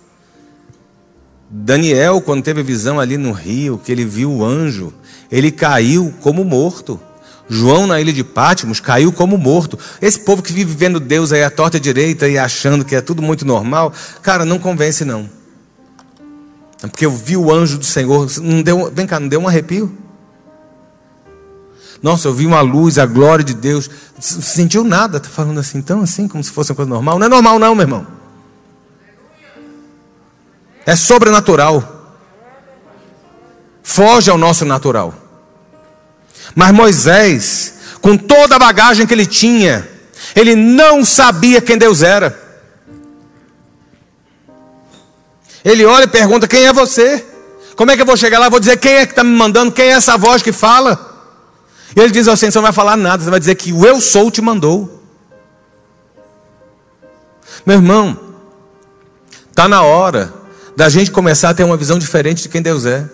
Daniel, 1.55 2.19
quando 2.19 2.41
teve 2.41 2.61
a 2.61 2.63
visão 2.63 2.99
ali 2.99 3.15
no 3.15 3.31
rio, 3.31 3.77
que 3.77 3.91
ele 3.91 4.03
viu 4.03 4.31
o 4.31 4.43
anjo, 4.43 4.91
ele 5.31 5.51
caiu 5.51 6.11
como 6.19 6.43
morto. 6.43 6.99
João, 7.47 7.85
na 7.85 8.01
ilha 8.01 8.11
de 8.11 8.23
Pátimos, 8.23 8.79
caiu 8.79 9.11
como 9.13 9.37
morto. 9.37 9.77
Esse 10.01 10.19
povo 10.21 10.41
que 10.41 10.51
vive 10.51 10.73
vendo 10.73 10.99
Deus 10.99 11.31
aí 11.31 11.43
à 11.43 11.51
torta 11.51 11.79
direita 11.79 12.27
e 12.27 12.39
achando 12.39 12.83
que 12.83 12.95
é 12.95 13.01
tudo 13.01 13.21
muito 13.21 13.45
normal, 13.45 13.93
cara, 14.23 14.43
não 14.43 14.57
convence 14.57 15.05
não. 15.05 15.29
É 16.81 16.87
porque 16.87 17.05
eu 17.05 17.11
vi 17.11 17.37
o 17.37 17.53
anjo 17.53 17.77
do 17.77 17.85
Senhor, 17.85 18.27
não 18.41 18.63
deu, 18.63 18.91
vem 18.91 19.05
cá, 19.05 19.19
não 19.19 19.27
deu 19.27 19.39
um 19.39 19.47
arrepio? 19.47 19.95
Nossa, 22.01 22.29
eu 22.29 22.33
vi 22.33 22.47
uma 22.47 22.61
luz, 22.61 22.97
a 22.97 23.05
glória 23.05 23.45
de 23.45 23.53
Deus. 23.53 23.91
Não 24.15 24.41
sentiu 24.41 24.83
nada, 24.83 25.17
está 25.17 25.29
falando 25.29 25.59
assim, 25.59 25.83
tão 25.83 26.01
assim, 26.01 26.27
como 26.27 26.43
se 26.43 26.49
fosse 26.49 26.71
uma 26.71 26.77
coisa 26.77 26.89
normal. 26.89 27.19
Não 27.19 27.27
é 27.27 27.29
normal, 27.29 27.59
não, 27.59 27.75
meu 27.75 27.83
irmão. 27.83 28.22
É 30.85 30.95
sobrenatural. 30.95 31.93
Foge 33.81 34.29
ao 34.29 34.37
nosso 34.37 34.65
natural. 34.65 35.13
Mas 36.55 36.71
Moisés, 36.71 37.73
com 38.01 38.17
toda 38.17 38.55
a 38.55 38.59
bagagem 38.59 39.07
que 39.07 39.13
ele 39.13 39.25
tinha, 39.25 39.87
ele 40.35 40.55
não 40.55 41.03
sabia 41.03 41.61
quem 41.61 41.77
Deus 41.77 42.01
era. 42.01 42.41
Ele 45.63 45.85
olha 45.85 46.03
e 46.03 46.07
pergunta: 46.07 46.47
Quem 46.47 46.65
é 46.65 46.73
você? 46.73 47.25
Como 47.75 47.91
é 47.91 47.95
que 47.95 48.01
eu 48.01 48.05
vou 48.05 48.17
chegar 48.17 48.39
lá? 48.39 48.49
Vou 48.49 48.59
dizer 48.59 48.77
quem 48.77 48.93
é 48.93 49.05
que 49.05 49.13
está 49.13 49.23
me 49.23 49.35
mandando, 49.35 49.71
quem 49.71 49.85
é 49.85 49.89
essa 49.89 50.17
voz 50.17 50.41
que 50.41 50.51
fala? 50.51 51.11
E 51.95 51.99
ele 51.99 52.11
diz 52.11 52.27
assim: 52.27 52.51
Você 52.51 52.57
não 52.57 52.63
vai 52.63 52.73
falar 52.73 52.97
nada, 52.97 53.23
você 53.23 53.29
vai 53.29 53.39
dizer 53.39 53.55
que 53.55 53.71
o 53.71 53.85
eu 53.85 53.99
sou 54.01 54.29
te 54.29 54.41
mandou. 54.41 55.01
Meu 57.65 57.77
irmão, 57.77 58.19
está 59.49 59.67
na 59.67 59.81
hora 59.83 60.42
da 60.75 60.89
gente 60.89 61.11
começar 61.11 61.49
a 61.49 61.53
ter 61.53 61.63
uma 61.63 61.77
visão 61.77 61.99
diferente 61.99 62.43
de 62.43 62.49
quem 62.49 62.61
Deus 62.61 62.85
é. 62.85 63.07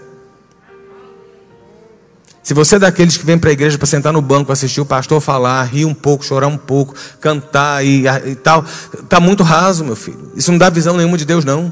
Se 2.42 2.54
você 2.54 2.78
é 2.78 2.80
daqueles 2.80 3.16
que 3.16 3.26
vem 3.26 3.38
para 3.38 3.50
a 3.50 3.54
igreja 3.54 3.78
para 3.78 3.86
sentar 3.86 4.12
no 4.12 4.22
banco, 4.22 4.52
assistir 4.52 4.82
o 4.82 4.86
pastor 4.86 5.22
falar, 5.22 5.64
rir 5.66 5.86
um 5.86 5.94
pouco, 5.94 6.26
chorar 6.26 6.48
um 6.48 6.58
pouco, 6.58 6.96
cantar 7.20 7.86
e, 7.86 8.08
e 8.08 8.36
tal, 8.36 8.66
está 8.94 9.20
muito 9.20 9.44
raso, 9.44 9.84
meu 9.84 9.96
filho. 9.96 10.32
Isso 10.36 10.52
não 10.52 10.58
dá 10.58 10.70
visão 10.70 10.98
nenhuma 10.98 11.18
de 11.18 11.26
Deus, 11.26 11.46
não. 11.46 11.72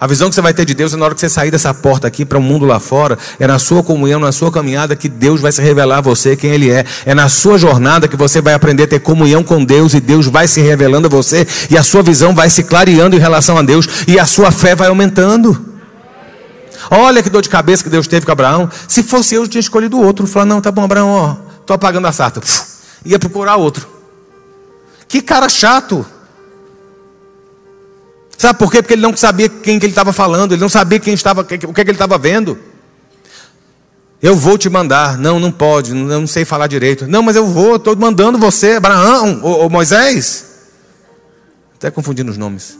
A 0.00 0.06
visão 0.06 0.28
que 0.28 0.34
você 0.36 0.40
vai 0.40 0.54
ter 0.54 0.64
de 0.64 0.74
Deus 0.74 0.94
é 0.94 0.96
na 0.96 1.04
hora 1.04 1.14
que 1.14 1.20
você 1.20 1.28
sair 1.28 1.50
dessa 1.50 1.74
porta 1.74 2.06
aqui 2.06 2.24
para 2.24 2.38
o 2.38 2.42
mundo 2.42 2.64
lá 2.64 2.78
fora, 2.78 3.18
é 3.40 3.46
na 3.48 3.58
sua 3.58 3.82
comunhão, 3.82 4.20
na 4.20 4.30
sua 4.30 4.50
caminhada 4.50 4.94
que 4.94 5.08
Deus 5.08 5.40
vai 5.40 5.50
se 5.50 5.60
revelar 5.60 5.98
a 5.98 6.00
você 6.00 6.36
quem 6.36 6.50
Ele 6.50 6.70
é. 6.70 6.84
É 7.04 7.14
na 7.14 7.28
sua 7.28 7.58
jornada 7.58 8.06
que 8.06 8.16
você 8.16 8.40
vai 8.40 8.54
aprender 8.54 8.84
a 8.84 8.86
ter 8.86 9.00
comunhão 9.00 9.42
com 9.42 9.64
Deus 9.64 9.94
e 9.94 10.00
Deus 10.00 10.26
vai 10.26 10.46
se 10.46 10.60
revelando 10.60 11.08
a 11.08 11.10
você 11.10 11.44
e 11.68 11.76
a 11.76 11.82
sua 11.82 12.02
visão 12.02 12.32
vai 12.32 12.48
se 12.48 12.62
clareando 12.62 13.16
em 13.16 13.18
relação 13.18 13.58
a 13.58 13.62
Deus 13.62 13.88
e 14.06 14.20
a 14.20 14.24
sua 14.24 14.52
fé 14.52 14.76
vai 14.76 14.86
aumentando. 14.86 15.66
Olha 16.90 17.20
que 17.20 17.28
dor 17.28 17.42
de 17.42 17.48
cabeça 17.48 17.82
que 17.82 17.90
Deus 17.90 18.06
teve 18.06 18.24
com 18.24 18.30
Abraão. 18.30 18.70
Se 18.86 19.02
fosse 19.02 19.34
eu, 19.34 19.42
eu 19.42 19.48
tinha 19.48 19.60
escolhido 19.60 20.00
outro. 20.00 20.28
Falar, 20.28 20.46
não, 20.46 20.60
tá 20.60 20.70
bom, 20.70 20.84
Abraão, 20.84 21.08
ó, 21.08 21.36
tô 21.66 21.72
apagando 21.72 22.06
a 22.06 22.12
sarta. 22.12 22.40
Ia 23.04 23.18
procurar 23.18 23.56
outro. 23.56 23.88
Que 25.08 25.20
cara 25.20 25.48
chato. 25.48 26.06
Sabe 28.38 28.56
por 28.56 28.70
quê? 28.70 28.80
Porque 28.80 28.94
ele 28.94 29.02
não 29.02 29.16
sabia 29.16 29.48
quem 29.48 29.80
que 29.80 29.86
ele 29.86 29.90
estava 29.90 30.12
falando, 30.12 30.52
ele 30.52 30.60
não 30.60 30.68
sabia 30.68 31.00
quem 31.00 31.12
estava, 31.12 31.40
o 31.40 31.44
que, 31.44 31.58
que 31.58 31.80
ele 31.80 31.90
estava 31.90 32.16
vendo. 32.16 32.56
Eu 34.22 34.36
vou 34.36 34.56
te 34.56 34.70
mandar. 34.70 35.18
Não, 35.18 35.40
não 35.40 35.50
pode, 35.50 35.92
não 35.92 36.24
sei 36.24 36.44
falar 36.44 36.68
direito. 36.68 37.08
Não, 37.08 37.20
mas 37.20 37.34
eu 37.34 37.44
vou, 37.44 37.74
estou 37.74 37.96
mandando 37.96 38.38
você, 38.38 38.74
Abraão, 38.74 39.40
ou, 39.42 39.62
ou 39.62 39.70
Moisés. 39.70 40.46
Até 41.74 41.90
confundindo 41.90 42.30
os 42.30 42.38
nomes. 42.38 42.78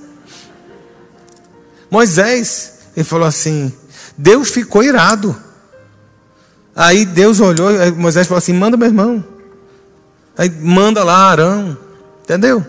Moisés, 1.90 2.74
ele 2.96 3.04
falou 3.04 3.26
assim: 3.26 3.72
Deus 4.16 4.50
ficou 4.50 4.84
irado. 4.84 5.36
Aí 6.74 7.04
Deus 7.04 7.40
olhou, 7.40 7.68
Moisés 7.96 8.28
falou 8.28 8.38
assim: 8.38 8.52
manda 8.52 8.76
meu 8.76 8.86
irmão. 8.86 9.24
Aí 10.36 10.48
manda 10.48 11.02
lá 11.02 11.30
Arão. 11.30 11.76
Entendeu? 12.22 12.64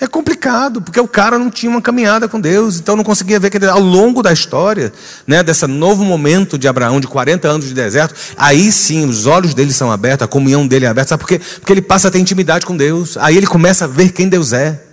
É 0.00 0.06
complicado, 0.06 0.80
porque 0.80 0.98
o 0.98 1.06
cara 1.06 1.38
não 1.38 1.50
tinha 1.50 1.68
uma 1.70 1.82
caminhada 1.82 2.26
com 2.26 2.40
Deus, 2.40 2.78
então 2.78 2.96
não 2.96 3.04
conseguia 3.04 3.38
ver 3.38 3.50
que 3.50 3.62
ao 3.66 3.80
longo 3.80 4.22
da 4.22 4.32
história, 4.32 4.90
né, 5.26 5.42
desse 5.42 5.66
novo 5.66 6.02
momento 6.06 6.56
de 6.56 6.66
Abraão, 6.66 6.98
de 6.98 7.06
40 7.06 7.46
anos 7.46 7.66
de 7.68 7.74
deserto, 7.74 8.14
aí 8.34 8.72
sim 8.72 9.06
os 9.06 9.26
olhos 9.26 9.52
dele 9.52 9.74
são 9.74 9.92
abertos, 9.92 10.24
a 10.24 10.28
comunhão 10.28 10.66
dele 10.66 10.86
é 10.86 10.88
aberta, 10.88 11.10
sabe 11.10 11.20
por 11.20 11.28
quê? 11.28 11.38
Porque 11.38 11.70
ele 11.70 11.82
passa 11.82 12.08
a 12.08 12.10
ter 12.10 12.18
intimidade 12.18 12.64
com 12.64 12.74
Deus, 12.74 13.18
aí 13.18 13.36
ele 13.36 13.46
começa 13.46 13.84
a 13.84 13.88
ver 13.88 14.10
quem 14.10 14.26
Deus 14.26 14.54
é. 14.54 14.89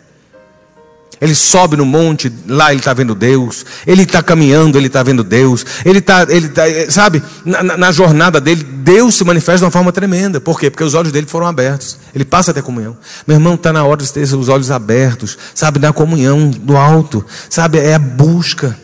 Ele 1.19 1.33
sobe 1.33 1.75
no 1.75 1.85
monte, 1.85 2.31
lá 2.47 2.71
ele 2.71 2.79
está 2.79 2.93
vendo 2.93 3.15
Deus. 3.15 3.65
Ele 3.85 4.03
está 4.03 4.21
caminhando, 4.21 4.77
ele 4.77 4.87
está 4.87 5.01
vendo 5.01 5.23
Deus. 5.23 5.65
Ele 5.83 5.99
está, 5.99 6.25
ele 6.29 6.47
tá, 6.49 6.63
sabe, 6.89 7.23
na, 7.43 7.63
na, 7.63 7.91
jornada 7.91 8.39
dele, 8.39 8.63
Deus 8.63 9.15
se 9.15 9.23
manifesta 9.23 9.59
de 9.59 9.65
uma 9.65 9.71
forma 9.71 9.91
tremenda. 9.91 10.39
Por 10.39 10.59
quê? 10.59 10.69
Porque 10.69 10.83
os 10.83 10.93
olhos 10.93 11.11
dele 11.11 11.25
foram 11.27 11.47
abertos. 11.47 11.97
Ele 12.13 12.23
passa 12.25 12.51
a 12.51 12.53
ter 12.53 12.61
comunhão. 12.61 12.95
Meu 13.25 13.37
irmão, 13.37 13.55
está 13.55 13.73
na 13.73 13.83
hora 13.83 14.03
de 14.03 14.11
ter 14.11 14.23
os 14.23 14.49
olhos 14.49 14.69
abertos, 14.69 15.37
sabe, 15.55 15.79
na 15.79 15.91
comunhão 15.91 16.49
do 16.49 16.77
alto, 16.77 17.25
sabe, 17.49 17.79
é 17.79 17.95
a 17.95 17.99
busca. 17.99 18.77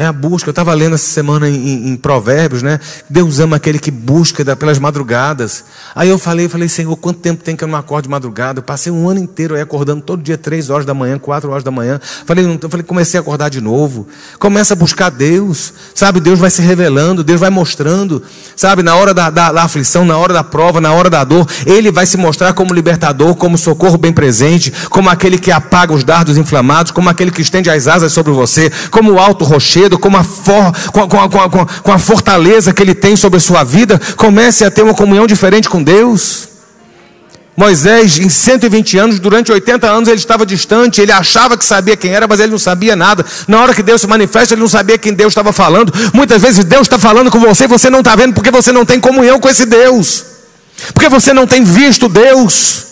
É 0.00 0.06
a 0.06 0.14
busca. 0.14 0.48
Eu 0.48 0.52
estava 0.52 0.72
lendo 0.72 0.94
essa 0.94 1.12
semana 1.12 1.46
em, 1.46 1.90
em, 1.90 1.94
Provérbios, 1.94 2.62
né? 2.62 2.80
Deus 3.10 3.38
ama 3.38 3.56
aquele 3.56 3.78
que 3.78 3.90
busca 3.90 4.56
pelas 4.56 4.78
madrugadas. 4.78 5.62
Aí 5.94 6.08
eu 6.08 6.18
falei, 6.18 6.48
falei, 6.48 6.70
Senhor, 6.70 6.96
quanto 6.96 7.20
tempo 7.20 7.44
tem 7.44 7.54
que 7.54 7.62
eu 7.62 7.68
não 7.68 7.78
acordo 7.78 8.04
de 8.04 8.08
madrugada? 8.08 8.60
Eu 8.60 8.62
passei 8.62 8.90
um 8.90 9.10
ano 9.10 9.20
inteiro 9.20 9.54
aí 9.54 9.60
acordando 9.60 10.00
todo 10.00 10.22
dia, 10.22 10.38
três 10.38 10.70
horas 10.70 10.86
da 10.86 10.94
manhã, 10.94 11.18
quatro 11.18 11.50
horas 11.50 11.62
da 11.62 11.70
manhã. 11.70 12.00
Falei, 12.24 12.46
eu 12.46 12.70
falei, 12.70 12.82
comecei 12.82 13.18
a 13.18 13.20
acordar 13.20 13.50
de 13.50 13.60
novo. 13.60 14.08
Começa 14.38 14.72
a 14.72 14.76
buscar 14.76 15.10
Deus, 15.10 15.74
sabe? 15.94 16.18
Deus 16.18 16.38
vai 16.38 16.48
se 16.48 16.62
revelando, 16.62 17.22
Deus 17.22 17.38
vai 17.38 17.50
mostrando, 17.50 18.22
sabe? 18.56 18.82
Na 18.82 18.94
hora 18.94 19.12
da, 19.12 19.28
da, 19.28 19.52
da 19.52 19.64
aflição, 19.64 20.06
na 20.06 20.16
hora 20.16 20.32
da 20.32 20.42
prova, 20.42 20.80
na 20.80 20.94
hora 20.94 21.10
da 21.10 21.22
dor, 21.24 21.46
Ele 21.66 21.92
vai 21.92 22.06
se 22.06 22.16
mostrar 22.16 22.54
como 22.54 22.72
libertador, 22.72 23.34
como 23.34 23.58
socorro 23.58 23.98
bem 23.98 24.14
presente, 24.14 24.72
como 24.88 25.10
aquele 25.10 25.38
que 25.38 25.52
apaga 25.52 25.92
os 25.92 26.04
dardos 26.04 26.38
inflamados, 26.38 26.90
como 26.90 27.10
aquele 27.10 27.30
que 27.30 27.42
estende 27.42 27.68
as 27.68 27.86
asas 27.86 28.14
sobre 28.14 28.32
você, 28.32 28.72
como 28.90 29.12
o 29.12 29.18
alto 29.18 29.44
rochedo 29.44 29.89
com 29.98 30.16
a, 30.16 30.22
for, 30.22 30.72
com, 30.92 31.08
com, 31.08 31.28
com, 31.28 31.66
com 31.82 31.92
a 31.92 31.98
fortaleza 31.98 32.72
que 32.72 32.82
ele 32.82 32.94
tem 32.94 33.16
sobre 33.16 33.38
a 33.38 33.40
sua 33.40 33.64
vida, 33.64 34.00
comece 34.16 34.64
a 34.64 34.70
ter 34.70 34.82
uma 34.82 34.94
comunhão 34.94 35.26
diferente 35.26 35.68
com 35.68 35.82
Deus. 35.82 36.50
Moisés, 37.60 38.18
em 38.18 38.28
120 38.28 38.96
anos, 38.96 39.18
durante 39.18 39.52
80 39.52 39.86
anos, 39.86 40.08
ele 40.08 40.16
estava 40.18 40.46
distante, 40.46 41.00
ele 41.00 41.12
achava 41.12 41.58
que 41.58 41.64
sabia 41.64 41.94
quem 41.94 42.10
era, 42.10 42.26
mas 42.26 42.40
ele 42.40 42.52
não 42.52 42.58
sabia 42.58 42.96
nada. 42.96 43.22
Na 43.46 43.60
hora 43.60 43.74
que 43.74 43.82
Deus 43.82 44.00
se 44.00 44.06
manifesta, 44.06 44.54
ele 44.54 44.62
não 44.62 44.68
sabia 44.68 44.96
quem 44.96 45.12
Deus 45.12 45.32
estava 45.32 45.52
falando. 45.52 45.92
Muitas 46.14 46.40
vezes 46.40 46.64
Deus 46.64 46.82
está 46.82 46.98
falando 46.98 47.30
com 47.30 47.38
você 47.38 47.64
e 47.64 47.66
você 47.66 47.90
não 47.90 47.98
está 47.98 48.16
vendo 48.16 48.32
porque 48.32 48.50
você 48.50 48.72
não 48.72 48.86
tem 48.86 48.98
comunhão 48.98 49.38
com 49.38 49.46
esse 49.46 49.66
Deus, 49.66 50.24
porque 50.94 51.10
você 51.10 51.34
não 51.34 51.46
tem 51.46 51.62
visto 51.62 52.08
Deus. 52.08 52.86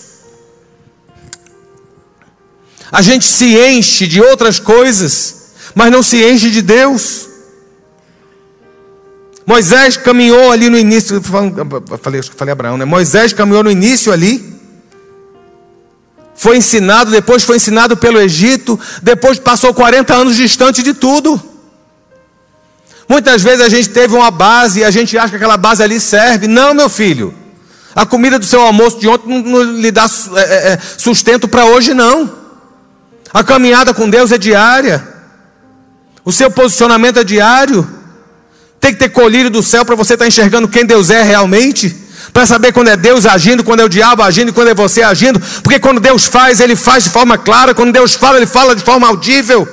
A 2.93 3.01
gente 3.01 3.25
se 3.25 3.57
enche 3.57 4.07
de 4.07 4.21
outras 4.21 4.59
coisas 4.59 5.38
mas 5.79 5.93
não 5.93 6.03
se 6.03 6.17
enche 6.29 6.51
de 6.51 6.61
Deus. 6.61 7.29
Moisés 9.47 9.97
caminhou 9.97 10.51
ali 10.51 10.69
no 10.69 10.77
início, 10.77 11.23
falei, 12.03 12.19
acho 12.19 12.33
que 12.33 12.37
falei 12.37 12.51
Abraão, 12.51 12.77
né? 12.77 12.85
Moisés 12.85 13.33
caminhou 13.33 13.63
no 13.63 13.71
início 13.71 14.13
ali, 14.13 14.61
foi 16.35 16.57
ensinado, 16.57 17.13
depois 17.13 17.45
foi 17.45 17.59
ensinado 17.59 17.97
pelo 17.97 18.21
Egito, 18.21 18.79
depois 19.05 19.39
passou 19.39 19.73
40 19.73 20.13
anos 20.17 20.35
distante 20.35 20.83
de 20.83 20.95
tudo. 20.95 21.41
Muitas 23.09 23.41
vezes 23.45 23.61
a 23.61 23.69
gente 23.69 23.91
teve 23.91 24.17
uma 24.17 24.33
base 24.33 24.81
e 24.81 24.85
a 24.85 24.91
gente 24.91 25.17
acha 25.17 25.31
que 25.31 25.37
aquela 25.37 25.57
base 25.57 25.81
ali 25.81 26.01
serve. 26.01 26.49
Não, 26.49 26.75
meu 26.75 26.89
filho. 26.89 27.33
A 27.95 28.05
comida 28.05 28.37
do 28.37 28.45
seu 28.45 28.63
almoço 28.63 28.99
de 28.99 29.07
ontem 29.07 29.45
não, 29.45 29.63
lhe 29.63 29.93
dá 29.93 30.07
é, 30.35 30.41
é, 30.41 30.73
é 30.73 30.79
sustento 30.99 31.47
para 31.47 31.67
hoje, 31.67 31.95
não. 31.95 32.37
A 33.33 33.45
caminhada 33.45 33.95
com 33.95 34.11
Deus 34.11 34.33
é 34.33 34.39
diária. 34.39 35.18
O 36.29 36.33
seu 36.39 36.51
posicionamento 36.51 37.21
é 37.21 37.25
diário. 37.25 37.89
Tem 38.79 38.93
que 38.93 38.99
ter 38.99 39.09
colírio 39.09 39.49
do 39.49 39.63
céu 39.63 39.83
para 39.83 39.95
você 39.95 40.13
estar 40.13 40.27
tá 40.27 40.29
enxergando 40.29 40.69
quem 40.69 40.85
Deus 40.85 41.09
é 41.09 41.23
realmente. 41.23 41.97
Para 42.35 42.45
saber 42.45 42.71
quando 42.71 42.89
é 42.89 42.99
Deus 42.99 43.25
agindo, 43.25 43.65
quando 43.65 43.81
é 43.81 43.85
o 43.85 43.89
diabo 43.89 44.23
agindo 44.23 44.53
quando 44.53 44.69
é 44.69 44.75
você 44.75 45.01
agindo. 45.01 45.41
Porque 45.63 45.79
quando 45.79 46.03
Deus 46.03 46.27
faz, 46.27 46.61
Ele 46.61 46.77
faz 46.77 47.05
de 47.05 47.09
forma 47.09 47.39
clara. 47.39 47.75
Quando 47.75 47.95
Deus 47.95 48.13
fala, 48.13 48.37
Ele 48.37 48.45
fala 48.47 48.77
de 48.77 48.83
forma 48.83 49.09
audível. 49.09 49.67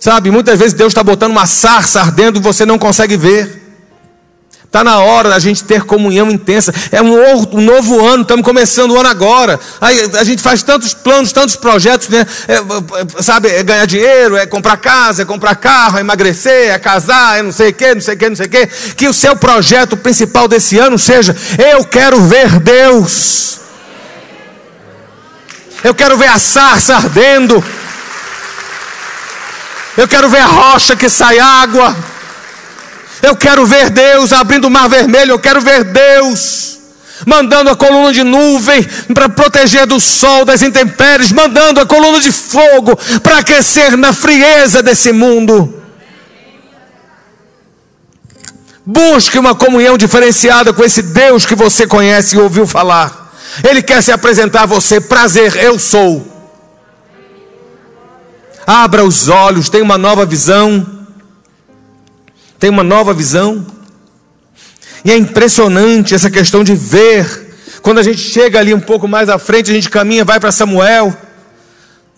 Sabe, 0.00 0.30
muitas 0.30 0.56
vezes 0.56 0.72
Deus 0.72 0.92
está 0.92 1.02
botando 1.02 1.32
uma 1.32 1.46
sarça 1.46 2.00
ardendo 2.00 2.38
e 2.38 2.40
você 2.40 2.64
não 2.64 2.78
consegue 2.78 3.16
ver. 3.16 3.59
Está 4.70 4.84
na 4.84 5.00
hora 5.00 5.28
da 5.28 5.38
gente 5.40 5.64
ter 5.64 5.82
comunhão 5.82 6.30
intensa. 6.30 6.72
É 6.92 7.02
um, 7.02 7.12
um, 7.52 7.60
novo 7.60 8.06
ano, 8.06 8.22
estamos 8.22 8.44
começando 8.44 8.92
o 8.92 9.00
ano 9.00 9.08
agora. 9.08 9.58
Aí 9.80 10.08
a 10.16 10.22
gente 10.22 10.40
faz 10.40 10.62
tantos 10.62 10.94
planos, 10.94 11.32
tantos 11.32 11.56
projetos, 11.56 12.08
né? 12.08 12.24
É, 12.46 12.54
é, 12.54 13.20
sabe, 13.20 13.48
é 13.48 13.64
ganhar 13.64 13.84
dinheiro, 13.84 14.36
é 14.36 14.46
comprar 14.46 14.76
casa, 14.76 15.22
é 15.22 15.24
comprar 15.24 15.56
carro, 15.56 15.98
é 15.98 16.02
emagrecer, 16.02 16.70
é 16.70 16.78
casar, 16.78 17.40
é 17.40 17.42
não 17.42 17.50
sei 17.50 17.70
o 17.70 17.74
que, 17.74 17.94
não 17.96 18.00
sei 18.00 18.14
o 18.14 18.16
que, 18.16 18.28
não 18.28 18.36
sei 18.36 18.46
o 18.46 18.48
que. 18.48 18.66
Que 18.94 19.08
o 19.08 19.12
seu 19.12 19.34
projeto 19.34 19.96
principal 19.96 20.46
desse 20.46 20.78
ano 20.78 20.96
seja: 20.96 21.36
eu 21.72 21.84
quero 21.84 22.20
ver 22.20 22.60
Deus. 22.60 23.58
Eu 25.82 25.96
quero 25.96 26.16
ver 26.16 26.28
a 26.28 26.38
sarça 26.38 26.94
ardendo. 26.94 27.64
Eu 29.96 30.06
quero 30.06 30.28
ver 30.28 30.42
a 30.42 30.46
rocha 30.46 30.94
que 30.94 31.08
sai 31.08 31.40
água. 31.40 32.19
Eu 33.22 33.36
quero 33.36 33.66
ver 33.66 33.90
Deus 33.90 34.32
abrindo 34.32 34.66
o 34.66 34.70
mar 34.70 34.88
vermelho, 34.88 35.32
eu 35.32 35.38
quero 35.38 35.60
ver 35.60 35.84
Deus 35.84 36.80
mandando 37.26 37.70
a 37.70 37.76
coluna 37.76 38.12
de 38.12 38.22
nuvem 38.22 38.82
para 39.14 39.28
proteger 39.28 39.86
do 39.86 40.00
sol, 40.00 40.44
das 40.44 40.62
intempéries, 40.62 41.32
mandando 41.32 41.80
a 41.80 41.86
coluna 41.86 42.20
de 42.20 42.32
fogo 42.32 42.96
para 43.22 43.38
aquecer 43.38 43.96
na 43.96 44.12
frieza 44.12 44.82
desse 44.82 45.12
mundo. 45.12 45.82
Busque 48.84 49.38
uma 49.38 49.54
comunhão 49.54 49.96
diferenciada 49.96 50.72
com 50.72 50.82
esse 50.82 51.02
Deus 51.02 51.44
que 51.44 51.54
você 51.54 51.86
conhece 51.86 52.36
e 52.36 52.40
ouviu 52.40 52.66
falar. 52.66 53.32
Ele 53.68 53.82
quer 53.82 54.02
se 54.02 54.10
apresentar 54.10 54.62
a 54.62 54.66
você, 54.66 55.00
prazer, 55.00 55.56
eu 55.56 55.78
sou. 55.78 56.26
Abra 58.66 59.04
os 59.04 59.28
olhos, 59.28 59.68
tenha 59.68 59.84
uma 59.84 59.98
nova 59.98 60.24
visão 60.24 60.99
tem 62.60 62.68
uma 62.68 62.84
nova 62.84 63.14
visão. 63.14 63.66
E 65.02 65.10
é 65.10 65.16
impressionante 65.16 66.14
essa 66.14 66.30
questão 66.30 66.62
de 66.62 66.74
ver. 66.74 67.48
Quando 67.80 67.98
a 67.98 68.02
gente 68.02 68.18
chega 68.18 68.58
ali 68.58 68.74
um 68.74 68.80
pouco 68.80 69.08
mais 69.08 69.30
à 69.30 69.38
frente, 69.38 69.70
a 69.70 69.74
gente 69.74 69.88
caminha, 69.88 70.24
vai 70.26 70.38
para 70.38 70.52
Samuel. 70.52 71.16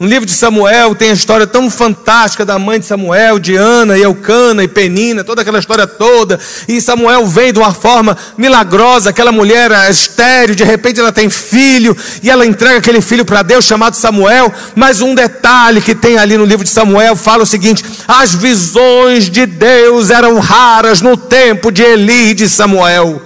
No 0.03 0.09
livro 0.09 0.27
de 0.27 0.33
Samuel 0.33 0.97
tem 0.97 1.11
a 1.11 1.13
história 1.13 1.47
tão 1.47 1.71
fantástica 1.71 2.45
da 2.45 2.59
mãe 2.59 2.81
de 2.81 2.87
Samuel, 2.87 3.39
de 3.39 3.55
Ana, 3.55 3.97
e 3.97 4.03
Eucana 4.03 4.65
e 4.65 4.67
Penina, 4.67 5.23
toda 5.23 5.43
aquela 5.43 5.61
história 5.61 5.87
toda. 5.87 6.41
E 6.67 6.81
Samuel 6.81 7.25
vem 7.25 7.53
de 7.53 7.61
uma 7.61 7.73
forma 7.73 8.19
milagrosa, 8.37 9.11
aquela 9.11 9.31
mulher 9.31 9.71
é 9.71 9.89
estéreo, 9.89 10.57
de 10.57 10.65
repente 10.65 10.99
ela 10.99 11.13
tem 11.13 11.31
filho, 11.31 11.97
e 12.21 12.29
ela 12.29 12.45
entrega 12.45 12.79
aquele 12.79 13.01
filho 13.01 13.25
para 13.25 13.43
Deus 13.43 13.65
chamado 13.65 13.95
Samuel. 13.95 14.53
Mas 14.75 15.01
um 15.01 15.15
detalhe 15.15 15.81
que 15.81 15.95
tem 15.95 16.19
ali 16.19 16.37
no 16.37 16.47
livro 16.47 16.65
de 16.65 16.71
Samuel 16.71 17.15
fala 17.15 17.45
o 17.45 17.47
seguinte: 17.47 17.85
as 18.09 18.35
visões 18.35 19.31
de 19.31 19.47
Deus 19.47 20.11
eram 20.11 20.41
raras 20.41 21.01
no 21.01 21.17
tempo 21.17 21.71
de 21.71 21.85
Eli 21.85 22.31
e 22.31 22.35
de 22.35 22.49
Samuel. 22.49 23.23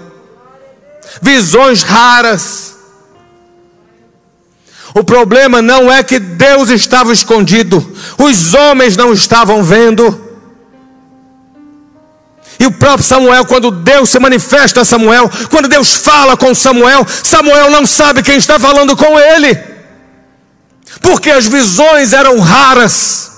Visões 1.22 1.82
raras. 1.82 2.75
O 4.96 5.04
problema 5.04 5.60
não 5.60 5.92
é 5.92 6.02
que 6.02 6.18
Deus 6.18 6.70
estava 6.70 7.12
escondido, 7.12 7.86
os 8.16 8.54
homens 8.54 8.96
não 8.96 9.12
estavam 9.12 9.62
vendo. 9.62 10.18
E 12.58 12.64
o 12.64 12.72
próprio 12.72 13.06
Samuel, 13.06 13.44
quando 13.44 13.70
Deus 13.70 14.08
se 14.08 14.18
manifesta 14.18 14.80
a 14.80 14.84
Samuel, 14.86 15.30
quando 15.50 15.68
Deus 15.68 15.92
fala 15.96 16.34
com 16.34 16.54
Samuel, 16.54 17.06
Samuel 17.06 17.70
não 17.70 17.84
sabe 17.84 18.22
quem 18.22 18.38
está 18.38 18.58
falando 18.58 18.96
com 18.96 19.20
ele, 19.20 19.54
porque 21.02 21.30
as 21.30 21.46
visões 21.46 22.14
eram 22.14 22.40
raras. 22.40 23.32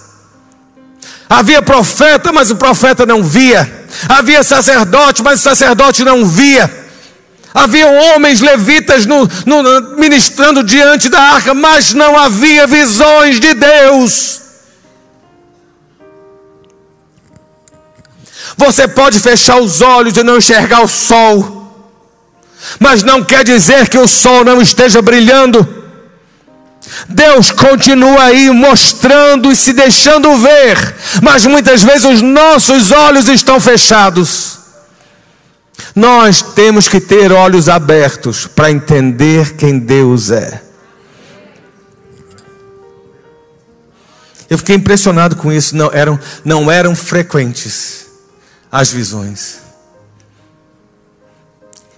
Havia 1.29 1.61
profeta, 1.61 2.33
mas 2.33 2.53
o 2.53 2.57
profeta 2.57 3.05
não 3.05 3.25
via. 3.25 3.87
Havia 4.09 4.45
sacerdote, 4.45 5.25
mas 5.25 5.41
o 5.41 5.43
sacerdote 5.43 6.05
não 6.05 6.25
via. 6.25 6.88
Havia 7.55 7.87
homens 7.87 8.41
levitas 8.41 9.07
no, 9.07 9.29
no, 9.47 9.97
ministrando 9.97 10.63
diante 10.63 11.09
da 11.09 11.21
arca, 11.21 11.55
mas 11.55 11.95
não 11.95 12.17
havia 12.17 12.67
visões 12.67 13.41
de 13.41 13.55
Deus. 13.55 14.43
Você 18.57 18.89
pode 18.89 19.21
fechar 19.21 19.61
os 19.61 19.81
olhos 19.81 20.17
e 20.17 20.23
não 20.23 20.37
enxergar 20.37 20.83
o 20.83 20.89
sol, 20.89 21.73
mas 22.79 23.03
não 23.03 23.25
quer 23.25 23.45
dizer 23.45 23.89
que 23.89 23.99
o 23.99 24.07
sol 24.07 24.45
não 24.45 24.61
esteja 24.61 25.01
brilhando. 25.01 25.77
Deus 27.09 27.51
continua 27.51 28.25
aí 28.25 28.51
mostrando 28.51 29.51
e 29.53 29.57
se 29.57 29.73
deixando 29.73 30.37
ver, 30.37 30.97
mas 31.23 31.47
muitas 31.47 31.83
vezes 31.83 32.05
os 32.05 32.23
nossos 32.23 32.91
olhos 32.91 33.29
estão 33.29 33.61
fechados. 33.61 34.58
Nós 35.99 36.41
temos 36.41 36.87
que 36.87 37.01
ter 37.01 37.33
olhos 37.33 37.69
abertos 37.69 38.47
para 38.47 38.71
entender 38.71 39.57
quem 39.57 39.81
Deus 39.81 40.31
é. 40.31 40.63
Eu 44.49 44.57
fiquei 44.59 44.77
impressionado 44.77 45.35
com 45.35 45.53
isso. 45.53 45.75
Não 45.75 45.91
eram, 45.93 46.17
não 46.45 46.71
eram 46.71 46.95
frequentes 46.95 48.07
as 48.71 48.93
visões. 48.93 49.59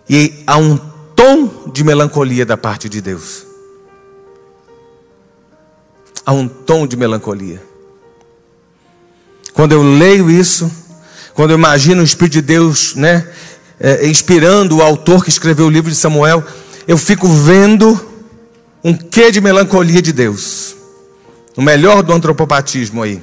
E 0.09 0.45
há 0.47 0.57
um 0.57 0.79
tom 1.15 1.71
de 1.71 1.85
melancolia 1.85 2.47
da 2.47 2.57
parte 2.57 2.89
de 2.89 3.03
Deus. 3.03 3.45
Há 6.25 6.33
um 6.33 6.49
tom 6.49 6.87
de 6.87 6.97
melancolia. 6.97 7.63
Quando 9.53 9.73
eu 9.73 9.83
leio 9.83 10.31
isso, 10.31 10.73
quando 11.35 11.51
eu 11.51 11.59
imagino 11.59 12.01
o 12.01 12.05
Espírito 12.05 12.33
de 12.35 12.43
Deus, 12.43 12.95
né, 12.95 13.31
é, 13.81 14.07
inspirando 14.07 14.77
o 14.77 14.83
autor 14.83 15.25
que 15.25 15.31
escreveu 15.31 15.67
o 15.67 15.71
livro 15.71 15.91
de 15.91 15.97
Samuel, 15.97 16.45
eu 16.87 16.99
fico 16.99 17.27
vendo 17.27 17.99
um 18.85 18.95
quê 18.95 19.31
de 19.31 19.41
melancolia 19.41 20.03
de 20.03 20.13
Deus. 20.13 20.77
O 21.57 21.63
melhor 21.63 22.03
do 22.03 22.13
antropopatismo 22.13 23.03
aí. 23.03 23.23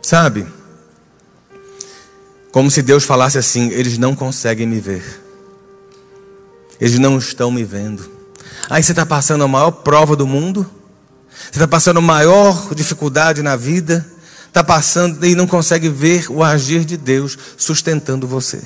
Sabe? 0.00 0.46
Como 2.52 2.70
se 2.70 2.80
Deus 2.80 3.04
falasse 3.04 3.36
assim: 3.36 3.70
eles 3.70 3.98
não 3.98 4.14
conseguem 4.14 4.66
me 4.66 4.80
ver. 4.80 5.20
Eles 6.80 6.98
não 6.98 7.18
estão 7.18 7.50
me 7.50 7.64
vendo. 7.64 8.08
Aí 8.68 8.82
você 8.82 8.92
está 8.92 9.04
passando 9.04 9.44
a 9.44 9.48
maior 9.48 9.70
prova 9.70 10.16
do 10.16 10.26
mundo. 10.26 10.68
Você 11.28 11.58
está 11.58 11.68
passando 11.68 11.98
a 11.98 12.02
maior 12.02 12.74
dificuldade 12.74 13.42
na 13.42 13.56
vida 13.56 14.09
está 14.50 14.64
passando 14.64 15.24
e 15.24 15.34
não 15.36 15.46
consegue 15.46 15.88
ver 15.88 16.30
o 16.30 16.42
agir 16.42 16.84
de 16.84 16.96
Deus 16.96 17.38
sustentando 17.56 18.26
você. 18.26 18.60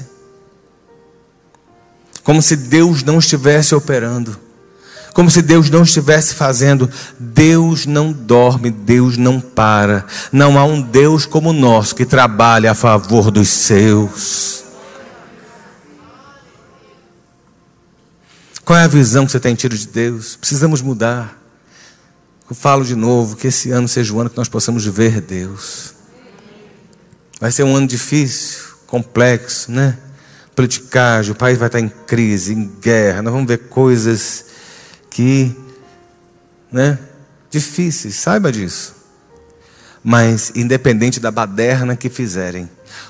Como 2.22 2.40
se 2.40 2.56
Deus 2.56 3.02
não 3.02 3.18
estivesse 3.18 3.74
operando. 3.74 4.40
Como 5.12 5.30
se 5.30 5.42
Deus 5.42 5.68
não 5.68 5.82
estivesse 5.82 6.34
fazendo. 6.34 6.90
Deus 7.20 7.84
não 7.84 8.12
dorme, 8.12 8.70
Deus 8.70 9.18
não 9.18 9.38
para. 9.40 10.06
Não 10.32 10.58
há 10.58 10.64
um 10.64 10.80
Deus 10.80 11.26
como 11.26 11.50
o 11.50 11.52
nosso 11.52 11.94
que 11.94 12.06
trabalha 12.06 12.72
a 12.72 12.74
favor 12.74 13.30
dos 13.30 13.50
seus. 13.50 14.64
Qual 18.64 18.78
é 18.78 18.84
a 18.84 18.88
visão 18.88 19.26
que 19.26 19.32
você 19.32 19.38
tem 19.38 19.54
tido 19.54 19.76
de 19.76 19.86
Deus? 19.86 20.34
Precisamos 20.36 20.80
mudar. 20.80 21.43
Eu 22.48 22.54
falo 22.54 22.84
de 22.84 22.94
novo, 22.94 23.36
que 23.36 23.46
esse 23.46 23.70
ano 23.70 23.88
seja 23.88 24.12
o 24.12 24.20
ano 24.20 24.28
que 24.28 24.36
nós 24.36 24.48
possamos 24.48 24.84
ver 24.84 25.20
Deus. 25.22 25.94
Vai 27.40 27.50
ser 27.50 27.62
um 27.62 27.74
ano 27.74 27.86
difícil, 27.86 28.60
complexo, 28.86 29.72
né? 29.72 29.96
Politicagem, 30.54 31.32
o 31.32 31.34
país 31.34 31.58
vai 31.58 31.68
estar 31.68 31.80
em 31.80 31.88
crise, 31.88 32.52
em 32.52 32.70
guerra, 32.80 33.22
nós 33.22 33.32
vamos 33.32 33.48
ver 33.48 33.68
coisas 33.68 34.46
que, 35.10 35.56
né? 36.70 36.98
Difíceis, 37.50 38.16
saiba 38.16 38.52
disso. 38.52 38.94
Mas, 40.02 40.52
independente 40.54 41.18
da 41.18 41.30
baderna 41.30 41.96
que 41.96 42.10
fizerem, 42.10 42.68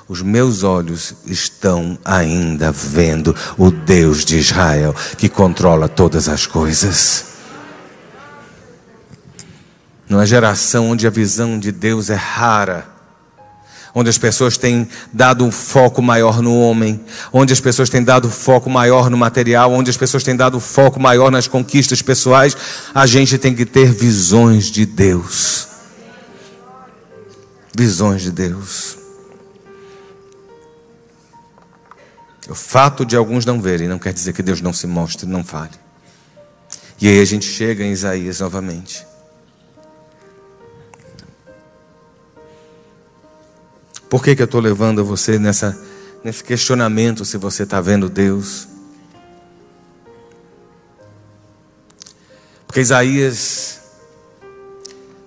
os 0.08 0.22
meus 0.22 0.62
olhos 0.62 1.12
estão 1.26 1.98
ainda 2.04 2.70
vendo 2.70 3.34
o 3.58 3.70
Deus 3.72 4.24
de 4.24 4.38
Israel 4.38 4.94
que 5.18 5.28
controla 5.28 5.88
todas 5.88 6.28
as 6.28 6.46
coisas. 6.46 7.33
Numa 10.14 10.24
geração 10.24 10.90
onde 10.90 11.08
a 11.08 11.10
visão 11.10 11.58
de 11.58 11.72
Deus 11.72 12.08
é 12.08 12.14
rara, 12.14 12.86
onde 13.92 14.08
as 14.08 14.16
pessoas 14.16 14.56
têm 14.56 14.88
dado 15.12 15.44
um 15.44 15.50
foco 15.50 16.00
maior 16.00 16.40
no 16.40 16.56
homem, 16.56 17.04
onde 17.32 17.52
as 17.52 17.58
pessoas 17.58 17.88
têm 17.88 18.00
dado 18.00 18.30
foco 18.30 18.70
maior 18.70 19.10
no 19.10 19.16
material, 19.16 19.72
onde 19.72 19.90
as 19.90 19.96
pessoas 19.96 20.22
têm 20.22 20.36
dado 20.36 20.60
foco 20.60 21.00
maior 21.00 21.32
nas 21.32 21.48
conquistas 21.48 22.00
pessoais, 22.00 22.56
a 22.94 23.06
gente 23.06 23.36
tem 23.38 23.56
que 23.56 23.66
ter 23.66 23.92
visões 23.92 24.70
de 24.70 24.86
Deus. 24.86 25.66
Visões 27.76 28.22
de 28.22 28.30
Deus. 28.30 28.96
O 32.48 32.54
fato 32.54 33.04
de 33.04 33.16
alguns 33.16 33.44
não 33.44 33.60
verem 33.60 33.88
não 33.88 33.98
quer 33.98 34.12
dizer 34.12 34.32
que 34.32 34.44
Deus 34.44 34.60
não 34.60 34.72
se 34.72 34.86
mostre, 34.86 35.26
não 35.26 35.42
fale. 35.42 35.74
E 37.00 37.08
aí 37.08 37.20
a 37.20 37.24
gente 37.24 37.46
chega 37.46 37.82
em 37.82 37.90
Isaías 37.90 38.38
novamente. 38.38 39.04
Por 44.14 44.22
que, 44.22 44.36
que 44.36 44.42
eu 44.42 44.44
estou 44.44 44.60
levando 44.60 45.04
você 45.04 45.40
nessa, 45.40 45.76
nesse 46.22 46.44
questionamento 46.44 47.24
se 47.24 47.36
você 47.36 47.64
está 47.64 47.80
vendo 47.80 48.08
Deus? 48.08 48.68
Porque 52.64 52.80
Isaías 52.80 53.80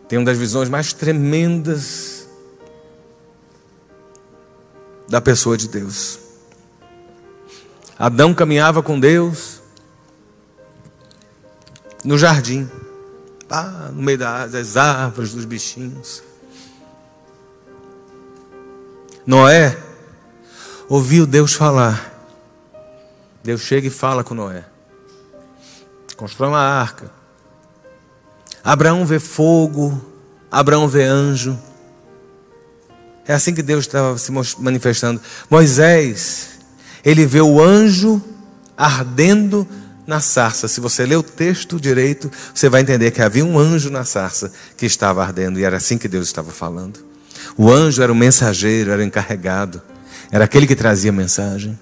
tem 0.08 0.18
uma 0.18 0.24
das 0.24 0.38
visões 0.38 0.70
mais 0.70 0.94
tremendas 0.94 2.30
da 5.10 5.20
pessoa 5.20 5.58
de 5.58 5.68
Deus. 5.68 6.20
Adão 8.00 8.34
caminhava 8.34 8.82
com 8.82 8.98
Deus 8.98 9.62
no 12.06 12.18
jardim, 12.18 12.72
no 13.92 14.02
meio 14.02 14.18
das 14.18 14.78
árvores, 14.78 15.34
dos 15.34 15.44
bichinhos. 15.44 16.24
Noé 19.28 19.78
ouviu 20.88 21.28
Deus 21.28 21.52
falar. 21.52 22.14
Deus 23.44 23.60
chega 23.62 23.88
e 23.88 23.92
fala 23.92 24.24
com 24.24 24.34
Noé. 24.34 24.64
Constrói 26.16 26.48
uma 26.48 26.62
arca. 26.62 27.12
Abraão 28.64 29.06
vê 29.06 29.20
fogo. 29.20 30.02
Abraão 30.50 30.88
vê 30.88 31.04
anjo. 31.04 31.60
É 33.28 33.34
assim 33.34 33.54
que 33.54 33.62
Deus 33.62 33.82
estava 33.82 34.18
se 34.18 34.32
manifestando. 34.60 35.22
Moisés, 35.50 36.52
ele 37.04 37.26
vê 37.26 37.42
o 37.42 37.62
anjo 37.62 38.22
ardendo 38.78 39.68
na 40.08 40.22
sarça. 40.22 40.70
Se 40.70 40.80
você 40.80 41.06
ler 41.06 41.18
o 41.18 41.24
texto 41.24 41.82
direito, 41.82 42.32
você 42.56 42.70
vai 42.70 42.80
entender 42.80 43.12
que 43.12 43.22
havia 43.22 43.44
um 43.44 43.60
anjo 43.60 43.90
na 43.90 44.06
sarça 44.06 44.54
que 44.78 44.86
estava 44.86 45.22
ardendo. 45.22 45.60
E 45.60 45.66
era 45.66 45.76
assim 45.76 45.98
que 45.98 46.08
Deus 46.08 46.28
estava 46.28 46.50
falando. 46.50 47.07
O 47.58 47.72
anjo 47.72 48.04
era 48.04 48.12
o 48.12 48.16
mensageiro, 48.16 48.92
era 48.92 49.02
o 49.02 49.06
encarregado, 49.06 49.82
era 50.32 50.46
aquele 50.46 50.68
que 50.68 50.76
trazia 50.76 51.10
a 51.10 51.14
mensagem. 51.14 51.78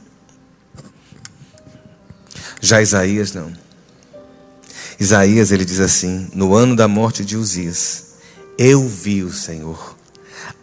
Já 2.61 2.81
Isaías 2.81 3.33
não. 3.33 3.51
Isaías 4.99 5.51
ele 5.51 5.65
diz 5.65 5.81
assim: 5.81 6.29
No 6.33 6.55
ano 6.55 6.75
da 6.75 6.87
morte 6.87 7.25
de 7.25 7.35
Uzias, 7.35 8.15
eu 8.57 8.87
vi 8.87 9.23
o 9.23 9.33
Senhor 9.33 9.95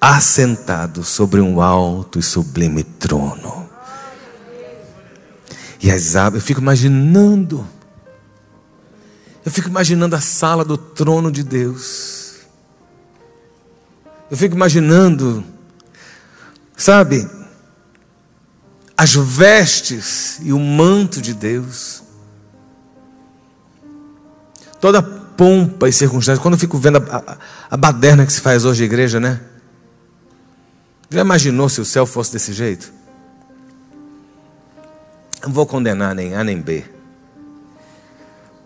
assentado 0.00 1.04
sobre 1.04 1.40
um 1.40 1.60
alto 1.60 2.18
e 2.18 2.22
sublime 2.22 2.82
trono. 2.82 3.68
E 5.80 5.90
as 5.90 6.16
abas, 6.16 6.40
eu 6.40 6.46
fico 6.46 6.60
imaginando, 6.60 7.68
eu 9.44 9.50
fico 9.50 9.68
imaginando 9.68 10.16
a 10.16 10.20
sala 10.20 10.64
do 10.64 10.78
trono 10.78 11.30
de 11.30 11.42
Deus. 11.42 12.21
Eu 14.32 14.38
fico 14.38 14.56
imaginando, 14.56 15.44
sabe, 16.74 17.28
as 18.96 19.12
vestes 19.12 20.40
e 20.40 20.54
o 20.54 20.58
manto 20.58 21.20
de 21.20 21.34
Deus. 21.34 22.02
Toda 24.80 25.02
pompa 25.02 25.86
e 25.86 25.92
circunstância. 25.92 26.40
Quando 26.40 26.54
eu 26.54 26.58
fico 26.58 26.78
vendo 26.78 26.96
a, 26.96 27.16
a, 27.16 27.36
a 27.72 27.76
baderna 27.76 28.24
que 28.24 28.32
se 28.32 28.40
faz 28.40 28.64
hoje 28.64 28.80
na 28.80 28.86
igreja, 28.86 29.20
né? 29.20 29.38
Já 31.10 31.20
imaginou 31.20 31.68
se 31.68 31.82
o 31.82 31.84
céu 31.84 32.06
fosse 32.06 32.32
desse 32.32 32.54
jeito? 32.54 32.90
Não 35.42 35.52
vou 35.52 35.66
condenar 35.66 36.14
nem 36.14 36.34
A 36.34 36.42
nem 36.42 36.58
B. 36.58 36.86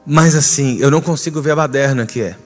Mas 0.07 0.37
assim, 0.37 0.79
eu 0.79 0.93
não 0.93 1.01
consigo 1.01 1.43
ver 1.43 1.51
a 1.51 1.57
baderna 1.57 2.07
que 2.07 2.21
é. 2.21 2.37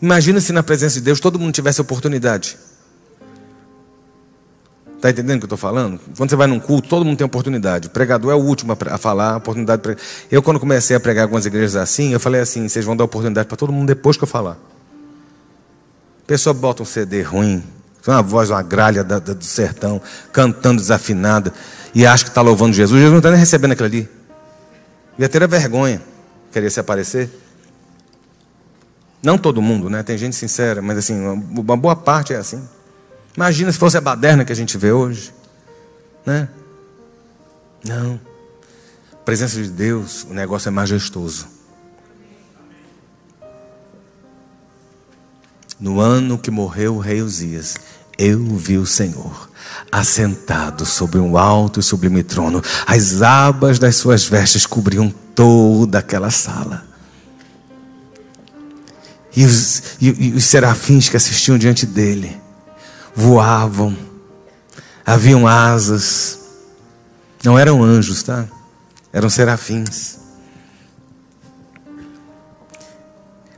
Imagina 0.00 0.40
se 0.40 0.52
na 0.52 0.62
presença 0.62 0.94
de 0.94 1.00
Deus 1.00 1.20
todo 1.20 1.38
mundo 1.38 1.52
tivesse 1.52 1.80
oportunidade. 1.80 2.56
Está 4.98 5.10
entendendo 5.10 5.36
o 5.36 5.38
que 5.38 5.44
eu 5.44 5.54
estou 5.54 5.58
falando? 5.58 6.00
Quando 6.16 6.28
você 6.28 6.34
vai 6.34 6.48
num 6.48 6.58
culto, 6.58 6.88
todo 6.88 7.04
mundo 7.04 7.16
tem 7.16 7.24
oportunidade. 7.24 7.86
O 7.86 7.90
pregador 7.90 8.32
é 8.32 8.34
o 8.34 8.38
último 8.38 8.76
a 8.90 8.98
falar, 8.98 9.34
a 9.34 9.36
oportunidade. 9.36 9.80
Pre... 9.80 9.96
Eu, 10.28 10.42
quando 10.42 10.58
comecei 10.58 10.96
a 10.96 10.98
pregar 10.98 11.22
algumas 11.22 11.46
igrejas 11.46 11.76
assim, 11.76 12.12
eu 12.12 12.18
falei 12.18 12.40
assim: 12.40 12.68
vocês 12.68 12.84
vão 12.84 12.96
dar 12.96 13.04
oportunidade 13.04 13.46
para 13.46 13.56
todo 13.56 13.72
mundo 13.72 13.86
depois 13.86 14.16
que 14.16 14.24
eu 14.24 14.28
falar. 14.28 14.58
A 16.22 16.26
pessoa 16.26 16.52
bota 16.52 16.82
um 16.82 16.86
CD 16.86 17.22
ruim, 17.22 17.62
uma 18.08 18.22
voz, 18.22 18.50
uma 18.50 18.60
gralha 18.60 19.04
da, 19.04 19.20
da, 19.20 19.34
do 19.34 19.44
sertão, 19.44 20.02
cantando 20.32 20.80
desafinada, 20.80 21.52
e 21.94 22.04
acha 22.04 22.24
que 22.24 22.30
está 22.30 22.40
louvando 22.40 22.72
Jesus. 22.72 22.98
Jesus 22.98 23.12
não 23.12 23.18
está 23.18 23.30
nem 23.30 23.38
recebendo 23.38 23.72
aquilo 23.72 23.86
ali. 23.86 24.08
Ia 25.16 25.28
ter 25.28 25.44
a 25.44 25.46
vergonha, 25.46 26.02
queria 26.52 26.70
se 26.70 26.80
aparecer. 26.80 27.30
Não 29.22 29.36
todo 29.36 29.60
mundo, 29.60 29.90
né? 29.90 30.02
Tem 30.02 30.16
gente 30.16 30.36
sincera, 30.36 30.80
mas 30.80 30.98
assim, 30.98 31.20
uma 31.20 31.76
boa 31.76 31.96
parte 31.96 32.32
é 32.32 32.36
assim. 32.36 32.62
Imagina 33.36 33.70
se 33.72 33.78
fosse 33.78 33.96
a 33.96 34.00
baderna 34.00 34.44
que 34.44 34.52
a 34.52 34.56
gente 34.56 34.76
vê 34.78 34.92
hoje. 34.92 35.32
Né? 36.24 36.48
Não. 37.84 38.20
A 39.12 39.16
presença 39.24 39.62
de 39.62 39.70
Deus, 39.70 40.24
o 40.28 40.34
negócio 40.34 40.68
é 40.68 40.70
majestoso. 40.70 41.46
No 45.80 46.00
ano 46.00 46.38
que 46.38 46.50
morreu 46.50 46.96
o 46.96 46.98
rei 46.98 47.22
Uzias, 47.22 47.76
eu 48.18 48.44
vi 48.56 48.78
o 48.78 48.86
Senhor 48.86 49.48
assentado 49.92 50.84
sobre 50.84 51.20
um 51.20 51.38
alto 51.38 51.78
e 51.78 51.82
sublime 51.82 52.22
trono. 52.22 52.60
As 52.86 53.22
abas 53.22 53.78
das 53.78 53.96
suas 53.96 54.24
vestes 54.24 54.66
cobriam 54.66 55.12
toda 55.34 56.00
aquela 56.00 56.30
sala. 56.30 56.84
E 59.38 59.44
os, 59.46 59.82
e, 60.00 60.08
e 60.08 60.32
os 60.32 60.46
serafins 60.46 61.08
que 61.08 61.16
assistiam 61.16 61.56
diante 61.56 61.86
dele 61.86 62.36
voavam, 63.14 63.96
haviam 65.06 65.46
asas. 65.46 66.40
Não 67.44 67.56
eram 67.56 67.84
anjos, 67.84 68.24
tá? 68.24 68.48
Eram 69.12 69.30
serafins. 69.30 70.18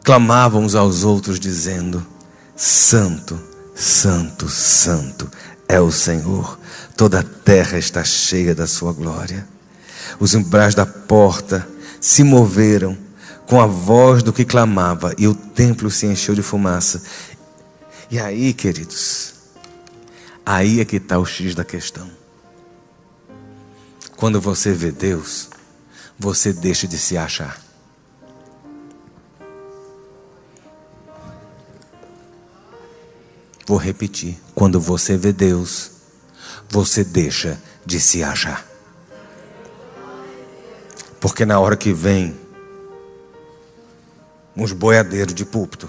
Clamavam 0.04 0.64
uns 0.64 0.74
aos 0.74 1.02
outros, 1.02 1.40
dizendo: 1.40 2.06
Santo, 2.54 3.40
Santo, 3.74 4.50
Santo 4.50 5.30
é 5.66 5.80
o 5.80 5.90
Senhor, 5.90 6.58
toda 6.94 7.20
a 7.20 7.24
terra 7.24 7.78
está 7.78 8.04
cheia 8.04 8.54
da 8.54 8.66
Sua 8.66 8.92
glória. 8.92 9.48
Os 10.18 10.34
umbrais 10.34 10.74
da 10.74 10.84
porta 10.84 11.66
se 11.98 12.22
moveram 12.22 12.98
com 13.50 13.60
a 13.60 13.66
voz 13.66 14.22
do 14.22 14.32
que 14.32 14.46
clamava, 14.46 15.12
e 15.18 15.26
o 15.26 15.34
templo 15.34 15.90
se 15.90 16.06
encheu 16.06 16.34
de 16.34 16.42
fumaça. 16.42 17.02
E 18.10 18.18
aí, 18.18 18.54
queridos, 18.54 19.40
Aí 20.52 20.80
é 20.80 20.84
que 20.84 20.96
está 20.96 21.16
o 21.16 21.24
X 21.24 21.54
da 21.54 21.64
questão. 21.64 22.10
Quando 24.16 24.40
você 24.40 24.72
vê 24.72 24.90
Deus, 24.90 25.48
você 26.18 26.52
deixa 26.52 26.88
de 26.88 26.98
se 26.98 27.16
achar. 27.16 27.60
Vou 33.64 33.78
repetir: 33.78 34.40
quando 34.54 34.80
você 34.80 35.16
vê 35.16 35.32
Deus, 35.32 35.92
você 36.68 37.04
deixa 37.04 37.56
de 37.86 38.00
se 38.00 38.24
achar. 38.24 38.66
Porque 41.20 41.46
na 41.46 41.60
hora 41.60 41.76
que 41.76 41.92
vem 41.92 42.36
uns 44.56 44.72
boiadeiros 44.72 45.34
de 45.34 45.44
púlpito 45.44 45.88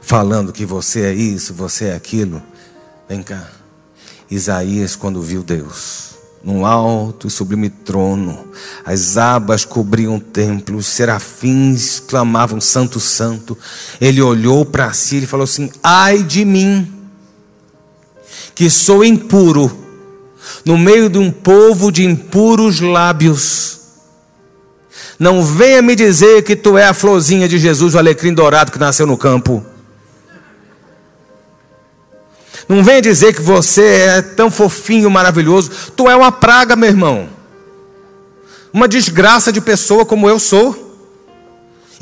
falando 0.00 0.52
que 0.52 0.66
você 0.66 1.02
é 1.02 1.14
isso, 1.14 1.54
você 1.54 1.86
é 1.86 1.94
aquilo, 1.94 2.42
Vem 3.12 3.22
cá. 3.22 3.46
Isaías, 4.30 4.96
quando 4.96 5.20
viu 5.20 5.42
Deus, 5.42 6.14
num 6.42 6.64
alto 6.64 7.26
e 7.26 7.30
sublime 7.30 7.68
trono, 7.68 8.48
as 8.86 9.18
abas 9.18 9.66
cobriam 9.66 10.16
o 10.16 10.20
templo, 10.20 10.78
os 10.78 10.86
serafins 10.86 12.00
clamavam 12.00 12.58
Santo, 12.58 12.98
Santo. 12.98 13.58
Ele 14.00 14.22
olhou 14.22 14.64
para 14.64 14.94
si 14.94 15.18
e 15.18 15.26
falou 15.26 15.44
assim: 15.44 15.70
Ai 15.82 16.22
de 16.22 16.42
mim, 16.42 16.90
que 18.54 18.70
sou 18.70 19.04
impuro, 19.04 19.70
no 20.64 20.78
meio 20.78 21.10
de 21.10 21.18
um 21.18 21.30
povo 21.30 21.92
de 21.92 22.02
impuros 22.02 22.80
lábios. 22.80 23.81
Não 25.22 25.40
venha 25.40 25.80
me 25.80 25.94
dizer 25.94 26.42
que 26.42 26.56
tu 26.56 26.76
é 26.76 26.84
a 26.84 26.92
florzinha 26.92 27.48
de 27.48 27.56
Jesus, 27.56 27.94
o 27.94 27.98
alecrim 27.98 28.34
dourado 28.34 28.72
que 28.72 28.78
nasceu 28.80 29.06
no 29.06 29.16
campo. 29.16 29.64
Não 32.68 32.82
venha 32.82 33.00
dizer 33.00 33.32
que 33.32 33.40
você 33.40 33.84
é 33.84 34.20
tão 34.20 34.50
fofinho, 34.50 35.08
maravilhoso. 35.08 35.70
Tu 35.94 36.10
é 36.10 36.16
uma 36.16 36.32
praga, 36.32 36.74
meu 36.74 36.88
irmão. 36.88 37.28
Uma 38.72 38.88
desgraça 38.88 39.52
de 39.52 39.60
pessoa 39.60 40.04
como 40.04 40.28
eu 40.28 40.40
sou. 40.40 40.91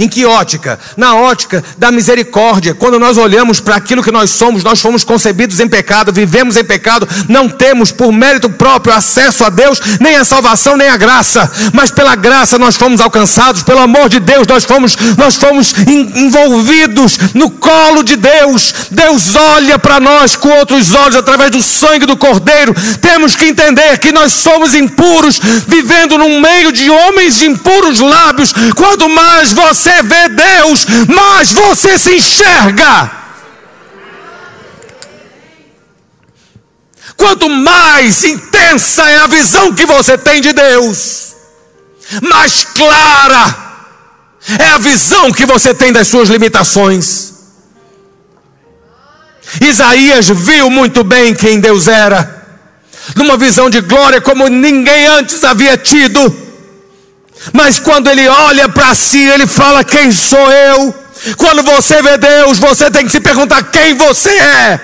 Em 0.00 0.08
que 0.08 0.24
ótica? 0.24 0.78
Na 0.96 1.14
ótica 1.14 1.62
da 1.76 1.92
misericórdia. 1.92 2.72
Quando 2.74 2.98
nós 2.98 3.18
olhamos 3.18 3.60
para 3.60 3.76
aquilo 3.76 4.02
que 4.02 4.10
nós 4.10 4.30
somos, 4.30 4.64
nós 4.64 4.80
fomos 4.80 5.04
concebidos 5.04 5.60
em 5.60 5.68
pecado, 5.68 6.10
vivemos 6.10 6.56
em 6.56 6.64
pecado, 6.64 7.06
não 7.28 7.50
temos 7.50 7.92
por 7.92 8.10
mérito 8.10 8.48
próprio 8.48 8.94
acesso 8.94 9.44
a 9.44 9.50
Deus, 9.50 9.78
nem 10.00 10.16
a 10.16 10.24
salvação, 10.24 10.74
nem 10.74 10.88
a 10.88 10.96
graça, 10.96 11.52
mas 11.74 11.90
pela 11.90 12.16
graça 12.16 12.56
nós 12.58 12.76
fomos 12.76 12.98
alcançados, 12.98 13.62
pelo 13.62 13.80
amor 13.80 14.08
de 14.08 14.18
Deus 14.20 14.46
nós 14.46 14.64
fomos, 14.64 14.96
nós 15.18 15.36
fomos 15.36 15.74
envolvidos 15.86 17.18
no 17.34 17.50
colo 17.50 18.02
de 18.02 18.16
Deus. 18.16 18.72
Deus 18.90 19.36
olha 19.36 19.78
para 19.78 20.00
nós 20.00 20.34
com 20.34 20.48
outros 20.48 20.94
olhos 20.94 21.16
através 21.16 21.50
do 21.50 21.60
sangue 21.60 22.06
do 22.06 22.16
Cordeiro. 22.16 22.74
Temos 23.02 23.36
que 23.36 23.44
entender 23.44 23.98
que 23.98 24.12
nós 24.12 24.32
somos 24.32 24.74
impuros, 24.74 25.38
vivendo 25.68 26.16
num 26.16 26.40
meio 26.40 26.72
de 26.72 26.88
homens 26.88 27.36
de 27.36 27.44
impuros 27.44 28.00
lábios. 28.00 28.54
Quanto 28.74 29.06
mais 29.06 29.52
você 29.52 29.89
você 29.90 30.02
vê 30.02 30.28
Deus, 30.28 30.86
mais 31.08 31.52
você 31.52 31.98
se 31.98 32.14
enxerga. 32.14 33.10
Quanto 37.16 37.48
mais 37.48 38.24
intensa 38.24 39.02
é 39.02 39.18
a 39.18 39.26
visão 39.26 39.74
que 39.74 39.84
você 39.84 40.16
tem 40.16 40.40
de 40.40 40.52
Deus, 40.52 41.34
mais 42.22 42.64
clara 42.64 43.70
é 44.58 44.70
a 44.72 44.78
visão 44.78 45.30
que 45.30 45.44
você 45.44 45.74
tem 45.74 45.92
das 45.92 46.08
suas 46.08 46.28
limitações. 46.28 47.30
Isaías 49.60 50.28
viu 50.28 50.70
muito 50.70 51.02
bem 51.02 51.34
quem 51.34 51.60
Deus 51.60 51.88
era, 51.88 52.46
numa 53.16 53.36
visão 53.36 53.68
de 53.68 53.80
glória 53.80 54.20
como 54.20 54.48
ninguém 54.48 55.06
antes 55.08 55.44
havia 55.44 55.76
tido. 55.76 56.49
Mas 57.52 57.78
quando 57.78 58.08
ele 58.08 58.28
olha 58.28 58.68
para 58.68 58.94
si, 58.94 59.18
ele 59.18 59.46
fala: 59.46 59.82
Quem 59.82 60.12
sou 60.12 60.50
eu? 60.50 60.94
Quando 61.36 61.62
você 61.62 62.02
vê 62.02 62.16
Deus, 62.16 62.58
você 62.58 62.90
tem 62.90 63.04
que 63.04 63.12
se 63.12 63.20
perguntar: 63.20 63.62
Quem 63.64 63.94
você 63.94 64.30
é? 64.30 64.80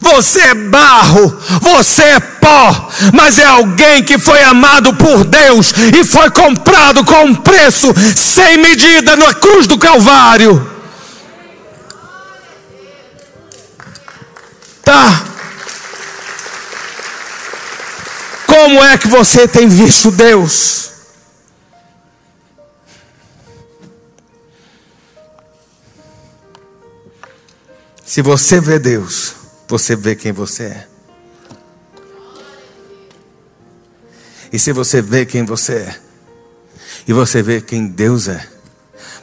Você 0.00 0.40
é 0.40 0.54
barro, 0.54 1.36
você 1.60 2.02
é 2.02 2.20
pó, 2.20 2.90
mas 3.12 3.38
é 3.38 3.44
alguém 3.44 4.04
que 4.04 4.18
foi 4.18 4.40
amado 4.42 4.94
por 4.94 5.24
Deus 5.24 5.72
e 5.92 6.04
foi 6.04 6.30
comprado 6.30 7.04
com 7.04 7.24
um 7.24 7.34
preço 7.34 7.92
sem 8.16 8.58
medida 8.58 9.16
na 9.16 9.34
cruz 9.34 9.66
do 9.66 9.76
Calvário. 9.76 10.70
Tá? 14.84 15.24
Como 18.46 18.82
é 18.84 18.96
que 18.96 19.08
você 19.08 19.48
tem 19.48 19.68
visto 19.68 20.10
Deus? 20.10 20.87
Se 28.08 28.22
você 28.22 28.58
vê 28.58 28.78
Deus, 28.78 29.34
você 29.68 29.94
vê 29.94 30.16
quem 30.16 30.32
você 30.32 30.62
é. 30.62 30.88
E 34.50 34.58
se 34.58 34.72
você 34.72 35.02
vê 35.02 35.26
quem 35.26 35.44
você 35.44 35.74
é, 35.74 36.00
e 37.06 37.12
você 37.12 37.42
vê 37.42 37.60
quem 37.60 37.86
Deus 37.86 38.26
é, 38.26 38.48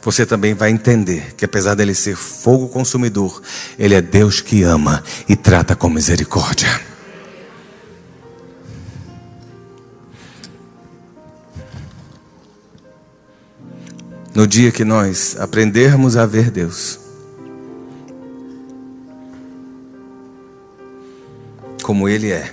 você 0.00 0.24
também 0.24 0.54
vai 0.54 0.70
entender 0.70 1.34
que 1.34 1.44
apesar 1.44 1.74
dele 1.74 1.96
ser 1.96 2.14
fogo 2.14 2.68
consumidor, 2.68 3.42
ele 3.76 3.96
é 3.96 4.00
Deus 4.00 4.40
que 4.40 4.62
ama 4.62 5.02
e 5.28 5.34
trata 5.34 5.74
com 5.74 5.90
misericórdia. 5.90 6.80
No 14.32 14.46
dia 14.46 14.70
que 14.70 14.84
nós 14.84 15.36
aprendermos 15.40 16.16
a 16.16 16.24
ver 16.24 16.52
Deus, 16.52 17.00
como 21.86 22.08
Ele 22.08 22.32
é, 22.32 22.52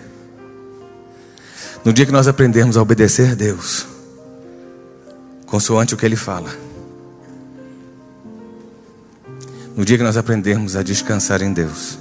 no 1.84 1.92
dia 1.92 2.06
que 2.06 2.12
nós 2.12 2.28
aprendermos 2.28 2.78
a 2.78 2.84
obedecer 2.84 3.32
a 3.32 3.34
Deus, 3.34 3.88
consoante 5.48 5.96
o 5.96 5.98
que 5.98 6.06
Ele 6.06 6.16
fala, 6.16 6.52
no 9.76 9.84
dia 9.84 9.98
que 9.98 10.04
nós 10.04 10.18
aprendermos 10.18 10.76
a 10.76 10.84
descansar 10.84 11.42
em 11.42 11.52
Deus, 11.52 11.98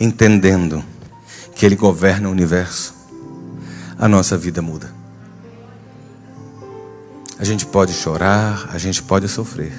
entendendo 0.00 0.84
que 1.54 1.64
Ele 1.64 1.76
governa 1.76 2.28
o 2.28 2.32
universo, 2.32 2.96
a 3.96 4.08
nossa 4.08 4.36
vida 4.36 4.60
muda. 4.60 4.92
A 7.38 7.44
gente 7.44 7.64
pode 7.64 7.92
chorar, 7.92 8.70
a 8.72 8.78
gente 8.78 9.04
pode 9.04 9.28
sofrer, 9.28 9.72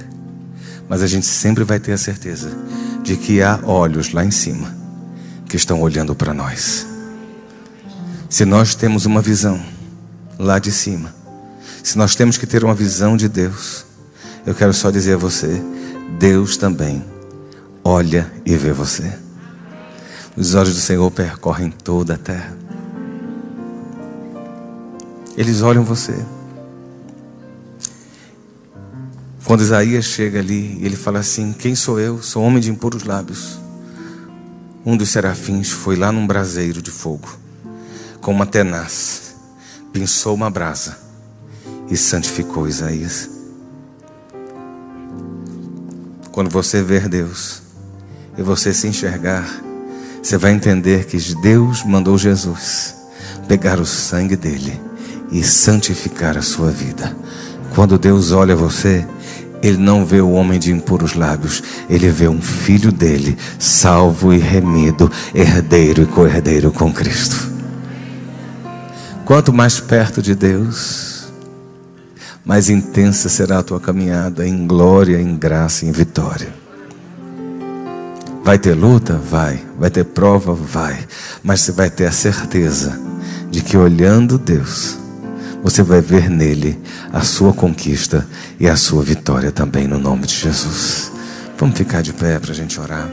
mas 0.88 1.02
a 1.02 1.08
gente 1.08 1.26
sempre 1.26 1.66
vai 1.66 1.82
ter 1.82 1.92
a 1.92 1.98
certeza 1.98 2.50
de 3.04 3.18
que 3.18 3.42
há 3.42 3.60
olhos 3.66 4.14
lá 4.14 4.24
em 4.24 4.32
cima 4.32 4.79
que 5.50 5.58
estão 5.58 5.82
olhando 5.82 6.16
para 6.16 6.34
nós. 6.34 6.88
Se 8.30 8.46
nós 8.46 8.76
temos 8.76 9.06
uma 9.06 9.22
visão 9.22 9.60
lá 10.38 10.60
de 10.60 10.72
cima, 10.72 11.14
se 11.84 11.98
nós 11.98 12.16
temos 12.16 12.38
que 12.38 12.46
ter 12.46 12.64
uma 12.64 12.76
visão 12.76 13.18
de 13.18 13.28
Deus, 13.28 13.84
eu 14.46 14.54
quero 14.54 14.74
só 14.74 14.92
dizer 14.92 15.16
a 15.16 15.18
você 15.18 15.62
Deus 16.20 16.56
também 16.56 17.04
olha 17.84 18.32
e 18.46 18.56
vê 18.56 18.72
você. 18.72 19.12
Os 20.38 20.54
olhos 20.54 20.76
do 20.76 20.80
Senhor 20.80 21.10
percorrem 21.12 21.72
toda 21.72 22.14
a 22.14 22.18
terra. 22.18 22.56
Eles 25.36 25.62
olham 25.62 25.84
você. 25.84 26.14
Quando 29.44 29.62
Isaías 29.62 30.06
chega 30.06 30.40
ali, 30.40 30.78
ele 30.82 30.96
fala 30.96 31.20
assim: 31.20 31.54
Quem 31.54 31.74
sou 31.74 32.00
eu? 32.00 32.22
Sou 32.22 32.44
homem 32.44 32.62
de 32.62 32.70
impuros 32.70 33.04
lábios. 33.04 33.60
Um 34.90 34.98
dos 34.98 35.10
serafins 35.10 35.70
foi 35.70 35.96
lá 35.96 36.12
num 36.12 36.26
braseiro 36.26 36.82
de 36.82 36.90
fogo, 36.90 37.30
com 38.22 38.32
uma 38.32 38.48
tenaz, 38.48 39.36
pinçou 39.94 40.34
uma 40.34 40.50
brasa 40.50 40.98
e 41.92 41.96
santificou 41.96 42.68
Isaías. 42.68 43.30
Quando 46.32 46.50
você 46.50 46.82
ver 46.82 47.08
Deus 47.08 47.62
e 48.36 48.42
você 48.42 48.74
se 48.74 48.88
enxergar, 48.88 49.62
você 50.24 50.38
vai 50.38 50.54
entender 50.54 51.06
que 51.06 51.20
Deus 51.36 51.84
mandou 51.84 52.18
Jesus 52.18 52.96
pegar 53.48 53.80
o 53.80 53.86
sangue 53.86 54.36
dele 54.36 54.82
e 55.32 55.44
santificar 55.44 56.36
a 56.36 56.42
sua 56.42 56.72
vida. 56.72 57.16
Quando 57.76 58.00
Deus 58.00 58.32
olha 58.32 58.56
você, 58.56 59.08
ele 59.62 59.78
não 59.78 60.06
vê 60.06 60.22
o 60.22 60.32
homem 60.32 60.60
de 60.60 60.72
impuros 60.72 61.14
lábios, 61.14 61.62
ele 61.90 62.10
vê 62.10 62.28
um 62.28 62.42
filho 62.42 62.92
dele, 62.92 63.38
salvo 63.58 64.34
e 64.34 64.38
remido, 64.38 65.12
herdeiro 65.34 66.04
e 66.04 66.06
co-herdeiro 66.06 66.72
com 66.72 66.92
Cristo. 66.92 67.50
Quanto 69.26 69.54
mais 69.54 69.80
perto 69.80 70.22
de 70.22 70.34
Deus, 70.34 71.32
mais 72.44 72.70
intensa 72.70 73.30
será 73.30 73.60
a 73.60 73.64
tua 73.64 73.80
caminhada 73.80 74.48
em 74.48 74.66
glória, 74.66 75.22
em 75.22 75.38
graça, 75.38 75.86
em 75.86 75.92
vitória. 75.92 76.52
Vai 78.44 78.58
ter 78.58 78.74
luta? 78.74 79.14
Vai. 79.18 79.64
Vai 79.78 79.92
ter 79.92 80.06
prova? 80.06 80.56
Vai. 80.56 80.98
Mas 81.44 81.62
você 81.62 81.72
vai 81.72 81.92
ter 81.92 82.08
a 82.08 82.12
certeza 82.12 83.00
de 83.52 83.62
que 83.62 83.78
olhando 83.78 84.40
Deus, 84.40 84.98
você 85.62 85.84
vai 85.84 86.02
ver 86.02 86.30
nele 86.30 86.80
a 87.12 87.22
sua 87.22 87.54
conquista 87.54 88.28
e 88.60 88.68
a 88.68 88.76
sua 88.76 89.04
vitória 89.04 89.52
também, 89.52 89.88
no 89.88 90.00
nome 90.00 90.26
de 90.26 90.36
Jesus. 90.36 91.12
Vamos 91.58 91.78
ficar 91.78 92.02
de 92.02 92.14
pé 92.14 92.40
para 92.40 92.52
a 92.52 92.56
gente 92.56 92.80
orar. 92.80 93.10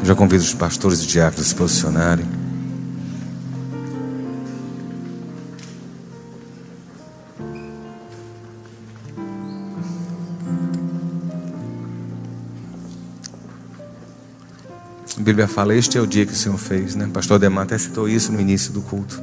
Eu 0.00 0.06
já 0.06 0.14
convido 0.14 0.42
os 0.42 0.54
pastores 0.54 1.02
e 1.02 1.06
diáconos 1.06 1.46
a 1.46 1.48
se 1.48 1.54
posicionarem. 1.54 2.26
Bíblia 15.18 15.48
fala: 15.48 15.74
Este 15.74 15.98
é 15.98 16.00
o 16.00 16.06
dia 16.06 16.24
que 16.24 16.32
o 16.32 16.36
Senhor 16.36 16.56
fez, 16.56 16.94
né? 16.94 17.10
Pastor 17.12 17.40
Demar 17.40 17.64
até 17.64 17.76
citou 17.76 18.08
isso 18.08 18.30
no 18.30 18.40
início 18.40 18.72
do 18.72 18.80
culto. 18.80 19.20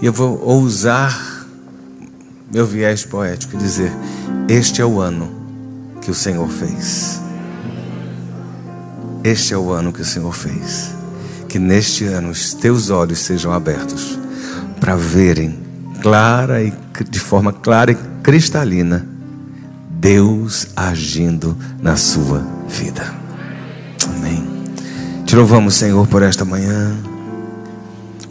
E 0.00 0.06
eu 0.06 0.12
vou 0.12 0.40
ousar 0.42 1.46
meu 2.52 2.66
viés 2.66 3.04
poético 3.04 3.56
e 3.56 3.58
dizer: 3.58 3.92
Este 4.48 4.80
é 4.80 4.84
o 4.84 5.00
ano 5.00 5.30
que 6.00 6.10
o 6.10 6.14
Senhor 6.14 6.48
fez. 6.48 7.20
Este 9.22 9.54
é 9.54 9.58
o 9.58 9.72
ano 9.72 9.92
que 9.92 10.02
o 10.02 10.04
Senhor 10.04 10.34
fez. 10.34 10.94
Que 11.48 11.58
neste 11.58 12.04
ano 12.04 12.30
os 12.30 12.52
teus 12.52 12.90
olhos 12.90 13.18
sejam 13.20 13.52
abertos 13.52 14.18
para 14.80 14.96
verem 14.96 15.58
clara 16.02 16.62
e 16.62 16.72
de 17.08 17.18
forma 17.18 17.52
clara 17.52 17.92
e 17.92 17.98
cristalina 18.22 19.06
Deus 20.04 20.68
agindo 20.76 21.56
na 21.80 21.96
sua 21.96 22.46
vida. 22.68 23.14
Amém. 24.06 24.46
Te 25.24 25.34
louvamos, 25.34 25.74
Senhor, 25.76 26.06
por 26.06 26.22
esta 26.22 26.44
manhã. 26.44 26.94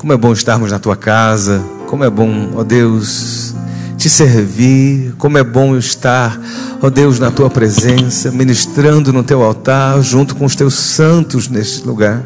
Como 0.03 0.11
é 0.11 0.17
bom 0.17 0.33
estarmos 0.33 0.69
na 0.69 0.79
tua 0.79 0.97
casa. 0.97 1.63
Como 1.87 2.03
é 2.03 2.09
bom, 2.09 2.51
ó 2.57 2.63
Deus, 2.65 3.55
te 3.97 4.09
servir. 4.09 5.15
Como 5.17 5.37
é 5.37 5.43
bom 5.45 5.77
estar, 5.77 6.37
ó 6.81 6.89
Deus, 6.89 7.19
na 7.19 7.31
tua 7.31 7.49
presença, 7.49 8.29
ministrando 8.29 9.13
no 9.13 9.23
teu 9.23 9.41
altar, 9.41 10.01
junto 10.01 10.35
com 10.35 10.43
os 10.43 10.57
teus 10.57 10.73
santos 10.73 11.47
neste 11.47 11.87
lugar. 11.87 12.21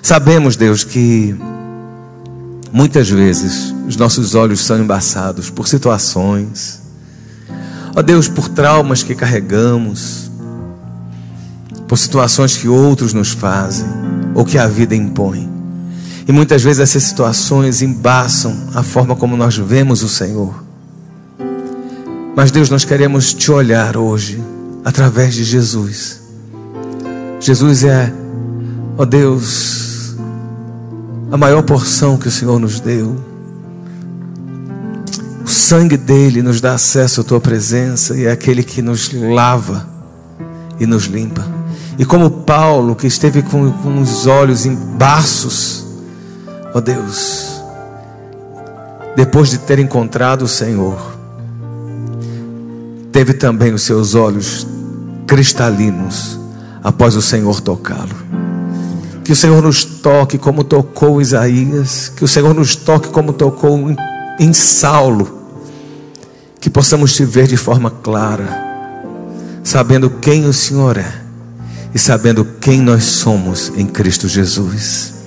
Sabemos, 0.00 0.54
Deus, 0.54 0.84
que 0.84 1.34
muitas 2.72 3.10
vezes 3.10 3.74
os 3.88 3.96
nossos 3.96 4.36
olhos 4.36 4.64
são 4.64 4.78
embaçados 4.78 5.50
por 5.50 5.66
situações, 5.66 6.80
ó 7.92 8.02
Deus, 8.02 8.28
por 8.28 8.48
traumas 8.48 9.02
que 9.02 9.16
carregamos 9.16 10.30
por 11.88 11.98
situações 11.98 12.56
que 12.56 12.68
outros 12.68 13.12
nos 13.12 13.32
fazem 13.32 13.88
ou 14.32 14.44
que 14.44 14.56
a 14.56 14.68
vida 14.68 14.94
impõe. 14.94 15.57
E 16.28 16.32
muitas 16.32 16.62
vezes 16.62 16.80
essas 16.80 17.04
situações 17.04 17.80
embaçam 17.80 18.54
a 18.74 18.82
forma 18.82 19.16
como 19.16 19.34
nós 19.34 19.56
vemos 19.56 20.02
o 20.02 20.08
Senhor. 20.10 20.62
Mas 22.36 22.50
Deus, 22.50 22.68
nós 22.68 22.84
queremos 22.84 23.32
te 23.32 23.50
olhar 23.50 23.96
hoje 23.96 24.38
através 24.84 25.34
de 25.34 25.42
Jesus. 25.42 26.20
Jesus 27.40 27.82
é, 27.82 28.12
ó 28.98 29.06
Deus, 29.06 30.16
a 31.32 31.38
maior 31.38 31.62
porção 31.62 32.18
que 32.18 32.28
o 32.28 32.30
Senhor 32.30 32.60
nos 32.60 32.78
deu. 32.78 33.16
O 35.42 35.48
sangue 35.48 35.96
dele 35.96 36.42
nos 36.42 36.60
dá 36.60 36.74
acesso 36.74 37.22
à 37.22 37.24
tua 37.24 37.40
presença 37.40 38.14
e 38.14 38.26
é 38.26 38.30
aquele 38.30 38.62
que 38.62 38.82
nos 38.82 39.10
lava 39.14 39.88
e 40.78 40.84
nos 40.84 41.04
limpa. 41.04 41.42
E 41.98 42.04
como 42.04 42.30
Paulo, 42.30 42.94
que 42.94 43.06
esteve 43.06 43.40
com, 43.40 43.72
com 43.72 43.98
os 44.02 44.26
olhos 44.26 44.66
em 44.66 44.74
baços, 44.74 45.87
ó 46.78 46.80
oh 46.80 46.80
Deus, 46.80 47.60
depois 49.16 49.50
de 49.50 49.58
ter 49.58 49.80
encontrado 49.80 50.42
o 50.42 50.48
Senhor, 50.48 50.96
teve 53.10 53.34
também 53.34 53.72
os 53.74 53.82
seus 53.82 54.14
olhos 54.14 54.64
cristalinos 55.26 56.38
após 56.82 57.16
o 57.16 57.22
Senhor 57.22 57.60
tocá-lo. 57.60 58.28
Que 59.24 59.32
o 59.32 59.36
Senhor 59.36 59.60
nos 59.60 59.84
toque 59.84 60.38
como 60.38 60.62
tocou 60.62 61.20
Isaías, 61.20 62.10
que 62.14 62.24
o 62.24 62.28
Senhor 62.28 62.54
nos 62.54 62.76
toque 62.76 63.08
como 63.08 63.32
tocou 63.32 63.76
em, 64.38 64.52
Saulo, 64.52 65.36
que 66.60 66.70
possamos 66.70 67.12
te 67.12 67.24
ver 67.24 67.48
de 67.48 67.56
forma 67.56 67.90
clara, 67.90 68.48
sabendo 69.64 70.08
quem 70.08 70.46
o 70.46 70.52
Senhor 70.52 70.96
é 70.96 71.12
e 71.92 71.98
sabendo 71.98 72.44
quem 72.60 72.80
nós 72.80 73.04
somos 73.04 73.72
em 73.76 73.86
Cristo 73.86 74.28
Jesus. 74.28 75.17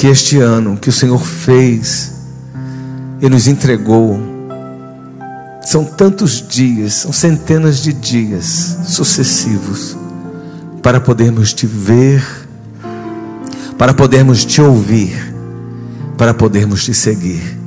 Que 0.00 0.06
este 0.06 0.38
ano 0.38 0.78
que 0.78 0.88
o 0.88 0.92
Senhor 0.92 1.22
fez 1.22 2.12
e 3.20 3.28
nos 3.28 3.46
entregou, 3.46 4.18
são 5.60 5.84
tantos 5.84 6.42
dias, 6.48 6.94
são 6.94 7.12
centenas 7.12 7.82
de 7.82 7.92
dias 7.92 8.78
sucessivos, 8.86 9.94
para 10.82 11.02
podermos 11.02 11.52
te 11.52 11.66
ver, 11.66 12.24
para 13.76 13.92
podermos 13.92 14.42
te 14.42 14.62
ouvir, 14.62 15.34
para 16.16 16.32
podermos 16.32 16.82
te 16.82 16.94
seguir. 16.94 17.58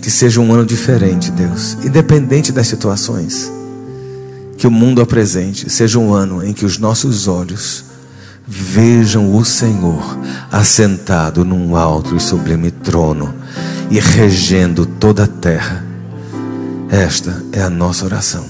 Que 0.00 0.10
seja 0.10 0.40
um 0.40 0.52
ano 0.52 0.66
diferente, 0.66 1.30
Deus, 1.30 1.78
independente 1.84 2.50
das 2.50 2.66
situações. 2.66 3.48
Que 4.56 4.66
o 4.66 4.72
mundo 4.72 5.00
apresente 5.00 5.70
seja 5.70 6.00
um 6.00 6.12
ano 6.12 6.44
em 6.44 6.52
que 6.52 6.66
os 6.66 6.78
nossos 6.78 7.28
olhos 7.28 7.91
vejam 8.54 9.34
o 9.34 9.44
Senhor 9.46 10.18
assentado 10.50 11.42
num 11.42 11.74
alto 11.74 12.14
e 12.14 12.20
sublime 12.20 12.70
trono 12.70 13.34
e 13.90 13.98
regendo 13.98 14.84
toda 14.84 15.24
a 15.24 15.26
terra. 15.26 15.82
Esta 16.90 17.42
é 17.52 17.62
a 17.62 17.70
nossa 17.70 18.04
oração, 18.04 18.44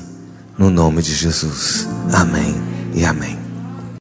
no 0.58 0.70
nome 0.70 1.02
de 1.02 1.14
Jesus. 1.14 1.86
Amém 2.12 2.60
e 2.92 3.04
amém. 3.04 3.41